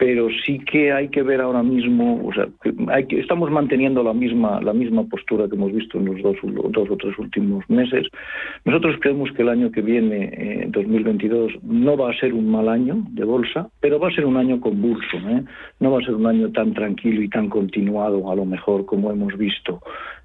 pero 0.00 0.28
sí 0.46 0.58
que 0.60 0.92
hay 0.92 1.10
que 1.10 1.22
ver 1.22 1.42
ahora 1.42 1.62
mismo, 1.62 2.26
o 2.26 2.32
sea, 2.32 2.48
hay 2.88 3.06
que, 3.06 3.20
estamos 3.20 3.50
manteniendo 3.50 4.02
la 4.02 4.14
misma 4.14 4.58
la 4.62 4.72
misma 4.72 5.04
postura 5.04 5.46
que 5.46 5.56
hemos 5.56 5.74
visto 5.74 5.98
en 5.98 6.06
los 6.06 6.22
dos, 6.22 6.36
dos 6.70 6.90
o 6.90 6.96
tres 6.96 7.18
últimos 7.18 7.68
meses. 7.68 8.06
Nosotros 8.64 8.96
creemos 8.98 9.30
que 9.32 9.42
el 9.42 9.50
año 9.50 9.70
que 9.70 9.82
viene, 9.82 10.30
eh, 10.32 10.66
2022, 10.70 11.52
no 11.62 11.98
va 11.98 12.12
a 12.12 12.18
ser 12.18 12.32
un 12.32 12.50
mal 12.50 12.70
año 12.70 13.04
de 13.10 13.24
bolsa, 13.24 13.68
pero 13.80 14.00
va 14.00 14.08
a 14.08 14.14
ser 14.14 14.24
un 14.24 14.38
año 14.38 14.58
convulso. 14.58 15.18
¿eh? 15.28 15.44
No 15.80 15.90
va 15.90 15.98
a 15.98 16.04
ser 16.06 16.14
un 16.14 16.26
año 16.26 16.50
tan 16.50 16.72
tranquilo 16.72 17.20
y 17.20 17.28
tan 17.28 17.50
continuado, 17.50 18.32
a 18.32 18.34
lo 18.34 18.46
mejor, 18.46 18.86
como 18.86 19.10
hemos 19.10 19.36
visto 19.36 19.82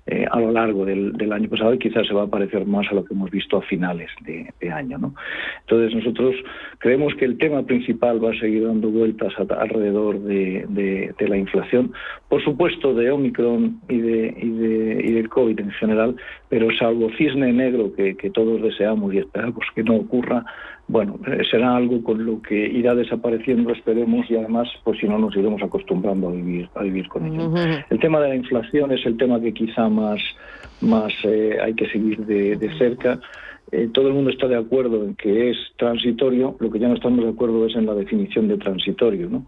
eh, 0.07 0.27
a 0.29 0.39
lo 0.39 0.51
largo 0.51 0.85
del, 0.85 1.33
año 1.33 1.49
pasado 1.49 1.73
y 1.73 1.79
quizás 1.79 2.05
se 2.05 2.13
va 2.13 2.23
a 2.23 2.27
parecer 2.27 2.63
más 2.67 2.85
a 2.91 2.93
lo 2.93 3.03
que 3.03 3.15
hemos 3.15 3.31
visto 3.31 3.57
a 3.57 3.63
finales 3.63 4.11
de, 4.21 4.71
año. 4.71 4.99
¿no? 4.99 5.15
Entonces 5.61 5.95
nosotros 5.95 6.35
creemos 6.77 7.15
que 7.15 7.25
el 7.25 7.39
tema 7.39 7.63
principal 7.63 8.23
va 8.23 8.31
a 8.31 8.39
seguir 8.39 8.67
dando 8.67 8.89
vueltas 8.89 9.33
alrededor 9.37 10.19
de, 10.19 11.15
la 11.17 11.37
inflación, 11.37 11.91
por 12.29 12.43
supuesto 12.43 12.93
de 12.93 13.09
Omicron 13.09 13.79
y, 13.89 13.97
de, 13.97 14.37
y, 14.37 15.11
del 15.13 15.27
COVID 15.27 15.59
en 15.59 15.71
general, 15.71 16.15
pero 16.49 16.67
salvo 16.77 17.09
cisne 17.17 17.51
negro 17.51 17.91
que 17.95 18.29
todos 18.31 18.61
deseamos 18.61 19.11
y 19.11 19.17
esperamos 19.17 19.65
que 19.73 19.83
no 19.83 19.95
ocurra, 19.95 20.45
bueno, 20.87 21.19
eh, 21.25 21.41
será 21.49 21.75
algo 21.75 22.03
con 22.03 22.25
lo 22.25 22.41
que 22.41 22.55
irá 22.55 22.93
desapareciendo, 22.93 23.71
esperemos, 23.71 24.29
y 24.29 24.35
además, 24.35 24.67
pues 24.83 24.99
si 24.99 25.07
no, 25.07 25.17
nos 25.17 25.35
iremos 25.35 25.61
acostumbrando 25.63 26.29
a 26.29 26.31
vivir, 26.31 26.69
a 26.75 26.83
vivir 26.83 27.07
con 27.07 27.25
ello. 27.25 27.51
El 27.89 27.99
tema 27.99 28.19
de 28.19 28.29
la 28.29 28.35
inflación 28.35 28.91
es 28.91 29.03
el 29.05 29.17
tema 29.17 29.41
que 29.41 29.53
quizá 29.53 29.89
más, 29.89 30.21
más 30.81 31.11
eh, 31.23 31.57
hay 31.61 31.73
que 31.73 31.89
seguir 31.89 32.25
de, 32.25 32.69
cerca. 32.77 33.19
Eh, 33.71 33.89
todo 33.91 34.09
el 34.09 34.13
mundo 34.13 34.29
está 34.29 34.47
de 34.47 34.57
acuerdo 34.57 35.03
en 35.03 35.15
que 35.15 35.49
es 35.49 35.57
transitorio, 35.77 36.55
lo 36.59 36.69
que 36.69 36.77
ya 36.77 36.87
no 36.87 36.93
estamos 36.93 37.23
de 37.25 37.31
acuerdo 37.31 37.65
es 37.65 37.75
en 37.75 37.87
la 37.87 37.95
definición 37.95 38.47
de 38.47 38.57
transitorio, 38.57 39.27
¿no? 39.27 39.47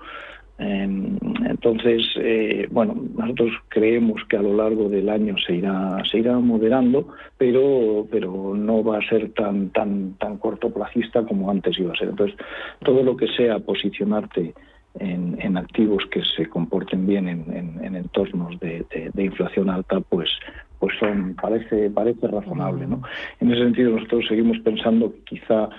Em, 0.59 1.17
entonces, 1.45 2.03
eh, 2.17 2.67
bueno, 2.71 2.95
nosotros 3.15 3.51
creemos 3.69 4.21
que 4.27 4.37
a 4.37 4.41
lo 4.41 4.55
largo 4.55 4.89
del 4.89 5.09
año 5.09 5.35
se 5.37 5.55
irá, 5.55 6.01
se 6.09 6.19
irá 6.19 6.39
moderando, 6.39 7.09
pero, 7.37 8.07
pero 8.09 8.55
no 8.55 8.83
va 8.83 8.97
a 8.97 9.09
ser 9.09 9.33
tan, 9.33 9.69
tan, 9.69 10.13
tan 10.17 10.37
cortoplacista 10.37 11.23
como 11.23 11.51
antes 11.51 11.77
iba 11.77 11.93
a 11.93 11.97
ser. 11.97 12.09
Entonces, 12.09 12.37
todo 12.83 13.03
lo 13.03 13.15
que 13.15 13.27
sea 13.27 13.59
posicionarte 13.59 14.53
en, 14.99 15.37
en 15.39 15.57
activos 15.57 16.03
que 16.11 16.23
se 16.35 16.47
comporten 16.47 17.05
bien 17.05 17.27
en, 17.27 17.77
en, 17.83 17.95
entornos 17.95 18.59
de, 18.59 18.83
de, 19.13 19.23
inflación 19.23 19.69
alta, 19.69 19.99
pues, 19.99 20.29
pues 20.79 20.97
son, 20.99 21.35
parece, 21.39 21.89
parece 21.91 22.27
razonable. 22.27 22.87
¿no? 22.87 23.01
En 23.39 23.51
ese 23.51 23.63
sentido, 23.63 23.91
nosotros 23.91 24.25
seguimos 24.27 24.57
pensando 24.59 25.11
que 25.11 25.37
quizá 25.37 25.69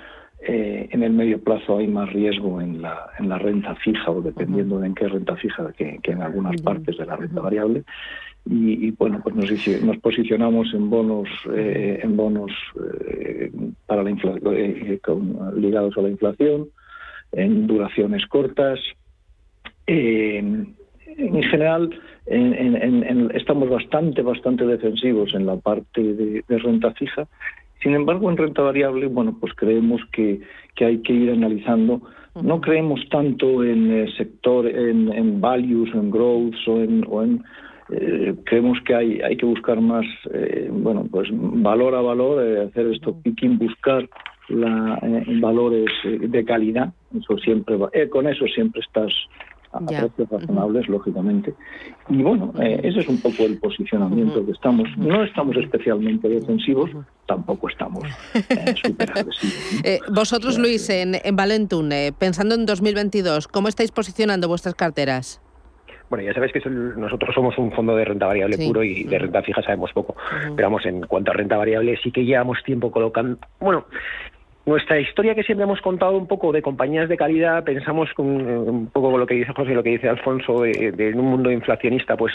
eh, 0.40 0.88
en 0.92 1.02
el 1.02 1.12
medio 1.12 1.42
plazo 1.42 1.78
hay 1.78 1.88
más 1.88 2.12
riesgo 2.12 2.60
en 2.60 2.80
la, 2.80 3.10
en 3.18 3.28
la 3.28 3.38
renta 3.38 3.74
fija 3.76 4.10
o 4.10 4.22
dependiendo 4.22 4.78
de 4.78 4.86
en 4.86 4.94
qué 4.94 5.08
renta 5.08 5.34
fija 5.36 5.72
que, 5.72 5.98
en 6.02 6.22
algunas 6.22 6.60
partes 6.62 6.96
de 6.96 7.06
la 7.06 7.16
renta 7.16 7.40
variable. 7.40 7.82
Y, 8.50 8.92
bueno, 8.92 9.20
pues 9.22 9.34
nos, 9.34 9.82
nos, 9.82 9.98
posicionamos 9.98 10.72
en 10.72 10.88
bonos, 10.88 11.28
eh, 11.54 12.00
en 12.02 12.16
bonos 12.16 12.50
eh, 13.10 13.50
para 13.84 14.02
la 14.02 14.10
ligados 15.56 15.98
a 15.98 16.02
la 16.02 16.08
inflación, 16.08 16.68
en 17.32 17.66
duraciones 17.66 18.24
cortas. 18.26 18.80
en 19.86 20.76
general, 21.42 21.90
estamos 23.34 23.68
bastante, 23.68 24.22
bastante 24.22 24.64
defensivos 24.64 25.34
en 25.34 25.44
la 25.44 25.56
parte 25.56 26.02
de 26.02 26.58
renta 26.58 26.92
fija 26.94 27.28
sin 27.82 27.94
embargo, 27.94 28.30
en 28.30 28.36
renta 28.36 28.62
variable, 28.62 29.06
bueno, 29.06 29.36
pues 29.38 29.52
creemos 29.54 30.00
que, 30.12 30.40
que 30.74 30.84
hay 30.84 30.98
que 31.02 31.12
ir 31.12 31.30
analizando. 31.30 32.02
No 32.42 32.60
creemos 32.60 33.00
tanto 33.10 33.64
en 33.64 33.90
el 33.90 34.16
sector, 34.16 34.66
en, 34.66 35.12
en 35.12 35.40
values, 35.40 35.92
en 35.94 36.10
growth 36.10 36.54
o 36.66 36.80
en, 36.80 37.04
o 37.08 37.22
en 37.22 37.42
eh, 37.90 38.34
creemos 38.44 38.78
que 38.84 38.94
hay, 38.94 39.20
hay 39.20 39.36
que 39.36 39.46
buscar 39.46 39.80
más, 39.80 40.04
eh, 40.32 40.68
bueno, 40.70 41.06
pues 41.10 41.28
valor 41.32 41.94
a 41.94 42.00
valor, 42.00 42.44
eh, 42.44 42.62
hacer 42.62 42.86
esto 42.88 43.18
picking, 43.22 43.58
buscar 43.58 44.08
la, 44.48 45.00
valores 45.40 45.90
de 46.04 46.44
calidad. 46.44 46.92
Eso 47.18 47.38
siempre 47.38 47.76
va, 47.76 47.90
con 48.10 48.28
eso 48.28 48.46
siempre 48.46 48.82
estás 48.82 49.12
a 49.72 49.80
precios 49.80 50.28
razonables, 50.30 50.88
lógicamente. 50.88 51.54
Y 52.08 52.22
bueno, 52.22 52.52
eh, 52.60 52.80
ese 52.82 53.00
es 53.00 53.08
un 53.08 53.20
poco 53.20 53.44
el 53.44 53.58
posicionamiento 53.58 54.44
que 54.44 54.52
estamos. 54.52 54.88
No 54.96 55.24
estamos 55.24 55.56
especialmente 55.56 56.28
defensivos, 56.28 56.90
tampoco 57.26 57.68
estamos 57.68 58.04
eh, 58.34 58.74
súper 58.82 59.10
agresivos. 59.10 59.80
Eh, 59.84 60.00
vosotros, 60.12 60.58
Luis, 60.58 60.88
en, 60.90 61.16
en 61.22 61.36
Valentun, 61.36 61.90
pensando 62.18 62.54
en 62.54 62.66
2022, 62.66 63.48
¿cómo 63.48 63.68
estáis 63.68 63.92
posicionando 63.92 64.48
vuestras 64.48 64.74
carteras? 64.74 65.40
Bueno, 66.10 66.24
ya 66.24 66.32
sabéis 66.32 66.52
que 66.52 66.70
nosotros 66.70 67.34
somos 67.34 67.58
un 67.58 67.70
fondo 67.72 67.94
de 67.94 68.04
renta 68.04 68.26
variable 68.26 68.56
puro 68.56 68.82
y 68.82 69.04
de 69.04 69.18
renta 69.18 69.42
fija 69.42 69.62
sabemos 69.62 69.92
poco. 69.92 70.16
Pero 70.56 70.68
vamos, 70.68 70.86
en 70.86 71.02
cuanto 71.02 71.32
a 71.32 71.34
renta 71.34 71.58
variable 71.58 71.98
sí 72.02 72.10
que 72.10 72.24
llevamos 72.24 72.62
tiempo 72.64 72.90
colocando... 72.90 73.36
Bueno, 73.60 73.84
nuestra 74.68 75.00
historia 75.00 75.34
que 75.34 75.42
siempre 75.42 75.64
hemos 75.64 75.80
contado 75.80 76.16
un 76.16 76.26
poco 76.26 76.52
de 76.52 76.60
compañías 76.60 77.08
de 77.08 77.16
calidad, 77.16 77.64
pensamos 77.64 78.12
con, 78.12 78.26
un 78.26 78.86
poco 78.88 79.10
con 79.10 79.20
lo 79.20 79.26
que 79.26 79.34
dice 79.34 79.52
José 79.54 79.72
y 79.72 79.74
lo 79.74 79.82
que 79.82 79.90
dice 79.90 80.08
Alfonso, 80.08 80.60
de, 80.60 80.92
en 80.96 81.18
un 81.18 81.26
mundo 81.26 81.50
inflacionista, 81.50 82.16
pues, 82.16 82.34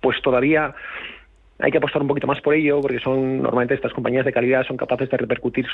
pues 0.00 0.20
todavía 0.22 0.74
hay 1.60 1.70
que 1.70 1.78
apostar 1.78 2.02
un 2.02 2.08
poquito 2.08 2.26
más 2.26 2.40
por 2.40 2.54
ello, 2.54 2.80
porque 2.80 2.98
son 2.98 3.42
normalmente 3.42 3.74
estas 3.74 3.92
compañías 3.92 4.24
de 4.24 4.32
calidad 4.32 4.66
son 4.66 4.76
capaces 4.76 5.08
de 5.08 5.16
repercutir 5.16 5.66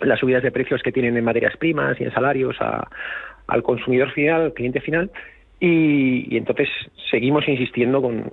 las 0.00 0.18
subidas 0.18 0.42
de 0.42 0.50
precios 0.50 0.82
que 0.82 0.90
tienen 0.90 1.16
en 1.16 1.24
materias 1.24 1.56
primas 1.56 2.00
y 2.00 2.04
en 2.04 2.12
salarios 2.12 2.56
al 3.46 3.62
consumidor 3.62 4.10
final, 4.10 4.42
al 4.42 4.52
cliente 4.52 4.80
final. 4.80 5.10
Y, 5.60 6.36
entonces 6.36 6.68
seguimos 7.10 7.48
insistiendo 7.48 8.00
con, 8.00 8.30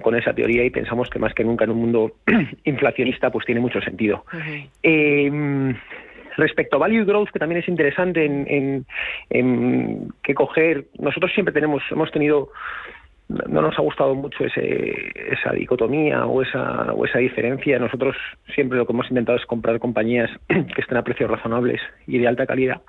con, 0.00 0.14
esa 0.14 0.32
teoría 0.32 0.64
y 0.64 0.70
pensamos 0.70 1.10
que 1.10 1.18
más 1.18 1.34
que 1.34 1.44
nunca 1.44 1.64
en 1.64 1.70
un 1.70 1.80
mundo 1.80 2.12
inflacionista 2.64 3.30
pues 3.30 3.44
tiene 3.44 3.60
mucho 3.60 3.80
sentido. 3.80 4.24
Em, 4.82 5.74
respecto 6.36 6.76
a 6.76 6.80
value 6.80 7.04
growth, 7.04 7.30
que 7.30 7.38
también 7.38 7.60
es 7.60 7.68
interesante 7.68 8.24
en, 8.24 8.46
en, 8.48 8.86
en 9.30 10.08
que 10.22 10.34
coger, 10.34 10.86
nosotros 10.98 11.32
siempre 11.34 11.52
tenemos, 11.52 11.82
hemos 11.90 12.10
tenido 12.10 12.50
no 13.28 13.62
nos 13.62 13.78
ha 13.78 13.82
gustado 13.82 14.14
mucho 14.14 14.44
ese, 14.44 15.12
esa 15.32 15.52
dicotomía 15.52 16.26
o 16.26 16.42
esa, 16.42 16.92
o 16.92 17.04
esa 17.06 17.18
diferencia. 17.18 17.78
Nosotros 17.78 18.16
siempre 18.54 18.78
lo 18.78 18.86
que 18.86 18.92
hemos 18.92 19.08
intentado 19.08 19.38
es 19.38 19.46
comprar 19.46 19.78
compañías 19.78 20.30
que 20.48 20.80
estén 20.80 20.98
a 20.98 21.02
precios 21.02 21.30
razonables 21.30 21.80
y 22.06 22.18
de 22.18 22.28
alta 22.28 22.46
calidad 22.46 22.82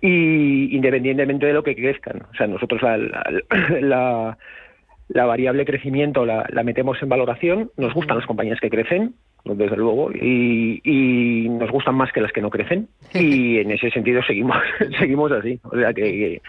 y 0.00 0.74
independientemente 0.74 1.46
de 1.46 1.52
lo 1.52 1.62
que 1.62 1.76
crezcan. 1.76 2.22
O 2.32 2.34
sea, 2.34 2.46
nosotros 2.46 2.80
la, 2.82 4.36
la 5.08 5.24
variable 5.26 5.64
crecimiento 5.64 6.24
la, 6.24 6.46
metemos 6.64 7.02
en 7.02 7.08
valoración. 7.08 7.70
Nos 7.76 7.92
gustan 7.92 8.16
las 8.16 8.26
compañías 8.26 8.60
que 8.60 8.70
crecen, 8.70 9.14
desde 9.44 9.76
luego, 9.76 10.10
y, 10.12 11.48
nos 11.50 11.70
gustan 11.70 11.94
más 11.94 12.12
que 12.12 12.20
las 12.20 12.32
que 12.32 12.40
no 12.40 12.50
crecen. 12.50 12.88
Y 13.12 13.58
en 13.60 13.70
ese 13.70 13.90
sentido 13.90 14.22
seguimos, 14.22 14.56
seguimos 14.98 15.32
así. 15.32 15.60
O 15.64 15.76
sea 15.76 15.92
que, 15.92 16.40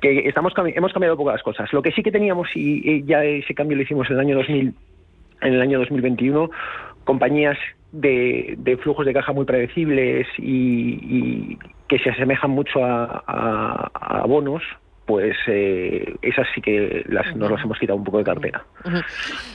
que, 0.00 0.28
estamos 0.28 0.52
hemos 0.56 0.92
cambiado 0.92 1.16
pocas 1.16 1.42
cosas. 1.42 1.72
Lo 1.72 1.82
que 1.82 1.92
sí 1.92 2.02
que 2.02 2.12
teníamos 2.12 2.48
y, 2.54 3.04
ya 3.04 3.24
ese 3.24 3.54
cambio 3.54 3.76
lo 3.76 3.82
hicimos 3.82 4.08
en 4.10 4.14
el 4.14 4.20
año 4.20 4.36
2000, 4.36 4.74
en 5.44 5.54
el 5.54 5.60
año 5.60 5.78
2021, 5.78 6.50
compañías 7.04 7.56
de, 7.92 8.78
flujos 8.82 9.06
de 9.06 9.12
caja 9.12 9.32
muy 9.32 9.44
predecibles 9.44 10.26
y, 10.38 11.56
que 11.86 11.98
se 11.98 12.10
asemejan 12.10 12.50
mucho 12.50 12.80
a 12.82 14.24
bonos 14.26 14.62
pues 15.06 15.36
eh, 15.48 16.16
esas 16.22 16.46
sí 16.54 16.60
que 16.60 17.04
las, 17.08 17.36
nos 17.36 17.50
las 17.50 17.62
hemos 17.62 17.78
quitado 17.78 17.98
un 17.98 18.04
poco 18.04 18.18
de 18.18 18.24
cartera. 18.24 18.64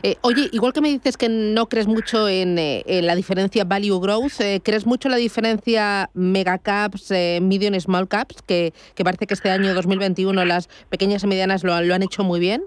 Eh, 0.04 0.16
oye, 0.22 0.48
igual 0.52 0.74
que 0.74 0.82
me 0.82 0.90
dices 0.90 1.18
que 1.18 1.28
no 1.30 1.68
crees 1.68 1.88
mucho 1.88 2.30
en, 2.30 2.58
eh, 2.60 2.84
la 3.04 3.16
diferencia 3.16 3.64
value 3.64 4.00
growth, 4.00 4.40
eh, 4.42 4.62
¿crees 4.64 4.86
mucho 4.86 5.08
en 5.08 5.14
la 5.14 5.18
diferencia 5.18 6.10
mega 6.14 6.58
caps, 6.60 7.12
medium 7.42 7.74
small 7.80 8.08
caps, 8.08 8.42
que, 8.44 8.74
parece 9.04 9.26
que 9.26 9.34
este 9.34 9.50
año 9.50 9.74
2021 9.74 10.46
las 10.46 10.68
pequeñas 10.90 11.24
y 11.24 11.28
medianas 11.28 11.64
lo, 11.64 11.74
han 11.74 12.04
hecho 12.04 12.24
muy 12.24 12.40
bien? 12.40 12.64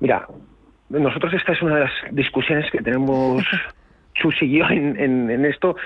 Mira, 0.00 0.26
nosotros 1.00 1.32
esta 1.34 1.52
es 1.52 1.62
una 1.62 1.76
de 1.76 1.80
las 1.82 1.92
discusiones 2.10 2.70
que 2.70 2.78
tenemos 2.78 3.44
Chus 4.14 4.42
y 4.42 4.58
yo 4.58 4.64
en, 4.68 5.44
esto. 5.44 5.76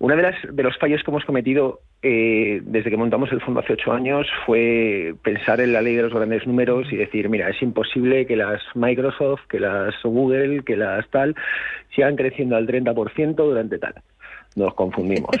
Una 0.00 0.16
de 0.16 0.22
las 0.22 0.34
de 0.50 0.62
los 0.62 0.76
fallos 0.78 1.02
que 1.02 1.10
hemos 1.10 1.24
cometido 1.24 1.80
eh, 2.02 2.60
desde 2.62 2.90
que 2.90 2.96
montamos 2.96 3.32
el 3.32 3.40
fondo 3.40 3.60
hace 3.60 3.72
ocho 3.72 3.92
años 3.92 4.26
fue 4.46 5.14
pensar 5.22 5.60
en 5.60 5.72
la 5.72 5.82
ley 5.82 5.96
de 5.96 6.02
los 6.02 6.12
grandes 6.12 6.46
números 6.46 6.92
y 6.92 6.96
decir, 6.96 7.28
mira, 7.28 7.48
es 7.48 7.60
imposible 7.62 8.26
que 8.26 8.36
las 8.36 8.62
Microsoft, 8.74 9.46
que 9.48 9.60
las 9.60 9.94
Google, 10.02 10.62
que 10.64 10.76
las 10.76 11.08
tal, 11.10 11.34
sigan 11.94 12.16
creciendo 12.16 12.56
al 12.56 12.66
30% 12.66 13.34
durante 13.34 13.78
tal. 13.78 13.94
Nos 14.56 14.74
confundimos. 14.74 15.30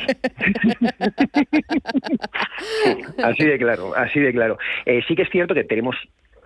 así 3.22 3.44
de 3.44 3.58
claro, 3.58 3.94
así 3.96 4.20
de 4.20 4.32
claro. 4.32 4.58
Eh, 4.86 5.02
sí 5.06 5.14
que 5.14 5.22
es 5.22 5.30
cierto 5.30 5.54
que 5.54 5.64
tenemos 5.64 5.96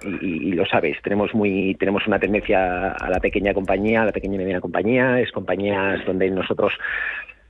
y, 0.04 0.52
lo 0.52 0.66
sabes, 0.66 1.00
tenemos 1.02 1.34
muy 1.34 1.74
tenemos 1.76 2.06
una 2.06 2.18
tendencia 2.18 2.92
a 2.92 3.10
la 3.10 3.20
pequeña 3.20 3.54
compañía, 3.54 4.02
a 4.02 4.06
la 4.06 4.12
pequeña 4.12 4.34
y 4.34 4.38
mediana 4.38 4.60
compañía, 4.60 5.20
es 5.20 5.30
compañías 5.32 6.04
donde 6.04 6.30
nosotros 6.30 6.72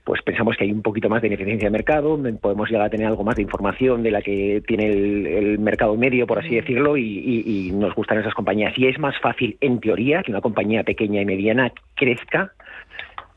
pues 0.05 0.21
pensamos 0.23 0.57
que 0.57 0.65
hay 0.65 0.73
un 0.73 0.83
poquito 0.83 1.09
más 1.09 1.23
de 1.23 1.29
ineficiencia 1.29 1.69
de 1.69 1.71
mercado, 1.71 2.19
podemos 2.41 2.69
llegar 2.69 2.87
a 2.87 2.91
tener 2.91 3.07
algo 3.07 3.23
más 3.23 3.37
de 3.37 3.43
información 3.43 4.03
de 4.03 4.11
la 4.11 4.21
que 4.21 4.63
tiene 4.67 4.89
el, 4.89 5.59
mercado 5.61 5.97
medio, 5.97 6.27
por 6.27 6.41
así 6.41 6.51
mm. 6.51 6.55
decirlo, 6.55 6.97
y, 6.97 7.71
nos 7.73 7.95
gustan 7.95 8.19
esas 8.19 8.35
compañías. 8.35 8.77
Y 8.77 8.89
es 8.89 8.99
más 8.99 9.19
fácil, 9.21 9.57
en 9.61 9.79
teoría, 9.81 10.23
que 10.23 10.33
una 10.33 10.41
compañía 10.41 10.83
pequeña 10.83 11.21
y 11.21 11.25
mediana 11.25 11.73
crezca 11.95 12.53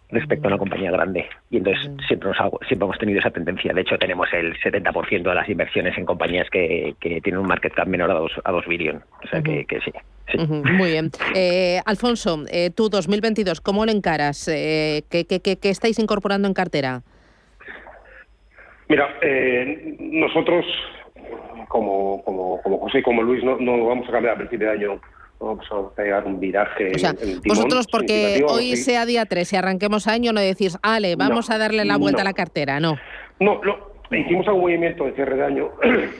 respecto 0.09 0.47
a 0.47 0.49
una 0.49 0.57
compañía 0.57 0.91
grande. 0.91 1.27
Y 1.49 1.57
entonces 1.57 1.91
siempre, 2.07 2.29
nos 2.29 2.37
siempre 2.67 2.85
hemos 2.85 2.97
tenido 2.97 3.19
esa 3.19 3.31
tendencia. 3.31 3.73
De 3.73 3.81
hecho, 3.81 3.97
tenemos 3.97 4.27
el 4.33 4.57
70% 4.59 5.23
de 5.23 5.35
las 5.35 5.49
inversiones 5.49 5.97
en 5.97 6.05
compañías 6.05 6.49
que, 6.49 6.95
tienen 6.99 7.37
un 7.37 7.47
market 7.47 7.73
cap 7.73 7.87
menor 7.87 8.11
a 8.11 8.15
2 8.15 8.31
a 8.43 8.51
dos 8.51 8.65
billion. 8.67 9.03
O 9.23 9.27
sea 9.27 9.41
que, 9.41 9.65
sí. 9.83 9.91
Muy 10.47 10.91
bien. 10.91 11.11
Eh, 11.35 11.81
Alfonso, 11.85 12.43
eh, 12.49 12.69
tú 12.69 12.89
2022, 12.89 13.61
¿cómo 13.61 13.85
lo 13.85 13.91
encaras? 13.91 14.47
Eh, 14.47 15.03
¿qué, 15.09 15.25
qué, 15.25 15.69
estáis 15.69 15.99
incorporando 15.99 16.47
en 16.47 16.53
cartera? 16.53 17.01
Mira, 18.87 19.17
eh, 19.21 19.95
nosotros, 19.99 20.65
como, 21.67 22.23
como, 22.23 22.61
como 22.61 22.79
José 22.79 22.99
y 22.99 23.03
como 23.03 23.21
Luis, 23.21 23.43
no, 23.43 23.57
no 23.57 23.85
vamos 23.85 24.07
a 24.07 24.11
cambiar 24.11 24.35
a 24.35 24.37
principio 24.37 24.67
de 24.67 24.73
año 24.73 25.01
vamos 25.45 25.65
a 25.71 25.95
pegar 25.95 26.25
un 26.25 26.39
viraje. 26.39 26.91
O 26.95 26.99
sea, 26.99 27.13
vosotros 27.45 27.87
porque 27.91 28.43
hoy 28.47 28.75
sea 28.75 29.05
día 29.05 29.25
3 29.25 29.53
y 29.53 29.55
arranquemos 29.55 30.07
año 30.07 30.33
no 30.33 30.41
decís, 30.41 30.77
ale, 30.81 31.15
vamos 31.15 31.49
a 31.49 31.57
darle 31.57 31.85
la 31.85 31.97
vuelta 31.97 32.21
a 32.21 32.25
la 32.25 32.33
cartera, 32.33 32.79
no. 32.79 32.97
No, 33.39 33.61
lo, 33.63 33.95
hicimos 34.11 34.47
algún 34.47 34.63
movimiento 34.63 35.05
de 35.05 35.13
cierre 35.13 35.35
de 35.35 35.45
año, 35.45 35.69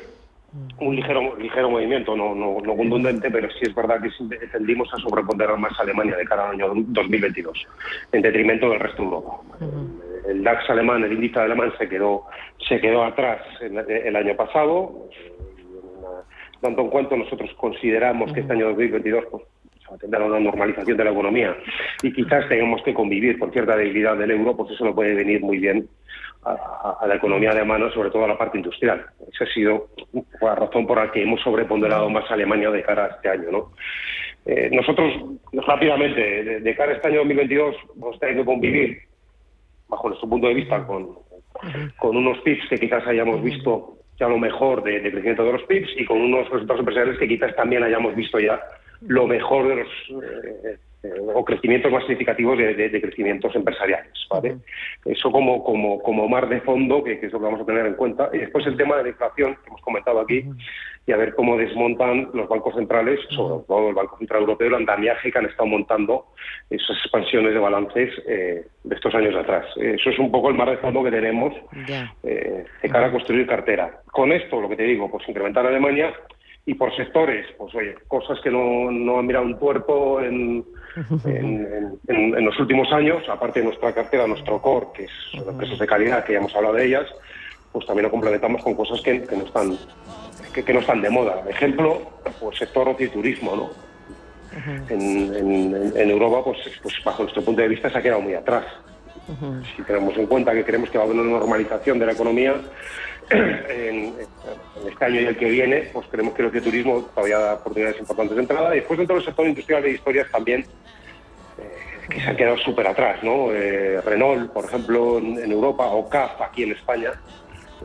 un 0.80 0.96
ligero 0.96 1.36
ligero 1.38 1.70
movimiento, 1.70 2.16
no, 2.16 2.36
no, 2.36 2.58
no 2.62 2.76
contundente, 2.76 3.32
pero 3.32 3.50
sí 3.52 3.60
es 3.64 3.74
verdad 3.74 4.02
que 4.02 4.48
tendimos 4.48 4.94
a 4.94 4.98
sobreponderar 4.98 5.58
más 5.58 5.78
a 5.80 5.84
Alemania 5.84 6.16
de 6.18 6.26
cara 6.26 6.50
al 6.50 6.56
año 6.56 6.74
2022, 6.76 7.66
en 8.12 8.22
detrimento 8.22 8.70
del 8.70 8.80
resto 8.80 9.02
de 9.02 9.08
Europa. 9.08 9.38
El 10.28 10.44
DAX 10.44 10.70
alemán, 10.70 11.04
el 11.04 11.14
índice 11.14 11.40
alemán 11.40 11.72
se 11.78 11.88
quedó, 11.88 12.26
se 12.68 12.80
quedó 12.82 13.04
atrás 13.04 13.42
el 13.62 14.16
año 14.16 14.36
pasado, 14.36 15.08
tanto 16.66 16.82
en 16.82 16.90
cuanto 16.90 17.16
nosotros 17.16 17.52
consideramos 17.58 18.34
que 18.34 18.40
este 18.40 18.54
año 18.54 18.70
2022 18.70 19.26
pues, 19.30 19.44
se 19.80 19.88
va 19.88 19.96
a 19.96 20.00
tener 20.00 20.22
una 20.22 20.40
normalización 20.40 20.98
de 20.98 21.04
la 21.04 21.12
economía 21.12 21.56
y 22.02 22.12
quizás 22.12 22.50
tengamos 22.50 22.82
que 22.82 22.94
convivir 22.94 23.38
con 23.38 23.52
cierta 23.52 23.78
debilidad 23.78 24.18
del 24.18 24.32
euro, 24.32 24.58
pues 24.58 24.72
eso 24.72 24.84
no 24.84 24.96
puede 24.96 25.14
venir 25.14 25.42
muy 25.42 25.60
bien 25.60 25.88
a, 26.44 27.06
la 27.08 27.16
economía 27.16 27.54
de 27.54 27.64
mano, 27.64 27.92
sobre 27.92 28.10
todo 28.10 28.26
a 28.26 28.30
la 28.30 28.38
parte 28.38 28.58
industrial. 28.58 29.06
Esa 29.32 29.44
ha 29.44 29.54
sido 29.54 29.90
la 30.42 30.56
razón 30.56 30.88
por 30.88 30.98
la 30.98 31.12
que 31.12 31.22
hemos 31.22 31.42
sobreponderado 31.42 32.10
más 32.10 32.30
a 32.30 32.34
Alemania 32.34 32.72
de 32.72 32.84
cara 32.84 33.06
a 33.06 33.08
este 33.10 33.30
año. 33.30 33.52
¿no? 33.52 33.72
Eh, 34.46 34.70
nosotros, 34.72 35.12
rápidamente, 35.54 36.62
de, 36.62 36.76
cara 36.76 36.94
a 36.94 36.96
este 36.96 37.08
año 37.08 37.20
2022, 37.20 37.76
vamos 37.96 38.16
a 38.16 38.20
tener 38.20 38.38
que 38.38 38.46
convivir, 38.46 39.00
bajo 39.88 40.08
nuestro 40.10 40.30
punto 40.30 40.48
de 40.48 40.54
vista, 40.56 40.86
con, 40.86 41.20
con 41.98 42.18
unos 42.18 42.40
PIBs 42.40 42.70
que 42.70 42.80
quizás 42.80 43.06
hayamos 43.06 43.44
visto 43.44 43.95
ya 44.20 44.28
lo 44.28 44.38
mejor 44.38 44.84
de, 44.84 45.02
crecimiento 45.02 45.46
de 45.46 45.54
los 45.54 45.64
PIBs 45.64 45.90
y 45.98 46.06
con 46.06 46.22
unos 46.22 46.50
resultados 46.50 46.80
empresariales 46.80 47.20
que 47.20 47.28
quizás 47.28 47.56
también 47.56 47.84
hayamos 47.84 48.16
visto 48.16 48.40
ya 48.40 48.62
lo 49.02 49.28
mejor 49.28 49.68
de 49.68 49.76
los 49.76 49.88
eh, 50.24 50.78
eh, 51.04 51.12
o 51.34 51.44
crecimientos 51.46 51.92
más 51.92 52.04
significativos 52.04 52.58
de, 52.58 53.02
crecimientos 53.02 53.56
empresariales, 53.56 54.12
¿vale? 54.30 54.58
Eso 55.06 55.32
como, 55.32 55.64
como, 55.64 56.02
como 56.02 56.28
mar 56.28 56.50
de 56.50 56.62
fondo, 56.62 57.04
que, 57.04 57.20
que, 57.20 57.28
es 57.28 57.34
lo 57.34 57.40
que 57.40 57.46
vamos 57.46 57.62
a 57.62 57.66
tener 57.66 57.86
en 57.86 57.94
cuenta. 57.94 58.30
Y 58.34 58.40
después 58.40 58.66
el 58.66 58.78
tema 58.78 58.98
de 58.98 59.04
la 59.04 59.10
inflación, 59.10 59.56
que 59.56 59.68
hemos 59.68 59.82
comentado 59.82 60.20
aquí, 60.20 60.46
y 61.08 61.12
a 61.12 61.18
ver 61.18 61.36
cómo 61.36 61.58
desmontan 61.58 62.30
los 62.34 62.50
bancos 62.50 62.74
centrales, 62.76 63.20
sobre 63.30 63.64
todo 63.68 63.90
el 63.90 63.96
Banco 63.96 64.18
Central 64.18 64.42
Europeo, 64.42 64.68
el 64.68 64.76
andamiaje 64.76 65.32
que 65.32 65.38
han 65.38 65.46
estado 65.46 65.68
montando 65.68 66.26
esas 66.70 66.98
expansiones 66.98 67.54
de 67.54 67.60
balances 67.60 68.12
eh, 68.28 68.66
de 68.84 68.96
estos 68.96 69.14
años 69.14 69.36
atrás. 69.36 69.66
Eso 69.78 70.10
es 70.10 70.18
un 70.18 70.32
poco 70.32 70.50
el 70.50 70.56
mar 70.56 70.70
de 70.70 70.78
fondo 70.78 71.04
que 71.04 71.12
tenemos 71.12 71.54
eh, 72.24 72.66
de 72.82 72.90
cara 72.90 73.08
a 73.08 73.12
construir 73.12 73.46
cartera. 73.46 74.02
Con 74.12 74.32
esto, 74.32 74.60
lo 74.60 74.68
que 74.68 74.78
te 74.78 74.84
digo, 74.84 75.10
pues 75.12 75.28
incrementar 75.30 75.66
Alemania 75.66 76.12
y 76.66 76.74
por 76.74 76.96
sectores, 76.96 77.46
pues 77.58 77.76
oye, 77.76 77.94
cosas 78.08 78.40
que 78.42 78.50
no, 78.50 78.90
no 78.90 79.20
han 79.20 79.28
mirado 79.28 79.46
un 79.46 79.60
puerto 79.60 80.20
en, 80.22 80.66
en, 82.08 82.46
los 82.46 82.60
últimos 82.60 82.92
años, 82.92 83.22
aparte 83.30 83.60
de 83.60 83.68
nuestra 83.68 83.94
cartera, 83.94 84.26
nuestro 84.26 84.60
core, 84.60 84.88
que 84.96 85.04
es 85.04 85.12
empresas 85.48 85.78
de 85.78 85.86
calidad, 85.86 86.26
que 86.26 86.34
ya 86.34 86.40
hemos 86.40 86.56
hablado 86.56 86.76
de 86.76 86.86
ellas, 86.86 87.06
pues 87.76 87.86
también 87.86 88.04
lo 88.04 88.12
complementamos 88.12 88.64
con 88.64 88.74
cosas 88.74 89.02
que, 89.02 89.24
que 89.24 89.36
no 89.36 89.44
están 89.44 89.78
que, 90.54 90.74
no 90.74 90.80
están 90.80 91.02
de 91.02 91.10
moda. 91.10 91.44
Ejemplo, 91.50 92.00
pues 92.40 92.58
sector 92.58 92.88
ocio 92.88 93.08
y 93.08 93.10
turismo, 93.10 93.54
¿no? 93.54 93.70
en, 94.88 96.10
Europa, 96.10 96.42
pues, 96.46 96.60
pues 96.82 96.96
bajo 97.04 97.24
nuestro 97.24 97.44
punto 97.44 97.62
de 97.62 97.68
vista, 97.68 97.90
se 97.90 97.98
ha 97.98 98.02
quedado 98.02 98.22
muy 98.22 98.34
atrás. 98.34 98.64
Si 99.76 99.82
tenemos 99.82 100.16
en 100.16 100.26
cuenta 100.28 100.54
que 100.54 100.64
creemos 100.64 100.90
que 100.90 100.98
va 100.98 101.04
a 101.04 101.08
haber 101.08 101.20
una 101.20 101.32
normalización 101.32 102.00
de 102.00 102.06
la 102.06 102.14
economía 102.14 102.56
en, 103.30 104.14
este 104.90 105.06
año 105.06 105.20
y 105.20 105.26
el 105.26 105.36
que 105.36 105.50
viene, 105.50 105.90
pues 105.92 106.08
creemos 106.10 106.34
que 106.34 106.44
el 106.44 106.64
turismo 106.64 107.02
todavía 107.14 107.40
da 107.40 107.54
oportunidades 107.56 108.00
importantes 108.00 108.38
de 108.38 108.42
entrada. 108.42 108.74
Y 108.74 108.80
después, 108.80 108.98
dentro 108.98 109.18
del 109.18 109.26
sector 109.26 109.46
industrial 109.46 109.84
de 109.84 109.92
historias 109.92 110.32
también, 110.32 110.62
eh, 110.62 112.08
que 112.10 112.22
se 112.22 112.30
han 112.30 112.38
quedado 112.38 112.58
súper 112.60 112.88
atrás, 112.88 113.22
¿no? 113.22 113.52
Eh, 113.52 114.00
Renault, 114.00 114.54
por 114.54 114.64
ejemplo, 114.64 115.18
en, 115.18 115.52
Europa, 115.52 115.88
o 115.88 116.08
CAF 116.08 116.42
aquí 116.42 116.64
en 116.64 116.72
España, 116.72 117.12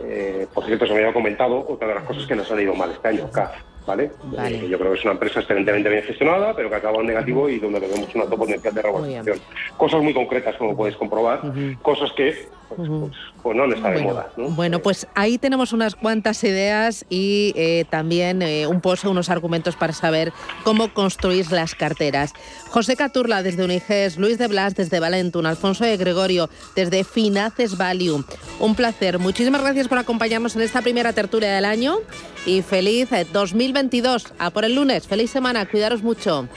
eh, 0.00 0.46
por 0.52 0.64
cierto, 0.64 0.86
se 0.86 0.92
me 0.92 1.00
había 1.00 1.12
comentado 1.12 1.66
otra 1.68 1.88
de 1.88 1.94
las 1.94 2.04
cosas 2.04 2.26
que 2.26 2.34
nos 2.34 2.50
han 2.50 2.60
ido 2.60 2.74
mal 2.74 2.90
este 2.90 3.08
año, 3.08 3.30
CAF. 3.30 3.69
¿Vale? 3.86 4.10
Eh, 4.38 4.66
yo 4.68 4.78
creo 4.78 4.92
que 4.92 4.98
es 4.98 5.04
una 5.04 5.14
empresa 5.14 5.40
excelentemente 5.40 5.88
bien 5.88 6.02
gestionada, 6.02 6.54
pero 6.54 6.68
que 6.68 6.76
acaba 6.76 6.98
en 6.98 7.06
negativo 7.06 7.48
y 7.48 7.58
donde 7.58 7.80
tenemos 7.80 8.14
una 8.14 8.24
alto 8.24 8.36
potencial 8.36 8.74
de 8.74 8.82
revalorización. 8.82 9.38
Cosas 9.76 10.02
muy 10.02 10.14
concretas, 10.14 10.56
como 10.56 10.76
puedes 10.76 10.96
comprobar, 10.96 11.42
cosas 11.82 12.12
que 12.12 12.48
pues, 12.76 12.88
pues, 12.88 13.12
pues, 13.42 13.56
no 13.56 13.64
está 13.64 13.90
de 13.90 14.02
moda. 14.02 14.30
Bueno, 14.36 14.78
pues 14.78 15.08
ahí 15.16 15.38
tenemos 15.38 15.72
unas 15.72 15.96
cuantas 15.96 16.44
ideas 16.44 17.04
y 17.08 17.52
eh, 17.56 17.84
también 17.90 18.42
eh, 18.42 18.68
un 18.68 18.80
pozo, 18.80 19.10
unos 19.10 19.28
argumentos 19.28 19.74
para 19.74 19.92
saber 19.92 20.32
cómo 20.62 20.94
construir 20.94 21.50
las 21.50 21.74
carteras. 21.74 22.32
José 22.68 22.94
Caturla 22.94 23.42
desde 23.42 23.64
Uniges, 23.64 24.18
Luis 24.18 24.38
de 24.38 24.46
Blas 24.46 24.76
desde 24.76 25.00
Valentun, 25.00 25.46
Alfonso 25.46 25.84
de 25.84 25.96
Gregorio 25.96 26.48
desde 26.76 27.02
Finaces 27.02 27.76
Value. 27.76 28.24
Un 28.60 28.74
placer. 28.76 29.18
Muchísimas 29.18 29.62
gracias 29.62 29.88
por 29.88 29.98
acompañarnos 29.98 30.54
en 30.54 30.62
esta 30.62 30.80
primera 30.80 31.12
tertulia 31.12 31.52
del 31.52 31.64
año 31.64 31.98
y 32.46 32.62
feliz 32.62 33.08
2022. 33.32 34.24
Eh, 34.24 34.28
A 34.38 34.50
por 34.50 34.64
el 34.64 34.74
lunes. 34.74 35.06
Feliz 35.06 35.30
semana. 35.30 35.66
Cuidaros 35.66 36.02
mucho. 36.02 36.48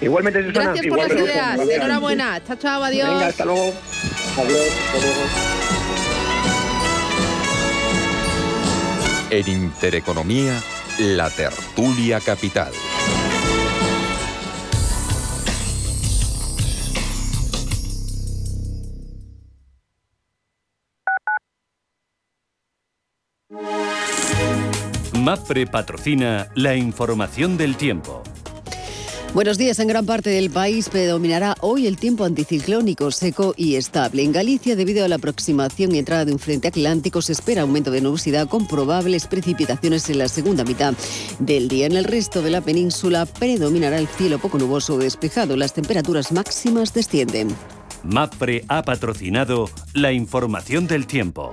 Igualmente, 0.00 0.42
Gracias 0.42 0.86
por 0.86 0.98
las 0.98 1.10
ideas. 1.12 1.60
Enhorabuena. 1.68 2.42
Chao, 2.46 2.56
chao. 2.56 2.82
Adiós. 2.84 3.08
Venga, 3.08 3.26
hasta 3.26 3.44
luego. 3.44 3.72
Adiós. 4.38 4.66
En 9.30 9.48
Intereconomía, 9.48 10.62
la 10.98 11.28
tertulia 11.30 12.20
capital. 12.20 12.72
Mafre 25.26 25.66
patrocina 25.66 26.46
la 26.54 26.76
información 26.76 27.56
del 27.56 27.76
tiempo. 27.76 28.22
Buenos 29.34 29.58
días. 29.58 29.80
En 29.80 29.88
gran 29.88 30.06
parte 30.06 30.30
del 30.30 30.50
país 30.50 30.88
predominará 30.88 31.56
hoy 31.62 31.88
el 31.88 31.96
tiempo 31.96 32.22
anticiclónico, 32.22 33.10
seco 33.10 33.52
y 33.56 33.74
estable. 33.74 34.22
En 34.22 34.30
Galicia, 34.30 34.76
debido 34.76 35.04
a 35.04 35.08
la 35.08 35.16
aproximación 35.16 35.92
y 35.92 35.98
entrada 35.98 36.24
de 36.24 36.32
un 36.32 36.38
frente 36.38 36.68
atlántico, 36.68 37.22
se 37.22 37.32
espera 37.32 37.62
aumento 37.62 37.90
de 37.90 38.02
nubosidad 38.02 38.46
con 38.46 38.68
probables 38.68 39.26
precipitaciones 39.26 40.08
en 40.10 40.18
la 40.18 40.28
segunda 40.28 40.62
mitad 40.62 40.94
del 41.40 41.66
día. 41.66 41.86
En 41.86 41.96
el 41.96 42.04
resto 42.04 42.40
de 42.40 42.50
la 42.50 42.60
península 42.60 43.26
predominará 43.26 43.98
el 43.98 44.06
cielo 44.06 44.38
poco 44.38 44.58
nuboso 44.58 44.94
o 44.94 44.98
despejado. 44.98 45.56
Las 45.56 45.74
temperaturas 45.74 46.30
máximas 46.30 46.94
descienden. 46.94 47.48
MAPRE 48.04 48.64
ha 48.68 48.82
patrocinado 48.82 49.68
la 49.92 50.12
información 50.12 50.86
del 50.86 51.08
tiempo. 51.08 51.52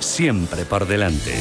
siempre 0.00 0.64
por 0.64 0.86
delante. 0.86 1.34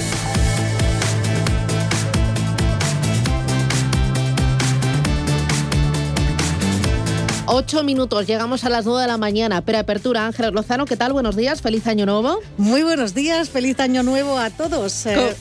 Ocho 7.45 7.83
minutos, 7.83 8.25
llegamos 8.25 8.63
a 8.63 8.69
las 8.69 8.85
nueve 8.85 9.01
de 9.01 9.07
la 9.07 9.17
mañana. 9.17 9.61
Preapertura, 9.61 10.25
Ángel 10.25 10.51
Lozano, 10.53 10.85
¿qué 10.85 10.97
tal? 10.97 11.13
Buenos 11.13 11.35
días, 11.35 11.61
feliz 11.61 11.85
año 11.85 12.05
nuevo. 12.05 12.39
Muy 12.57 12.81
buenos 12.81 13.13
días, 13.13 13.49
feliz 13.49 13.79
año 13.79 14.01
nuevo 14.01 14.39
a 14.39 14.49
todos. 14.49 15.05
Eh, 15.05 15.35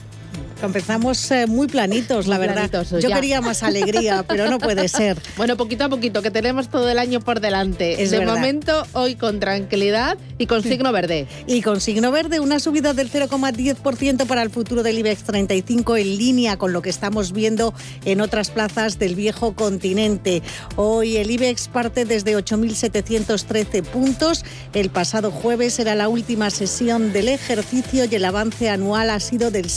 Empezamos 0.63 1.31
eh, 1.31 1.47
muy 1.47 1.67
planitos, 1.67 2.27
la 2.27 2.39
verdad. 2.39 2.69
planitos, 2.71 3.03
Yo 3.03 3.11
quería 3.11 3.41
más 3.41 3.63
alegría, 3.63 4.23
pero 4.29 4.49
no 4.49 4.59
puede 4.59 4.89
ser. 4.89 5.19
Bueno, 5.37 5.57
poquito 5.57 5.85
a 5.85 5.89
poquito, 5.89 6.23
que 6.23 6.31
tenemos 6.31 6.69
todo 6.69 6.89
el 6.89 6.99
año 6.99 7.21
por 7.21 7.41
delante. 7.41 8.03
Es 8.03 8.11
de 8.11 8.21
verdad. 8.21 8.35
momento, 8.35 8.87
hoy 8.93 9.17
con 9.17 9.41
tranquilidad 9.41 10.17
y 10.39 10.47
con 10.47 10.63
signo 10.63 10.93
verde. 10.93 11.27
Y 11.47 11.63
con 11.63 11.81
signo 11.81 12.11
verde, 12.13 12.41
una 12.41 12.61
subida 12.61 12.95
del 12.95 13.11
0,10% 13.11 14.27
para 14.27 14.43
el 14.43 14.51
futuro 14.51 14.83
del 14.83 14.99
IBEX 14.99 15.25
35 15.25 15.97
en 15.97 16.17
línea 16.17 16.57
con 16.57 16.73
lo 16.73 16.83
que 16.83 16.91
estamos 16.91 17.33
viendo 17.33 17.75
en 18.05 18.21
otras 18.21 18.51
plazas 18.51 18.99
del 18.99 19.15
viejo 19.15 19.55
continente. 19.55 20.43
Hoy 20.77 21.17
el 21.17 21.31
IBEX 21.31 21.69
parte 21.69 22.05
desde 22.05 22.37
8.713 22.37 23.83
puntos. 23.83 24.45
El 24.75 24.91
pasado 24.91 25.31
jueves 25.31 25.79
era 25.79 25.95
la 25.95 26.09
última 26.09 26.51
sesión 26.51 27.13
del 27.13 27.29
ejercicio 27.29 28.05
y 28.05 28.15
el 28.15 28.25
avance 28.25 28.69
anual 28.69 29.11
ha 29.11 29.21
sido 29.21 29.51
del 29.51 29.71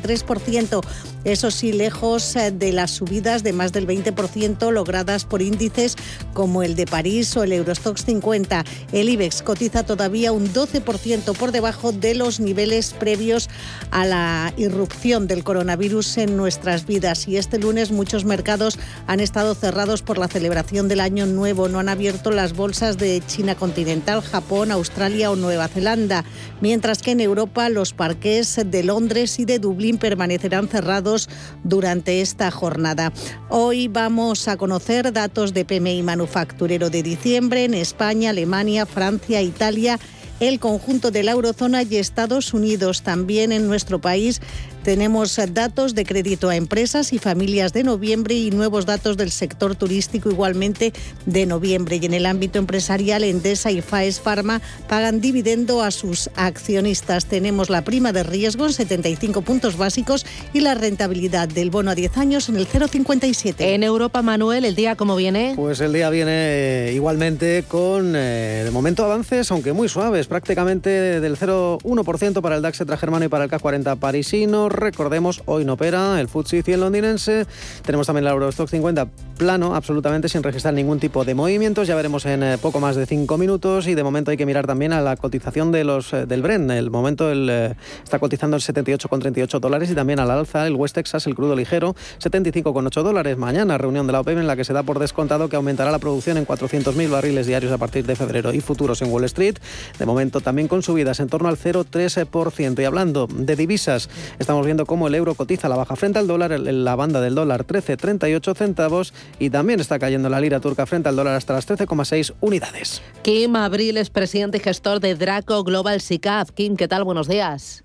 7,93%. 0.00 0.80
Eso 1.24 1.52
sí, 1.52 1.72
lejos 1.72 2.34
eh, 2.34 2.50
de 2.50 2.72
las 2.72 2.90
subidas 2.90 3.44
de 3.44 3.52
más 3.52 3.72
del 3.72 3.86
20% 3.86 4.72
logradas 4.72 5.24
por 5.24 5.40
índices 5.40 5.96
como 6.34 6.64
el 6.64 6.74
de 6.74 6.86
París 6.86 7.36
o 7.36 7.44
el 7.44 7.52
Eurostox 7.52 8.04
50. 8.04 8.64
El 8.92 9.08
IBEX 9.08 9.42
cotiza 9.42 9.84
todavía 9.84 10.32
un 10.32 10.52
12% 10.52 11.36
por 11.36 11.52
debajo 11.52 11.92
de 11.92 12.16
los 12.16 12.40
niveles 12.40 12.92
previos 12.98 13.48
a 13.92 14.04
la 14.04 14.52
irrupción 14.56 15.28
del 15.28 15.44
coronavirus 15.44 16.18
en 16.18 16.36
nuestras 16.36 16.86
vidas. 16.86 17.28
Y 17.28 17.36
este 17.36 17.58
lunes 17.58 17.92
muchos 17.92 18.24
mercados 18.24 18.78
han 19.06 19.20
estado 19.20 19.54
cerrados 19.54 20.02
por 20.02 20.18
la 20.18 20.26
celebración 20.26 20.88
del 20.88 21.00
Año 21.00 21.26
Nuevo. 21.26 21.68
No 21.68 21.78
han 21.78 21.88
abierto 21.88 22.32
las 22.32 22.54
bolsas 22.54 22.98
de 22.98 23.22
China 23.26 23.54
continental, 23.54 24.22
Japón, 24.22 24.72
Australia 24.72 25.30
o 25.30 25.36
Nueva 25.36 25.68
Zelanda. 25.68 26.24
Mientras 26.60 27.00
que 27.00 27.12
en 27.12 27.20
Europa 27.20 27.68
los 27.68 27.92
parques 27.92 28.58
de 28.64 28.82
Londres 28.82 29.38
y 29.38 29.44
de 29.44 29.60
Dublín 29.60 29.81
permanecerán 29.98 30.68
cerrados 30.68 31.28
durante 31.64 32.20
esta 32.20 32.50
jornada. 32.50 33.12
Hoy 33.48 33.88
vamos 33.88 34.48
a 34.48 34.56
conocer 34.56 35.12
datos 35.12 35.52
de 35.52 35.64
PMI 35.64 36.02
manufacturero 36.02 36.90
de 36.90 37.02
diciembre 37.02 37.64
en 37.64 37.74
España, 37.74 38.30
Alemania, 38.30 38.86
Francia, 38.86 39.42
Italia 39.42 39.98
el 40.40 40.58
conjunto 40.58 41.12
de 41.12 41.22
la 41.22 41.32
eurozona 41.32 41.84
y 41.84 41.96
Estados 41.96 42.52
Unidos. 42.52 43.02
También 43.02 43.52
en 43.52 43.68
nuestro 43.68 44.00
país 44.00 44.40
tenemos 44.82 45.38
datos 45.52 45.94
de 45.94 46.04
crédito 46.04 46.48
a 46.48 46.56
empresas 46.56 47.12
y 47.12 47.18
familias 47.18 47.72
de 47.72 47.84
noviembre 47.84 48.34
y 48.34 48.50
nuevos 48.50 48.86
datos 48.86 49.16
del 49.16 49.30
sector 49.30 49.74
turístico 49.74 50.30
igualmente 50.30 50.92
de 51.26 51.46
noviembre. 51.46 51.96
Y 51.96 52.06
en 52.06 52.14
el 52.14 52.26
ámbito 52.26 52.58
empresarial, 52.58 53.24
Endesa 53.24 53.70
y 53.70 53.80
Faes 53.80 54.20
Pharma 54.20 54.60
pagan 54.88 55.20
dividendo 55.20 55.82
a 55.82 55.90
sus 55.90 56.30
accionistas. 56.34 57.26
Tenemos 57.26 57.70
la 57.70 57.82
prima 57.82 58.12
de 58.12 58.22
riesgo 58.22 58.66
en 58.66 58.72
75 58.72 59.42
puntos 59.42 59.76
básicos 59.76 60.26
y 60.52 60.60
la 60.60 60.74
rentabilidad 60.74 61.48
del 61.48 61.70
bono 61.70 61.90
a 61.90 61.94
10 61.94 62.18
años 62.18 62.48
en 62.48 62.56
el 62.56 62.66
0,57. 62.66 63.54
En 63.58 63.82
Europa, 63.82 64.22
Manuel, 64.22 64.64
¿el 64.64 64.74
día 64.74 64.96
cómo 64.96 65.16
viene? 65.16 65.54
Pues 65.56 65.80
el 65.80 65.92
día 65.92 66.10
viene 66.10 66.32
eh, 66.34 66.92
igualmente 66.94 67.64
con, 67.68 68.14
eh, 68.16 68.62
de 68.64 68.70
momento, 68.70 69.04
avances, 69.04 69.50
aunque 69.50 69.72
muy 69.72 69.88
suaves, 69.88 70.26
prácticamente 70.26 71.20
del 71.20 71.36
0,1% 71.36 72.40
para 72.40 72.56
el 72.56 72.62
DAX 72.62 72.82
germano 72.98 73.24
y 73.24 73.28
para 73.28 73.44
el 73.44 73.50
CAC 73.50 73.62
40 73.62 73.96
parisino. 73.96 74.68
Recordemos, 74.72 75.42
hoy 75.46 75.64
no 75.64 75.74
opera 75.74 76.20
el 76.20 76.28
FTSE 76.28 76.62
100 76.62 76.80
londinense. 76.80 77.46
Tenemos 77.84 78.06
también 78.06 78.26
el 78.26 78.32
Eurostock 78.32 78.68
50 78.68 79.06
plano, 79.36 79.74
absolutamente 79.74 80.28
sin 80.28 80.42
registrar 80.42 80.72
ningún 80.72 81.00
tipo 81.00 81.24
de 81.24 81.34
movimientos. 81.34 81.88
Ya 81.88 81.94
veremos 81.94 82.26
en 82.26 82.42
eh, 82.42 82.58
poco 82.58 82.80
más 82.80 82.96
de 82.96 83.06
5 83.06 83.38
minutos 83.38 83.86
y 83.86 83.94
de 83.94 84.04
momento 84.04 84.30
hay 84.30 84.36
que 84.36 84.46
mirar 84.46 84.66
también 84.66 84.92
a 84.92 85.00
la 85.00 85.16
cotización 85.16 85.72
de 85.72 85.84
los, 85.84 86.12
eh, 86.12 86.26
del 86.26 86.42
Brent. 86.42 86.70
El 86.70 86.90
momento 86.90 87.30
el, 87.30 87.48
eh, 87.50 87.74
está 88.02 88.18
cotizando 88.18 88.56
el 88.56 88.62
78,38 88.62 89.58
dólares 89.58 89.90
y 89.90 89.94
también 89.94 90.20
al 90.20 90.30
alza 90.30 90.66
el 90.66 90.74
West 90.74 90.94
Texas, 90.94 91.26
el 91.26 91.34
crudo 91.34 91.56
ligero, 91.56 91.94
75,8 92.20 93.02
dólares. 93.02 93.36
Mañana 93.36 93.78
reunión 93.78 94.06
de 94.06 94.12
la 94.12 94.20
OPEP 94.20 94.38
en 94.38 94.46
la 94.46 94.56
que 94.56 94.64
se 94.64 94.72
da 94.72 94.82
por 94.82 94.98
descontado 94.98 95.48
que 95.48 95.56
aumentará 95.56 95.90
la 95.90 95.98
producción 95.98 96.36
en 96.36 96.46
400.000 96.46 97.10
barriles 97.10 97.46
diarios 97.46 97.72
a 97.72 97.78
partir 97.78 98.06
de 98.06 98.16
febrero 98.16 98.52
y 98.52 98.60
futuros 98.60 99.02
en 99.02 99.10
Wall 99.10 99.24
Street. 99.24 99.56
De 99.98 100.06
momento 100.06 100.40
también 100.40 100.68
con 100.68 100.82
subidas 100.82 101.20
en 101.20 101.28
torno 101.28 101.48
al 101.48 101.58
0,3%. 101.58 102.80
Y 102.80 102.84
hablando 102.84 103.26
de 103.26 103.56
divisas, 103.56 104.08
estamos 104.38 104.61
viendo 104.64 104.86
cómo 104.86 105.08
el 105.08 105.14
euro 105.14 105.34
cotiza 105.34 105.68
la 105.68 105.76
baja 105.76 105.96
frente 105.96 106.18
al 106.18 106.26
dólar, 106.26 106.52
en 106.52 106.84
la 106.84 106.96
banda 106.96 107.20
del 107.20 107.34
dólar 107.34 107.66
13,38 107.66 108.54
centavos 108.54 109.14
y 109.38 109.50
también 109.50 109.80
está 109.80 109.98
cayendo 109.98 110.28
la 110.28 110.40
lira 110.40 110.60
turca 110.60 110.86
frente 110.86 111.08
al 111.08 111.16
dólar 111.16 111.36
hasta 111.36 111.52
las 111.54 111.68
13,6 111.68 112.34
unidades. 112.40 113.02
Kim 113.22 113.56
Abril 113.56 113.96
es 113.96 114.10
presidente 114.10 114.58
y 114.58 114.60
gestor 114.60 115.00
de 115.00 115.14
Draco 115.14 115.64
Global 115.64 116.00
SICAF. 116.00 116.50
Kim, 116.52 116.76
¿qué 116.76 116.88
tal? 116.88 117.04
Buenos 117.04 117.28
días. 117.28 117.84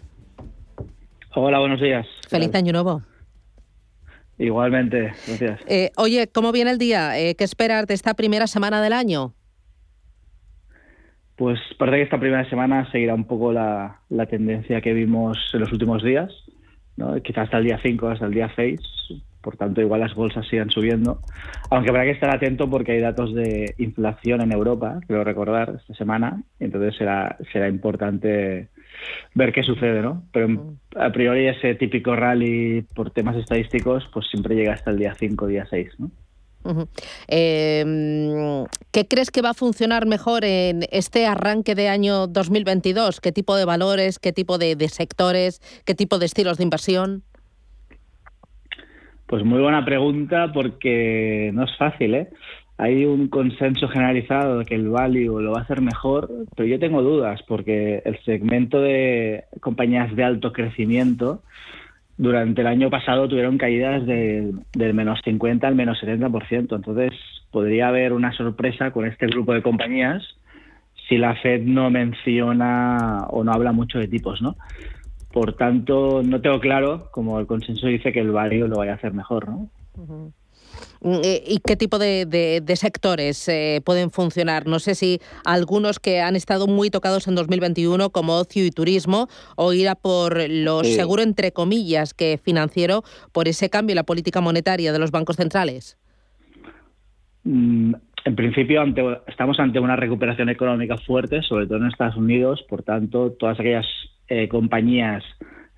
Hola, 1.36 1.60
buenos 1.60 1.80
días. 1.80 2.08
Feliz 2.28 2.54
año 2.56 2.74
nuevo. 2.74 3.02
Igualmente, 4.40 5.14
gracias. 5.28 5.60
Eh, 5.68 5.92
oye, 5.98 6.28
¿cómo 6.28 6.52
viene 6.52 6.72
el 6.72 6.78
día? 6.78 7.20
Eh, 7.20 7.36
¿Qué 7.36 7.44
esperar 7.44 7.88
de 7.88 7.94
esta 7.94 8.14
primera 8.14 8.48
semana 8.48 8.82
del 8.82 8.94
año? 8.94 9.34
Pues 11.38 11.60
parece 11.78 11.98
que 11.98 12.04
esta 12.04 12.20
primera 12.20 12.50
semana 12.50 12.90
seguirá 12.92 13.14
un 13.14 13.26
poco 13.26 13.54
la, 13.54 14.02
tendencia 14.30 14.82
que 14.82 14.94
vimos 14.94 15.38
en 15.54 15.60
los 15.60 15.72
últimos 15.72 16.04
días, 16.04 16.32
¿no? 16.98 17.16
quizás 17.22 17.45
hasta 17.45 17.60
el 17.60 17.66
día 17.66 17.80
5, 17.82 18.10
hasta 18.10 18.26
el 18.26 18.34
día 18.34 18.52
6, 18.56 18.80
por 19.41 19.56
tanto 19.56 19.82
igual 19.82 20.02
las 20.02 20.14
bolsas 20.14 20.45
sigan 20.48 20.70
subiendo, 20.70 21.22
aunque 21.70 21.89
habrá 21.89 22.04
que 22.04 22.12
estar 22.12 22.36
atento 22.36 22.70
porque 22.70 22.93
hay 22.93 23.00
datos 23.00 23.34
de 23.34 23.76
inflación 23.78 24.41
en 24.41 24.52
Europa, 24.52 25.00
creo 25.08 25.24
recordar, 25.24 25.76
esta 25.80 25.93
semana, 25.93 26.43
entonces 26.60 26.95
será, 26.98 27.38
será 27.54 27.70
importante 27.70 28.68
ver 29.36 29.54
qué 29.54 29.64
sucede, 29.64 30.02
¿no? 30.02 30.24
Pero 30.34 30.50
mm. 30.50 30.78
a 30.98 31.12
priori 31.12 31.48
ese 31.48 31.76
típico 31.76 32.16
rally 32.16 32.82
por 32.93 33.12
temas 33.12 33.38
estadísticos 33.38 34.10
pues 34.12 34.28
siempre 34.28 34.56
llega 34.56 34.74
hasta 34.74 34.91
el 34.91 34.98
día 34.98 35.14
5, 35.18 35.48
día 35.48 35.66
6, 35.70 36.00
¿no? 36.00 36.12
Em, 37.28 38.65
¿Qué 38.91 39.07
crees 39.07 39.32
que 39.32 39.41
va 39.41 39.51
a 39.51 39.53
funcionar 39.53 40.05
mejor 40.05 40.43
en 40.43 40.84
este 40.91 41.26
arranque 41.26 41.76
de 41.76 41.89
año 41.89 42.28
2022? 42.28 43.22
¿Qué 43.22 43.32
tipo 43.32 43.55
de 43.55 43.65
valores, 43.65 44.20
qué 44.20 44.34
tipo 44.34 44.57
de, 44.57 44.76
sectores, 44.89 45.61
qué 45.86 45.95
tipo 45.95 46.20
de 46.20 46.26
estilos 46.26 46.57
de 46.57 46.63
inversión? 46.63 47.24
Pues 49.28 49.43
muy 49.43 49.61
buena 49.61 49.84
pregunta 49.84 50.51
porque 50.53 51.51
no 51.53 51.65
es 51.65 51.76
fácil, 51.78 52.15
¿eh? 52.15 52.30
Hay 52.80 53.05
un 53.05 53.28
consenso 53.28 53.88
generalizado 53.88 54.59
de 54.59 54.65
que 54.65 54.76
el 54.76 54.89
value 54.89 55.41
lo 55.41 55.51
va 55.51 55.59
a 55.59 55.63
hacer 55.63 55.82
mejor, 55.82 56.30
pero 56.55 56.68
yo 56.68 56.80
tengo 56.80 57.01
dudas 57.01 57.41
porque 57.47 58.03
el 58.05 58.20
segmento 58.24 58.80
de 58.80 59.45
compañías 59.61 60.15
de 60.15 60.24
alto 60.24 60.53
crecimiento 60.53 61.41
durante 62.18 62.61
el 62.61 62.68
año 62.68 62.89
pasado 62.89 63.28
tuvieron 63.28 63.57
caídas 63.57 64.05
de, 64.05 64.51
del 64.74 64.93
menos 64.93 65.20
50 65.24 65.68
al 65.68 65.76
menos 65.76 66.01
70%. 66.01 66.76
Entonces, 66.76 67.13
podría 67.51 67.88
haber 67.88 68.13
una 68.13 68.32
sorpresa 68.34 68.91
con 68.91 69.05
este 69.05 69.28
grupo 69.28 69.53
de 69.53 69.61
compañías 69.61 70.24
si 71.07 71.18
la 71.18 71.36
Fed 71.36 71.61
no 71.63 71.89
menciona 71.89 73.28
o 73.30 73.43
no 73.43 73.53
habla 73.53 73.72
mucho 73.72 73.99
de 73.99 74.07
tipos, 74.07 74.41
¿no? 74.41 74.57
Por 75.32 75.53
tanto, 75.53 76.22
no 76.24 76.41
tengo 76.41 76.59
claro, 76.59 77.09
como 77.11 77.39
el 77.39 77.47
consenso 77.47 77.88
dice, 77.88 78.11
que 78.11 78.20
el 78.20 78.32
barrio 78.32 78.68
lo 78.68 78.78
vaya 78.78 78.93
a 78.93 78.95
hacer 78.95 79.13
mejor, 79.13 79.47
¿no? 79.47 79.70
¿Y 81.02 81.60
qué 81.66 81.76
tipo 81.76 82.00
de, 82.00 82.64
sectores 82.76 83.48
eh, 83.48 83.82
pueden 83.86 84.12
funcionar? 84.12 84.68
No 84.68 84.80
sé 84.80 84.95
si 84.95 85.20
algunos 85.45 86.00
que 86.00 86.22
han 86.22 86.36
estado 86.36 86.68
muy 86.68 86.89
tocados 86.89 87.28
en 87.28 87.36
2021 87.36 88.10
como 88.10 88.34
ocio 88.38 88.66
y 88.66 88.72
turismo 88.72 89.28
o 89.56 89.74
ir 89.74 89.89
a 89.89 89.95
por 89.95 90.38
lo 90.50 90.84
seguro 90.84 91.22
entre 91.24 91.52
comillas 91.52 92.14
que 92.14 92.39
financiero 92.43 93.04
por 93.32 93.48
ese 93.48 93.70
cambio 93.70 93.93
en 93.93 93.98
la 93.98 94.04
política 94.04 94.41
monetaria 94.41 94.91
de 94.91 95.00
los 95.00 95.12
bancos 95.12 95.36
centrales. 95.36 95.98
Mm, 97.43 97.93
en 98.26 98.36
principio 98.36 98.84
estamos 99.28 99.60
ante 99.60 99.80
una 99.80 99.95
recuperación 99.95 100.50
económica 100.50 100.98
fuerte, 100.98 101.41
sobre 101.43 101.66
todo 101.66 101.78
en 101.78 101.88
Estados 101.88 102.18
Unidos, 102.18 102.64
por 102.68 102.84
tanto 102.84 103.32
todas 103.32 103.60
aquellas 103.60 103.86
eh, 104.28 104.50
compañías 104.50 105.24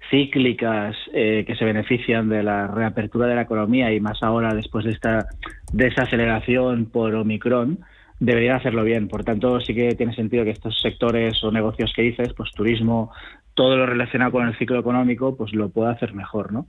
cíclicas 0.10 0.96
eh, 1.14 1.44
que 1.46 1.56
se 1.56 1.66
benefician 1.66 2.30
de 2.30 2.44
la 2.44 2.68
reapertura 2.68 3.28
de 3.28 3.36
la 3.36 3.42
economía 3.44 3.92
y 3.94 4.00
más 4.00 4.24
ahora 4.24 4.54
después 4.54 4.86
de 4.86 4.92
esta 4.92 5.28
desaceleración 5.72 6.86
por 6.86 7.14
Omicron, 7.16 7.80
deberían 8.20 8.58
hacerlo 8.58 8.84
bien. 8.84 9.08
Por 9.08 9.24
tanto, 9.24 9.60
sí 9.62 9.74
que 9.74 9.96
tiene 9.96 10.14
sentido 10.14 10.44
que 10.44 10.52
estos 10.52 10.80
sectores 10.82 11.44
o 11.44 11.52
negocios 11.52 11.94
que 11.96 12.02
dices, 12.02 12.34
pues 12.34 12.52
turismo, 12.52 13.12
todo 13.54 13.76
lo 13.76 13.86
relacionado 13.86 14.32
con 14.32 14.48
el 14.48 14.58
ciclo 14.58 14.80
económico, 14.80 15.36
pues 15.36 15.54
lo 15.54 15.70
pueda 15.70 15.92
hacer 15.92 16.14
mejor, 16.14 16.54
¿no? 16.54 16.68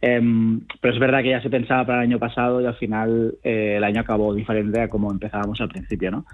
Em, 0.00 0.60
pero 0.80 0.94
es 0.94 1.00
verdad 1.00 1.22
que 1.22 1.30
ya 1.30 1.42
se 1.42 1.50
pensaba 1.50 1.86
para 1.86 1.98
el 1.98 2.10
año 2.10 2.18
pasado 2.18 2.60
y 2.60 2.66
al 2.66 2.74
final 2.74 3.34
eh, 3.44 3.74
el 3.76 3.84
año 3.84 4.00
acabó 4.00 4.34
diferente 4.34 4.80
a 4.80 4.88
como 4.88 5.10
empezábamos 5.10 5.60
al 5.60 5.68
principio, 5.68 6.10
¿no? 6.10 6.26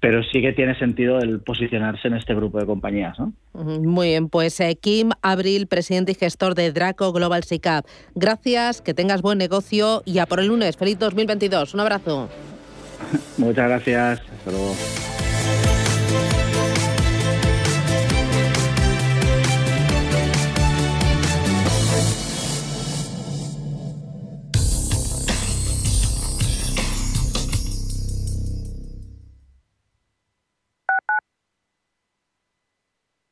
Pero 0.00 0.22
sí 0.24 0.40
que 0.40 0.52
tiene 0.52 0.76
sentido 0.78 1.18
el 1.18 1.40
posicionarse 1.40 2.08
en 2.08 2.14
este 2.14 2.34
grupo 2.34 2.58
de 2.58 2.66
compañías. 2.66 3.18
¿no? 3.18 3.32
Muy 3.52 4.08
bien, 4.08 4.28
pues 4.28 4.58
eh, 4.60 4.76
Kim 4.80 5.10
Abril, 5.22 5.66
presidente 5.66 6.12
y 6.12 6.14
gestor 6.14 6.54
de 6.54 6.72
Draco 6.72 7.12
Global 7.12 7.44
SICAP. 7.44 7.84
Gracias, 8.14 8.80
que 8.80 8.94
tengas 8.94 9.20
buen 9.20 9.38
negocio 9.38 10.02
y 10.06 10.18
a 10.18 10.26
por 10.26 10.40
el 10.40 10.46
lunes. 10.46 10.76
Feliz 10.76 10.98
2022. 10.98 11.74
Un 11.74 11.80
abrazo. 11.80 12.28
Muchas 13.38 13.68
gracias. 13.68 14.20
Hasta 14.20 14.50
luego. 14.50 14.74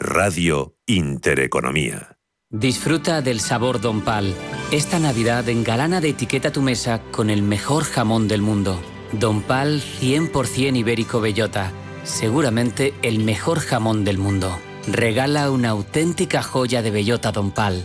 Radio 0.00 0.76
Intereconomía. 0.86 2.18
Disfruta 2.50 3.20
del 3.20 3.40
sabor 3.40 3.80
Don 3.80 4.02
Pal. 4.02 4.32
Esta 4.70 5.00
Navidad 5.00 5.48
engalana 5.48 6.00
de 6.00 6.10
etiqueta 6.10 6.52
tu 6.52 6.62
mesa 6.62 7.02
con 7.10 7.30
el 7.30 7.42
mejor 7.42 7.82
jamón 7.82 8.28
del 8.28 8.40
mundo. 8.40 8.80
Don 9.10 9.42
Pal 9.42 9.82
100% 9.82 10.76
ibérico 10.76 11.20
bellota. 11.20 11.72
Seguramente 12.04 12.94
el 13.02 13.18
mejor 13.18 13.58
jamón 13.58 14.04
del 14.04 14.18
mundo. 14.18 14.56
Regala 14.86 15.50
una 15.50 15.70
auténtica 15.70 16.44
joya 16.44 16.80
de 16.80 16.92
bellota 16.92 17.32
Don 17.32 17.50
Pal. 17.50 17.84